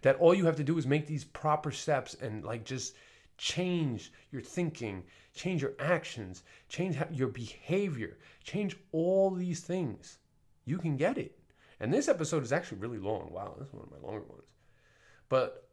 that 0.01 0.15
all 0.15 0.33
you 0.33 0.45
have 0.45 0.55
to 0.55 0.63
do 0.63 0.75
is 0.79 0.87
make 0.87 1.05
these 1.05 1.23
proper 1.23 1.69
steps 1.69 2.15
and 2.15 2.43
like 2.43 2.65
just 2.65 2.95
change 3.39 4.11
your 4.31 4.41
thinking, 4.41 5.01
change 5.33 5.61
your 5.61 5.73
actions, 5.79 6.43
change 6.67 6.97
your 7.11 7.29
behavior, 7.29 8.19
change 8.43 8.77
all 8.91 9.31
these 9.31 9.61
things. 9.61 10.19
You 10.65 10.77
can 10.77 10.97
get 10.97 11.17
it. 11.17 11.39
And 11.79 11.91
this 11.91 12.09
episode 12.09 12.43
is 12.43 12.51
actually 12.51 12.79
really 12.79 12.99
long. 12.99 13.29
Wow, 13.31 13.55
this 13.57 13.69
is 13.69 13.73
one 13.73 13.83
of 13.83 13.91
my 13.91 14.05
longer 14.05 14.25
ones. 14.27 14.43
But, 15.29 15.69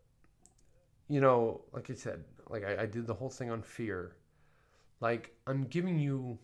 you 1.08 1.20
know, 1.20 1.62
like 1.72 1.90
I 1.90 1.94
said, 1.94 2.22
like 2.48 2.64
I, 2.64 2.82
I 2.82 2.86
did 2.86 3.06
the 3.06 3.14
whole 3.14 3.30
thing 3.30 3.50
on 3.50 3.62
fear. 3.62 4.14
Like, 5.00 5.34
I'm 5.46 5.64
giving 5.64 5.98
you 5.98 6.38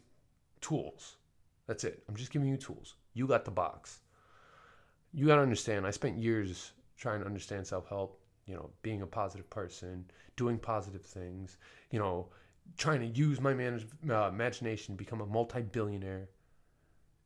tools. 0.61 1.17
That's 1.69 1.85
it. 1.85 2.03
I'm 2.09 2.17
just 2.17 2.33
giving 2.33 2.49
you 2.49 2.57
tools. 2.57 2.97
You 3.15 3.29
got 3.29 3.45
the 3.45 3.51
box. 3.53 4.01
You 5.15 5.27
got 5.27 5.37
to 5.37 5.43
understand, 5.43 5.87
I 5.87 5.91
spent 5.93 6.19
years 6.19 6.73
trying 6.97 7.21
to 7.21 7.27
understand 7.27 7.67
self 7.67 7.89
help 7.89 8.19
you 8.47 8.55
know, 8.55 8.71
being 8.83 9.03
a 9.03 9.07
positive 9.07 9.49
person, 9.51 10.05
doing 10.37 10.59
positive 10.59 11.03
things, 11.03 11.59
you 11.91 11.99
know, 11.99 12.29
trying 12.77 13.01
to 13.01 13.07
use 13.07 13.41
my 13.41 13.55
manage, 13.55 13.87
uh, 14.09 14.29
imagination 14.29 14.95
to 14.95 14.99
become 14.99 15.21
a 15.21 15.27
multi-billionaire. 15.27 16.29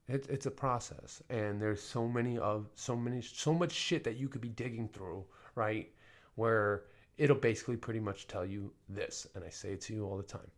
It, 0.08 0.26
it's 0.28 0.46
a 0.46 0.50
process, 0.50 1.22
and 1.30 1.60
there's 1.60 1.82
so 1.82 2.06
many 2.06 2.38
of 2.38 2.68
so 2.76 2.94
many 2.94 3.20
so 3.20 3.52
much 3.52 3.72
shit 3.72 4.04
that 4.04 4.16
you 4.16 4.28
could 4.28 4.40
be 4.40 4.50
digging 4.50 4.88
through, 4.88 5.24
right? 5.56 5.90
Where 6.36 6.84
it'll 7.18 7.36
basically 7.36 7.76
pretty 7.76 7.98
much 7.98 8.28
tell 8.28 8.46
you 8.46 8.72
this, 8.88 9.26
and 9.34 9.42
I 9.42 9.48
say 9.48 9.72
it 9.72 9.80
to 9.82 9.94
you 9.94 10.06
all 10.06 10.16
the 10.16 10.22
time. 10.22 10.50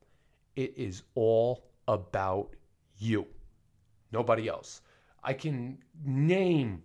It 0.57 0.75
is 0.77 1.03
all 1.15 1.65
about 1.87 2.57
you, 2.99 3.27
nobody 4.13 4.49
else. 4.49 4.83
I 5.25 5.33
can 5.33 5.79
name 6.05 6.83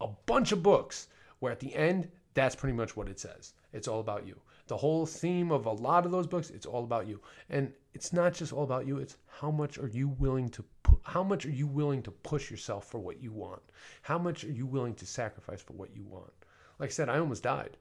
a 0.00 0.08
bunch 0.26 0.52
of 0.52 0.62
books 0.62 1.08
where 1.38 1.50
at 1.50 1.60
the 1.60 1.74
end 1.74 2.10
that's 2.34 2.56
pretty 2.56 2.76
much 2.76 2.96
what 2.96 3.08
it 3.08 3.20
says. 3.20 3.54
It's 3.72 3.88
all 3.88 4.00
about 4.00 4.26
you. 4.26 4.40
The 4.68 4.76
whole 4.76 5.06
theme 5.06 5.50
of 5.50 5.66
a 5.66 5.72
lot 5.72 6.06
of 6.06 6.12
those 6.12 6.26
books, 6.26 6.50
it's 6.50 6.66
all 6.66 6.84
about 6.84 7.06
you. 7.06 7.20
And 7.50 7.72
it's 7.94 8.12
not 8.12 8.34
just 8.34 8.52
all 8.52 8.64
about 8.64 8.86
you, 8.86 8.98
it's 8.98 9.16
how 9.26 9.50
much 9.50 9.78
are 9.78 9.88
you 9.88 10.08
willing 10.08 10.48
to 10.50 10.64
pu- 10.82 11.00
how 11.02 11.22
much 11.22 11.44
are 11.46 11.50
you 11.50 11.66
willing 11.66 12.02
to 12.02 12.10
push 12.10 12.50
yourself 12.50 12.86
for 12.86 12.98
what 12.98 13.20
you 13.20 13.32
want? 13.32 13.62
How 14.02 14.18
much 14.18 14.44
are 14.44 14.52
you 14.52 14.66
willing 14.66 14.94
to 14.94 15.06
sacrifice 15.06 15.60
for 15.60 15.72
what 15.74 15.94
you 15.94 16.04
want? 16.04 16.32
Like 16.78 16.90
I 16.90 16.92
said, 16.92 17.08
I 17.08 17.18
almost 17.18 17.42
died. 17.42 17.76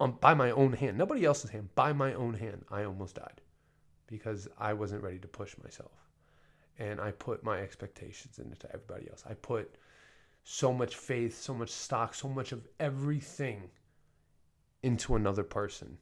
Um, 0.00 0.18
by 0.20 0.34
my 0.34 0.50
own 0.50 0.72
hand. 0.72 0.98
Nobody 0.98 1.24
else's 1.24 1.50
hand. 1.50 1.68
By 1.74 1.92
my 1.92 2.14
own 2.14 2.34
hand, 2.34 2.64
I 2.70 2.84
almost 2.84 3.16
died 3.16 3.40
because 4.06 4.48
I 4.58 4.72
wasn't 4.72 5.02
ready 5.02 5.18
to 5.18 5.28
push 5.28 5.54
myself. 5.62 5.92
And 6.78 7.00
I 7.00 7.12
put 7.12 7.44
my 7.44 7.60
expectations 7.60 8.38
into 8.38 8.66
everybody 8.72 9.08
else. 9.08 9.22
I 9.28 9.34
put 9.34 9.76
so 10.44 10.72
much 10.72 10.94
faith, 10.94 11.40
so 11.40 11.54
much 11.54 11.70
stock, 11.70 12.14
so 12.14 12.28
much 12.28 12.52
of 12.52 12.68
everything 12.78 13.70
into 14.82 15.16
another 15.16 15.42
person. 15.42 15.96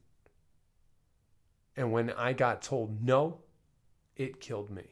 And 1.76 1.92
when 1.92 2.11
I 2.11 2.33
got 2.33 2.61
told 2.61 3.02
no, 3.02 3.38
it 4.16 4.40
killed 4.40 4.68
me. 4.68 4.83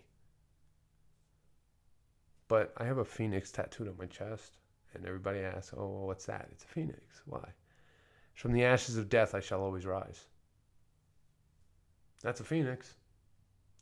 But 2.49 2.73
I 2.77 2.85
have 2.85 2.99
a 2.99 3.05
phoenix 3.05 3.51
tattooed 3.53 3.89
on 3.89 3.97
my 3.99 4.07
chest, 4.07 4.57
and 4.95 5.05
everybody 5.05 5.41
asks, 5.41 5.75
Oh, 5.77 6.05
what's 6.07 6.27
that? 6.27 6.49
It's 6.53 6.65
a 6.65 6.69
phoenix. 6.69 7.23
Why? 7.27 7.47
From 8.35 8.53
the 8.53 8.65
ashes 8.65 8.97
of 8.97 9.09
death 9.09 9.35
I 9.35 9.41
shall 9.41 9.61
always 9.61 9.85
rise. 9.85 10.27
That's 12.23 12.41
a 12.41 12.45
phoenix. 12.45 12.95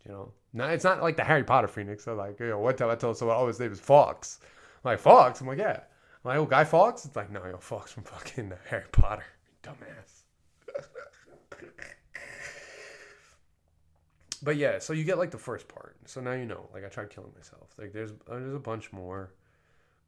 You 0.04 0.12
know, 0.12 0.33
now 0.52 0.68
it's 0.68 0.85
not 0.85 1.02
like 1.02 1.16
the 1.16 1.24
Harry 1.24 1.44
Potter 1.44 1.68
phoenix. 1.68 2.07
Like, 2.07 2.40
you 2.40 2.48
know, 2.48 2.59
one 2.59 2.76
time 2.76 2.90
I 2.90 2.94
told 2.94 3.16
someone, 3.16 3.37
oh, 3.38 3.46
his 3.46 3.61
name 3.61 3.72
is 3.72 3.81
Fawkes. 3.81 4.40
Like, 4.88 5.01
Fox. 5.01 5.40
I'm 5.42 5.46
like, 5.46 5.59
yeah. 5.59 5.81
I'm 6.24 6.29
like, 6.31 6.38
oh, 6.38 6.46
Guy 6.46 6.64
Fawkes? 6.64 7.05
It's 7.05 7.14
like, 7.14 7.31
no, 7.31 7.44
yo, 7.44 7.59
Fox 7.59 7.92
from 7.92 8.05
fucking 8.05 8.53
Harry 8.70 8.87
Potter. 8.90 9.27
Dumbass. 9.62 10.22
but 14.42 14.57
yeah, 14.57 14.79
so 14.79 14.94
you 14.94 15.05
get 15.05 15.18
like 15.18 15.31
the 15.31 15.37
first 15.37 15.68
part. 15.68 15.96
So 16.07 16.22
now 16.22 16.33
you 16.33 16.46
know. 16.46 16.70
Like 16.72 16.87
I 16.87 16.88
tried 16.88 17.11
killing 17.11 17.33
myself. 17.37 17.74
Like 17.77 17.92
there's 17.92 18.12
there's 18.27 18.55
a 18.55 18.59
bunch 18.59 18.90
more, 18.90 19.35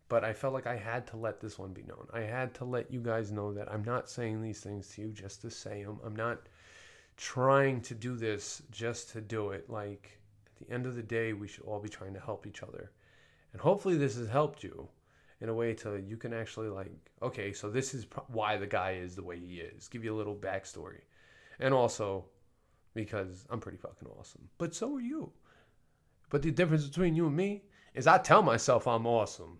but 0.08 0.24
I 0.24 0.32
felt 0.32 0.54
like 0.54 0.66
I 0.66 0.76
had 0.76 1.06
to 1.08 1.18
let 1.18 1.40
this 1.40 1.58
one 1.58 1.74
be 1.74 1.82
known. 1.82 2.06
I 2.14 2.20
had 2.20 2.54
to 2.54 2.64
let 2.64 2.90
you 2.90 3.00
guys 3.00 3.30
know 3.30 3.52
that 3.52 3.70
I'm 3.70 3.84
not 3.84 4.08
saying 4.08 4.40
these 4.40 4.60
things 4.60 4.88
to 4.94 5.02
you 5.02 5.08
just 5.08 5.42
to 5.42 5.50
say 5.50 5.84
them. 5.84 6.00
I'm 6.02 6.16
not 6.16 6.40
trying 7.18 7.82
to 7.82 7.94
do 7.94 8.16
this 8.16 8.62
just 8.70 9.10
to 9.10 9.20
do 9.20 9.50
it. 9.50 9.68
Like 9.68 10.18
at 10.46 10.66
the 10.66 10.72
end 10.72 10.86
of 10.86 10.94
the 10.94 11.02
day, 11.02 11.34
we 11.34 11.48
should 11.48 11.64
all 11.64 11.80
be 11.80 11.90
trying 11.90 12.14
to 12.14 12.20
help 12.20 12.46
each 12.46 12.62
other. 12.62 12.92
And 13.52 13.60
hopefully 13.60 13.96
this 13.96 14.16
has 14.16 14.28
helped 14.28 14.62
you. 14.62 14.88
in 15.40 15.48
a 15.48 15.54
way 15.54 15.72
to 15.72 15.98
you 16.06 16.18
can 16.18 16.34
actually 16.34 16.68
like 16.68 16.92
okay 17.22 17.50
so 17.52 17.70
this 17.70 17.94
is 17.94 18.04
pro- 18.04 18.24
why 18.28 18.58
the 18.58 18.66
guy 18.66 18.92
is 18.92 19.16
the 19.16 19.22
way 19.22 19.38
he 19.38 19.60
is. 19.60 19.88
Give 19.88 20.04
you 20.04 20.14
a 20.14 20.20
little 20.20 20.36
backstory. 20.36 21.00
And 21.58 21.72
also 21.74 22.26
because 22.94 23.46
i'm 23.50 23.60
pretty 23.60 23.78
fucking 23.78 24.08
awesome. 24.18 24.48
But 24.58 24.74
so 24.74 24.96
are 24.96 25.00
you. 25.00 25.32
But 26.28 26.42
the 26.42 26.50
difference 26.50 26.86
between 26.86 27.16
you 27.16 27.26
and 27.26 27.36
me 27.36 27.64
is 27.94 28.06
i 28.06 28.18
tell 28.18 28.42
myself 28.42 28.86
i'm 28.86 29.06
awesome. 29.06 29.58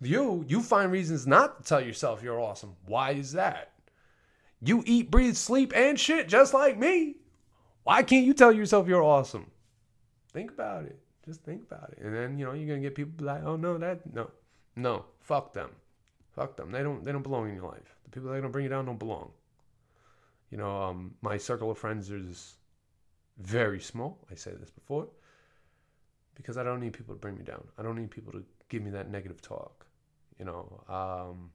You 0.00 0.44
you 0.48 0.60
find 0.60 0.90
reasons 0.90 1.26
not 1.26 1.58
to 1.58 1.68
tell 1.68 1.80
yourself 1.80 2.22
you're 2.22 2.40
awesome. 2.40 2.74
Why 2.86 3.12
is 3.12 3.32
that? 3.32 3.72
You 4.60 4.82
eat 4.86 5.10
breathe 5.10 5.36
sleep 5.36 5.72
and 5.74 5.98
shit 5.98 6.28
just 6.28 6.52
like 6.54 6.76
me. 6.78 7.16
Why 7.84 8.02
can't 8.02 8.26
you 8.26 8.34
tell 8.34 8.52
yourself 8.52 8.88
you're 8.88 9.02
awesome? 9.02 9.50
Think 10.32 10.50
about 10.50 10.84
it 10.84 10.98
just 11.24 11.42
think 11.42 11.62
about 11.62 11.90
it 11.92 11.98
and 12.02 12.14
then 12.14 12.38
you 12.38 12.44
know 12.44 12.52
you're 12.52 12.68
gonna 12.68 12.80
get 12.80 12.94
people 12.94 13.24
like 13.24 13.42
oh 13.44 13.56
no 13.56 13.78
that 13.78 14.00
no 14.14 14.28
no, 14.76 15.04
fuck 15.20 15.52
them. 15.52 15.70
Fuck 16.32 16.56
them. 16.56 16.70
They 16.70 16.82
don't 16.82 17.04
they 17.04 17.12
don't 17.12 17.22
belong 17.22 17.48
in 17.48 17.56
your 17.56 17.68
life. 17.68 17.96
The 18.04 18.10
people 18.10 18.30
that 18.30 18.36
are 18.36 18.40
gonna 18.40 18.52
bring 18.52 18.64
you 18.64 18.70
down 18.70 18.86
don't 18.86 18.98
belong. 18.98 19.30
You 20.50 20.58
know, 20.58 20.82
um, 20.82 21.14
my 21.20 21.36
circle 21.36 21.70
of 21.70 21.78
friends 21.78 22.10
is 22.10 22.54
very 23.38 23.80
small. 23.80 24.18
I 24.30 24.34
say 24.34 24.52
this 24.52 24.70
before. 24.70 25.08
Because 26.34 26.56
I 26.56 26.62
don't 26.62 26.80
need 26.80 26.94
people 26.94 27.14
to 27.14 27.20
bring 27.20 27.36
me 27.36 27.42
down. 27.42 27.62
I 27.76 27.82
don't 27.82 27.96
need 27.96 28.10
people 28.10 28.32
to 28.32 28.42
give 28.70 28.82
me 28.82 28.90
that 28.92 29.10
negative 29.10 29.42
talk. 29.42 29.86
You 30.38 30.46
know, 30.46 30.82
um, 30.88 31.50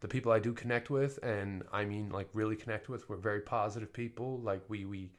the 0.00 0.08
people 0.08 0.30
I 0.30 0.38
do 0.38 0.52
connect 0.52 0.90
with, 0.90 1.18
and 1.22 1.62
I 1.72 1.86
mean 1.86 2.10
like 2.10 2.28
really 2.34 2.56
connect 2.56 2.90
with, 2.90 3.08
we're 3.08 3.16
very 3.16 3.40
positive 3.40 3.92
people. 3.92 4.38
Like 4.40 4.62
we 4.68 4.84
we 4.84 5.12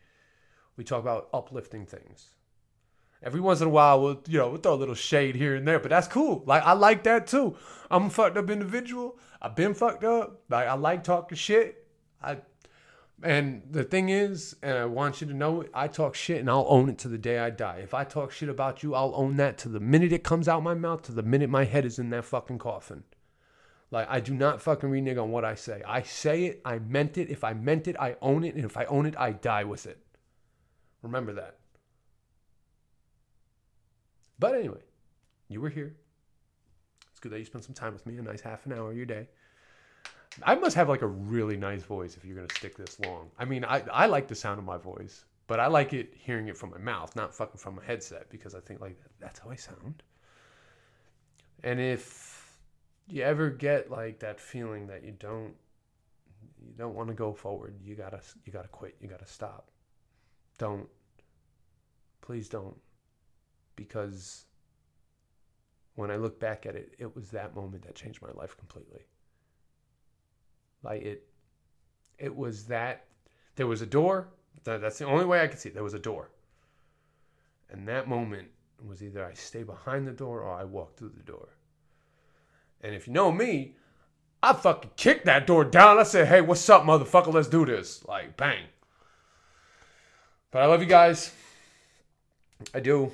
we 0.78 0.84
talk 0.84 1.02
about 1.02 1.30
uplifting 1.34 1.88
things. 1.88 2.36
Every 3.24 3.40
once 3.40 3.62
in 3.62 3.68
a 3.68 3.72
while, 3.72 4.02
we'll 4.02 4.22
you 4.28 4.38
know 4.38 4.50
we'll 4.50 4.62
throw 4.62 4.74
a 4.74 4.76
little 4.76 4.96
shade 4.96 5.36
here 5.36 5.56
and 5.56 5.68
there, 5.68 5.80
but 5.80 5.90
that's 5.90 6.08
cool. 6.08 6.44
Like 6.46 6.64
I 6.64 6.74
like 6.74 7.04
that 7.04 7.26
too. 7.28 7.56
I'm 7.90 8.06
a 8.06 8.10
fucked 8.10 8.38
up 8.38 8.50
individual. 8.50 9.18
I've 9.42 9.56
been 9.56 9.74
fucked 9.74 10.04
up. 10.04 10.42
Like 10.50 10.68
I 10.68 10.74
like 10.74 11.04
talking 11.04 11.38
shit. 11.38 11.88
I 12.22 12.38
and 13.24 13.62
the 13.72 13.86
thing 13.86 14.10
is, 14.10 14.58
and 14.62 14.78
I 14.78 14.86
want 14.86 15.22
you 15.22 15.28
to 15.28 15.34
know 15.34 15.62
it, 15.62 15.72
I 15.74 15.88
talk 15.88 16.14
shit 16.14 16.42
and 16.42 16.50
I'll 16.50 16.66
own 16.68 16.90
it 16.90 16.98
to 17.00 17.08
the 17.08 17.18
day 17.18 17.40
I 17.40 17.50
die. 17.50 17.80
If 17.82 17.94
I 17.94 18.04
talk 18.04 18.32
shit 18.32 18.50
about 18.50 18.84
you, 18.84 18.94
I'll 18.94 19.14
own 19.16 19.38
that 19.38 19.58
to 19.60 19.70
the 19.70 19.80
minute 19.80 20.12
it 20.12 20.26
comes 20.26 20.50
out 20.50 20.62
my 20.62 20.74
mouth, 20.74 21.04
to 21.04 21.14
the 21.14 21.24
minute 21.24 21.50
my 21.50 21.64
head 21.64 21.86
is 21.86 22.00
in 22.00 22.10
that 22.10 22.26
fucking 22.26 22.60
coffin. 22.60 23.04
Like 23.92 24.08
I 24.10 24.20
do 24.20 24.34
not 24.34 24.62
fucking 24.62 24.90
renege 24.90 25.18
on 25.18 25.32
what 25.32 25.46
I 25.46 25.56
say. 25.56 25.82
I 25.88 26.02
say 26.02 26.46
it, 26.46 26.62
I 26.66 26.80
meant 26.80 27.18
it. 27.18 27.30
If 27.30 27.46
I 27.46 27.54
meant 27.54 27.88
it, 27.88 27.96
I 27.98 28.18
own 28.22 28.44
it, 28.44 28.56
and 28.56 28.66
if 28.66 28.76
I 28.76 28.84
own 28.86 29.06
it, 29.06 29.16
I 29.18 29.32
die 29.32 29.64
with 29.64 29.86
it. 29.86 30.00
Remember 31.02 31.32
that. 31.34 31.60
But 34.44 34.56
anyway, 34.56 34.82
you 35.48 35.62
were 35.62 35.70
here. 35.70 35.96
It's 37.10 37.22
good 37.22 37.32
that 37.32 37.40
you 37.40 37.46
spent 37.46 37.64
some 37.64 37.74
time 37.74 37.94
with 37.94 38.06
me, 38.06 38.18
a 38.18 38.22
nice 38.22 38.42
half 38.42 38.66
an 38.66 38.74
hour 38.74 38.92
of 38.92 38.98
your 38.98 39.06
day. 39.06 39.30
I 40.44 40.54
must 40.56 40.76
have 40.76 40.90
like 40.90 41.02
a 41.02 41.08
really 41.08 41.56
nice 41.56 41.82
voice 41.82 42.18
if 42.18 42.26
you're 42.26 42.36
going 42.36 42.50
to 42.50 42.56
stick 42.56 42.76
this 42.76 43.00
long. 43.00 43.32
I 43.40 43.46
mean, 43.46 43.64
I, 43.64 43.82
I 43.90 44.08
like 44.08 44.28
the 44.28 44.36
sound 44.36 44.60
of 44.60 44.66
my 44.66 44.76
voice, 44.76 45.24
but 45.48 45.62
I 45.62 45.68
like 45.68 45.94
it 45.94 46.14
hearing 46.14 46.50
it 46.50 46.58
from 46.58 46.72
my 46.72 46.78
mouth, 46.78 47.16
not 47.16 47.34
fucking 47.34 47.58
from 47.58 47.80
a 47.80 47.84
headset, 47.84 48.30
because 48.30 48.54
I 48.54 48.60
think 48.60 48.82
like 48.82 49.00
that's 49.22 49.40
how 49.40 49.50
I 49.50 49.56
sound. 49.56 50.04
And 51.64 51.80
if 51.80 52.60
you 53.08 53.24
ever 53.24 53.50
get 53.50 53.90
like 53.90 54.20
that 54.20 54.42
feeling 54.42 54.88
that 54.88 55.06
you 55.06 55.14
don't 55.18 55.54
you 56.62 56.74
don't 56.78 56.96
want 56.96 57.08
to 57.08 57.16
go 57.16 57.32
forward, 57.32 57.76
you 57.82 57.96
gotta 57.96 58.20
you 58.44 58.52
gotta 58.52 58.68
quit, 58.68 58.98
you 59.00 59.08
gotta 59.08 59.26
stop. 59.26 59.72
Don't. 60.58 60.90
Please 62.20 62.50
don't 62.50 62.76
because 63.76 64.46
when 65.96 66.12
I 66.12 66.16
look 66.16 66.40
back 66.40 66.66
at 66.66 66.76
it, 66.76 66.94
it 66.98 67.16
was 67.16 67.32
that 67.32 67.56
moment 67.56 67.84
that 67.84 67.96
changed 67.96 68.22
my 68.22 68.32
life 68.34 68.58
completely. 68.58 69.02
Like 70.84 71.02
it, 71.02 71.28
it 72.18 72.36
was 72.36 72.66
that 72.66 73.06
there 73.56 73.68
was 73.68 73.82
a 73.82 73.86
door. 73.86 74.28
That's 74.64 74.98
the 74.98 75.06
only 75.06 75.26
way 75.26 75.42
I 75.42 75.48
could 75.48 75.60
see. 75.60 75.70
It. 75.70 75.76
There 75.76 75.84
was 75.84 75.94
a 75.94 76.00
door, 76.00 76.30
and 77.70 77.88
that 77.88 78.08
moment 78.08 78.48
was 78.86 79.02
either 79.02 79.26
I 79.26 79.34
stay 79.34 79.64
behind 79.64 80.08
the 80.08 80.12
door 80.12 80.42
or 80.42 80.54
I 80.54 80.64
walk 80.64 80.96
through 80.96 81.14
the 81.16 81.24
door. 81.24 81.50
And 82.82 82.94
if 82.94 83.08
you 83.08 83.14
know 83.14 83.32
me, 83.32 83.76
I 84.42 84.54
fucking 84.54 84.92
kicked 84.98 85.26
that 85.26 85.48
door 85.48 85.64
down. 85.64 85.98
I 85.98 86.04
said, 86.04 86.28
"Hey, 86.28 86.42
what's 86.42 86.70
up, 86.70 86.84
motherfucker? 86.84 87.34
Let's 87.34 87.48
do 87.48 87.66
this!" 87.66 88.06
Like 88.06 88.36
bang. 88.36 88.66
But 90.52 90.62
I 90.62 90.66
love 90.66 90.82
you 90.82 90.88
guys. 90.88 91.34
I 92.74 92.80
do. 92.80 93.12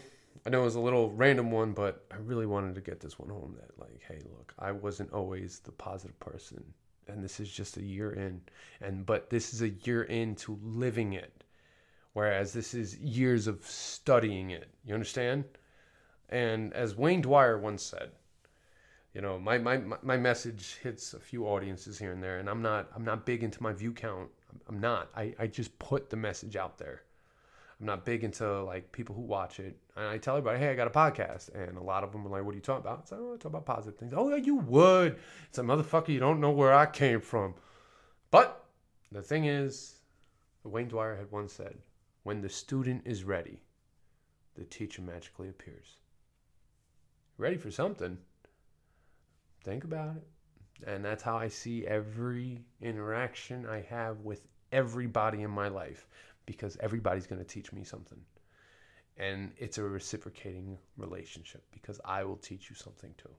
I 0.49 0.51
know 0.51 0.62
it 0.62 0.65
was 0.65 0.73
a 0.73 0.79
little 0.79 1.12
random 1.12 1.51
one, 1.51 1.73
but 1.73 2.05
I 2.12 2.15
really 2.15 2.47
wanted 2.47 2.73
to 2.73 2.81
get 2.81 2.99
this 2.99 3.19
one 3.19 3.29
home 3.29 3.55
that, 3.59 3.79
like, 3.79 4.01
hey, 4.07 4.17
look, 4.35 4.51
I 4.57 4.71
wasn't 4.71 5.13
always 5.13 5.59
the 5.59 5.71
positive 5.71 6.19
person. 6.19 6.63
And 7.07 7.23
this 7.23 7.39
is 7.39 7.51
just 7.51 7.77
a 7.77 7.83
year 7.83 8.13
in. 8.13 8.41
And, 8.81 9.05
but 9.05 9.29
this 9.29 9.53
is 9.53 9.62
a 9.62 9.69
year 9.69 10.01
into 10.01 10.57
living 10.63 11.13
it. 11.13 11.43
Whereas 12.13 12.51
this 12.51 12.73
is 12.73 12.97
years 12.97 13.45
of 13.45 13.63
studying 13.63 14.49
it. 14.49 14.73
You 14.83 14.95
understand? 14.95 15.43
And 16.29 16.73
as 16.73 16.95
Wayne 16.95 17.21
Dyer 17.21 17.59
once 17.59 17.83
said, 17.83 18.09
you 19.13 19.21
know, 19.21 19.38
my, 19.38 19.59
my, 19.59 19.77
my 20.01 20.17
message 20.17 20.77
hits 20.81 21.13
a 21.13 21.19
few 21.19 21.45
audiences 21.45 21.99
here 21.99 22.12
and 22.12 22.23
there, 22.23 22.39
and 22.39 22.49
I'm 22.49 22.63
not 22.63 22.89
I'm 22.95 23.05
not 23.05 23.23
big 23.23 23.43
into 23.43 23.62
my 23.62 23.73
view 23.73 23.93
count. 23.93 24.29
I'm 24.67 24.79
not. 24.79 25.09
I, 25.15 25.35
I 25.38 25.45
just 25.45 25.77
put 25.77 26.09
the 26.09 26.17
message 26.17 26.55
out 26.55 26.79
there. 26.79 27.03
I'm 27.79 27.85
not 27.85 28.05
big 28.05 28.23
into 28.23 28.63
like 28.63 28.91
people 28.91 29.15
who 29.15 29.21
watch 29.21 29.59
it. 29.59 29.77
And 29.95 30.05
I 30.05 30.17
tell 30.17 30.35
everybody, 30.35 30.59
hey, 30.59 30.69
I 30.69 30.75
got 30.75 30.87
a 30.87 30.91
podcast. 30.91 31.53
And 31.55 31.77
a 31.77 31.81
lot 31.81 32.03
of 32.03 32.11
them 32.11 32.25
are 32.27 32.29
like, 32.29 32.43
what 32.43 32.51
are 32.51 32.57
you 32.57 32.61
talking 32.61 32.85
about? 32.85 32.99
It's 33.03 33.11
like, 33.11 33.21
oh, 33.21 33.33
I 33.33 33.37
talk 33.37 33.51
about 33.51 33.65
positive 33.65 33.97
things. 33.97 34.13
Oh, 34.15 34.29
yeah, 34.29 34.35
you 34.35 34.57
would. 34.57 35.17
It's 35.47 35.57
a 35.57 35.63
motherfucker, 35.63 36.09
you 36.09 36.19
don't 36.19 36.41
know 36.41 36.51
where 36.51 36.73
I 36.73 36.85
came 36.85 37.21
from. 37.21 37.55
But 38.31 38.65
the 39.11 39.21
thing 39.21 39.45
is, 39.45 39.95
Wayne 40.63 40.89
Dyer 40.89 41.15
had 41.15 41.31
once 41.31 41.53
said, 41.53 41.77
when 42.23 42.41
the 42.41 42.49
student 42.49 43.03
is 43.05 43.23
ready, 43.23 43.61
the 44.55 44.65
teacher 44.65 45.01
magically 45.01 45.49
appears. 45.49 45.95
Ready 47.37 47.55
for 47.55 47.71
something? 47.71 48.17
Think 49.63 49.85
about 49.85 50.17
it. 50.17 50.27
And 50.85 51.03
that's 51.03 51.23
how 51.23 51.37
I 51.37 51.47
see 51.47 51.87
every 51.87 52.61
interaction 52.81 53.65
I 53.65 53.81
have 53.89 54.19
with 54.19 54.47
everybody 54.71 55.41
in 55.41 55.49
my 55.49 55.69
life 55.69 56.07
because 56.49 56.77
everybody's 56.79 57.27
going 57.27 57.38
to 57.38 57.45
teach 57.45 57.71
me 57.71 57.83
something. 57.83 58.17
And 59.17 59.51
it's 59.55 59.77
a 59.77 59.83
reciprocating 59.83 60.79
relationship 60.97 61.62
because 61.71 62.01
I 62.03 62.23
will 62.23 62.38
teach 62.38 62.71
you 62.71 62.75
something 62.75 63.13
too. 63.19 63.29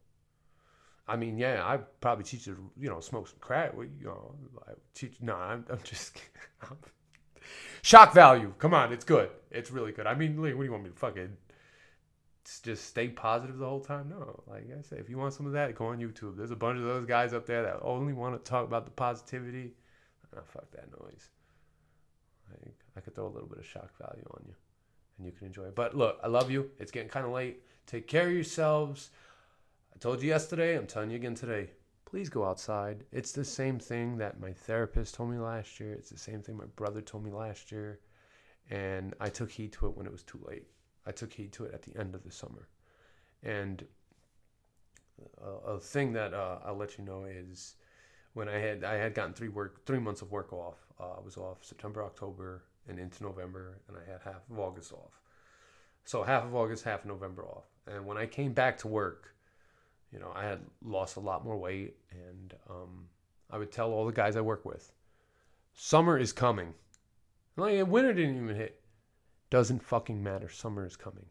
I 1.09 1.17
mean, 1.17 1.37
yeah, 1.37 1.65
I 1.65 1.79
probably 2.01 2.23
teach 2.23 2.47
you, 2.47 2.71
you 2.79 2.89
know, 2.89 3.01
smoke 3.01 3.27
some 3.27 3.41
crack. 3.41 3.73
You 3.77 4.05
know, 4.05 4.37
I 4.69 4.75
teach. 4.95 5.17
No, 5.21 5.35
I'm, 5.35 5.65
I'm 5.69 5.81
just. 5.83 6.21
Shock 7.83 8.15
value. 8.15 8.55
Come 8.59 8.75
on, 8.75 8.93
it's 8.93 9.05
good. 9.05 9.31
It's 9.51 9.73
really 9.73 9.91
good. 9.91 10.07
I 10.07 10.15
mean, 10.15 10.41
like, 10.41 10.55
what 10.55 10.61
do 10.61 10.67
you 10.67 10.71
want 10.71 10.85
me 10.85 10.91
to 10.91 10.97
fucking 10.97 11.37
just 12.63 12.85
stay 12.85 13.09
positive 13.09 13.59
the 13.59 13.67
whole 13.67 13.81
time? 13.81 14.11
No, 14.11 14.45
like 14.47 14.69
I 14.79 14.83
said, 14.83 15.01
if 15.01 15.11
you 15.11 15.19
want 15.19 15.35
some 15.35 15.47
of 15.47 15.53
that, 15.55 15.75
go 15.75 15.87
on 15.87 15.99
YouTube. 15.99 16.37
There's 16.37 16.53
a 16.53 16.57
bunch 16.57 16.79
of 16.79 16.85
those 16.85 17.07
guys 17.07 17.33
up 17.33 17.45
there 17.45 17.65
that 17.65 17.81
only 17.83 18.13
want 18.13 18.37
to 18.37 18.49
talk 18.49 18.65
about 18.69 18.85
the 18.85 18.93
positivity. 18.93 19.73
Oh, 20.37 20.43
fuck 20.47 20.71
that 20.73 20.89
noise. 21.01 21.29
Like, 22.51 22.75
I 22.97 23.01
could 23.01 23.15
throw 23.15 23.27
a 23.27 23.29
little 23.29 23.49
bit 23.49 23.59
of 23.59 23.67
shock 23.67 23.91
value 23.99 24.27
on 24.33 24.43
you 24.47 24.55
and 25.21 25.27
you 25.27 25.33
can 25.33 25.47
enjoy 25.47 25.65
it. 25.65 25.77
But 25.77 25.97
look, 25.97 26.19
I 26.25 26.29
love 26.29 26.51
you. 26.51 26.71
It's 26.79 26.91
getting 26.91 27.09
kind 27.09 27.27
of 27.27 27.33
late. 27.33 27.63
Take 27.87 28.09
care 28.09 28.27
of 28.27 28.33
yourselves. 28.33 29.11
I 29.95 29.99
told 29.99 30.23
you 30.23 30.29
yesterday, 30.29 30.77
I'm 30.77 30.87
telling 30.87 31.11
you 31.11 31.17
again 31.17 31.35
today. 31.35 31.71
Please 32.07 32.29
go 32.29 32.45
outside. 32.45 33.05
It's 33.13 33.33
the 33.33 33.45
same 33.45 33.79
thing 33.79 34.17
that 34.19 34.41
my 34.41 34.53
therapist 34.53 35.15
told 35.15 35.31
me 35.31 35.39
last 35.39 35.79
year. 35.79 35.93
It's 35.93 36.11
the 36.11 36.19
same 36.19 36.43
thing 36.43 36.57
my 36.57 36.65
brother 36.77 37.01
told 37.01 37.25
me 37.25 37.31
last 37.31 37.71
year. 37.71 38.01
And 38.71 39.15
I 39.21 39.29
took 39.29 39.51
heed 39.51 39.73
to 39.75 39.87
it 39.87 39.97
when 39.97 40.07
it 40.07 40.13
was 40.13 40.23
too 40.23 40.41
late. 40.49 40.67
I 41.07 41.13
took 41.13 41.33
heed 41.33 41.53
to 41.53 41.65
it 41.65 41.75
at 41.75 41.83
the 41.83 41.99
end 41.99 42.15
of 42.15 42.25
the 42.25 42.33
summer. 42.33 42.69
And 43.43 43.85
a, 45.43 45.73
a 45.73 45.81
thing 45.81 46.13
that 46.15 46.35
uh, 46.35 46.59
I'll 46.65 46.77
let 46.77 46.99
you 46.99 47.05
know 47.05 47.25
is 47.25 47.75
when 48.33 48.49
I 48.49 48.59
had 48.59 48.85
I 48.85 48.95
had 48.95 49.15
gotten 49.15 49.35
three 49.35 49.49
work 49.49 49.85
three 49.87 49.99
months 49.99 50.23
of 50.23 50.31
work 50.31 50.53
off. 50.53 50.79
Uh, 50.99 51.19
I 51.19 51.21
was 51.21 51.37
off 51.37 51.65
September, 51.65 52.03
October, 52.03 52.63
and 52.91 52.99
into 52.99 53.23
November, 53.23 53.79
and 53.89 53.97
I 53.97 54.11
had 54.11 54.21
half 54.23 54.43
of 54.51 54.59
August 54.59 54.93
off. 54.93 55.21
So 56.05 56.23
half 56.23 56.45
of 56.45 56.55
August, 56.55 56.85
half 56.85 57.01
of 57.01 57.07
November 57.07 57.47
off. 57.47 57.65
And 57.87 58.05
when 58.05 58.19
I 58.19 58.27
came 58.27 58.53
back 58.53 58.79
to 58.79 58.89
work, 58.89 59.35
you 60.13 60.19
know, 60.19 60.33
I 60.35 60.45
had 60.45 60.61
lost 60.83 61.17
a 61.17 61.21
lot 61.21 61.45
more 61.45 61.57
weight, 61.57 61.97
and 62.11 62.55
um, 62.69 63.07
I 63.51 63.59
would 63.59 63.71
tell 63.71 63.93
all 63.93 64.07
the 64.07 64.13
guys 64.13 64.37
I 64.37 64.41
work 64.41 64.65
with, 64.65 64.93
summer 65.73 66.19
is 66.19 66.33
coming. 66.33 66.75
Like 67.57 67.87
winter 67.87 68.13
didn't 68.13 68.43
even 68.43 68.57
hit. 68.57 68.81
Doesn't 69.51 69.83
fucking 69.83 70.23
matter. 70.23 70.49
Summer 70.49 70.87
is 70.87 70.97
coming. 70.97 71.27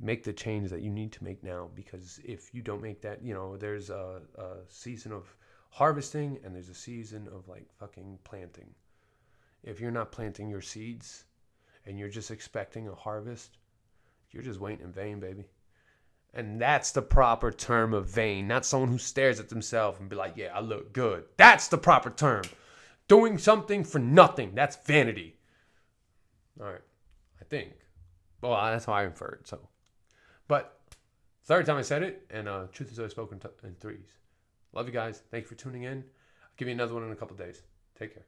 Make 0.00 0.24
the 0.24 0.32
change 0.32 0.70
that 0.70 0.82
you 0.82 0.90
need 0.90 1.12
to 1.12 1.24
make 1.24 1.42
now 1.42 1.68
because 1.74 2.20
if 2.24 2.54
you 2.54 2.62
don't 2.62 2.82
make 2.82 3.02
that, 3.02 3.22
you 3.22 3.34
know, 3.34 3.56
there's 3.56 3.90
a, 3.90 4.22
a 4.36 4.56
season 4.68 5.12
of 5.12 5.34
harvesting 5.70 6.38
and 6.44 6.54
there's 6.54 6.68
a 6.68 6.74
season 6.74 7.28
of 7.28 7.48
like 7.48 7.66
fucking 7.78 8.18
planting. 8.24 8.70
If 9.62 9.80
you're 9.80 9.90
not 9.90 10.12
planting 10.12 10.48
your 10.48 10.60
seeds 10.60 11.24
and 11.86 11.98
you're 11.98 12.08
just 12.08 12.30
expecting 12.30 12.88
a 12.88 12.94
harvest, 12.94 13.58
you're 14.30 14.42
just 14.42 14.60
waiting 14.60 14.84
in 14.84 14.92
vain, 14.92 15.20
baby. 15.20 15.44
And 16.34 16.60
that's 16.60 16.92
the 16.92 17.02
proper 17.02 17.50
term 17.50 17.94
of 17.94 18.08
vain, 18.08 18.46
not 18.46 18.66
someone 18.66 18.90
who 18.90 18.98
stares 18.98 19.40
at 19.40 19.48
themselves 19.48 19.98
and 19.98 20.08
be 20.08 20.16
like, 20.16 20.34
yeah, 20.36 20.52
I 20.54 20.60
look 20.60 20.92
good. 20.92 21.24
That's 21.36 21.68
the 21.68 21.78
proper 21.78 22.10
term. 22.10 22.44
Doing 23.08 23.38
something 23.38 23.84
for 23.84 23.98
nothing, 23.98 24.54
that's 24.54 24.76
vanity. 24.84 25.36
All 26.60 26.66
right, 26.66 26.82
I 27.40 27.44
think. 27.44 27.72
Well, 28.42 28.52
that's 28.70 28.84
how 28.84 28.92
I 28.92 29.04
inferred. 29.04 29.46
So, 29.46 29.58
but 30.46 30.78
third 31.44 31.64
time 31.66 31.78
I 31.78 31.82
said 31.82 32.02
it, 32.02 32.26
and 32.30 32.48
uh, 32.48 32.64
truth 32.72 32.92
is 32.92 32.98
always 32.98 33.12
spoken 33.12 33.38
to 33.40 33.50
in 33.64 33.74
threes. 33.76 34.10
Love 34.74 34.86
you 34.86 34.92
guys. 34.92 35.22
Thank 35.30 35.44
you 35.44 35.48
for 35.48 35.54
tuning 35.54 35.84
in. 35.84 35.98
I'll 35.98 36.50
give 36.58 36.68
you 36.68 36.74
another 36.74 36.94
one 36.94 37.04
in 37.04 37.12
a 37.12 37.16
couple 37.16 37.36
days. 37.36 37.62
Take 37.98 38.14
care. 38.14 38.26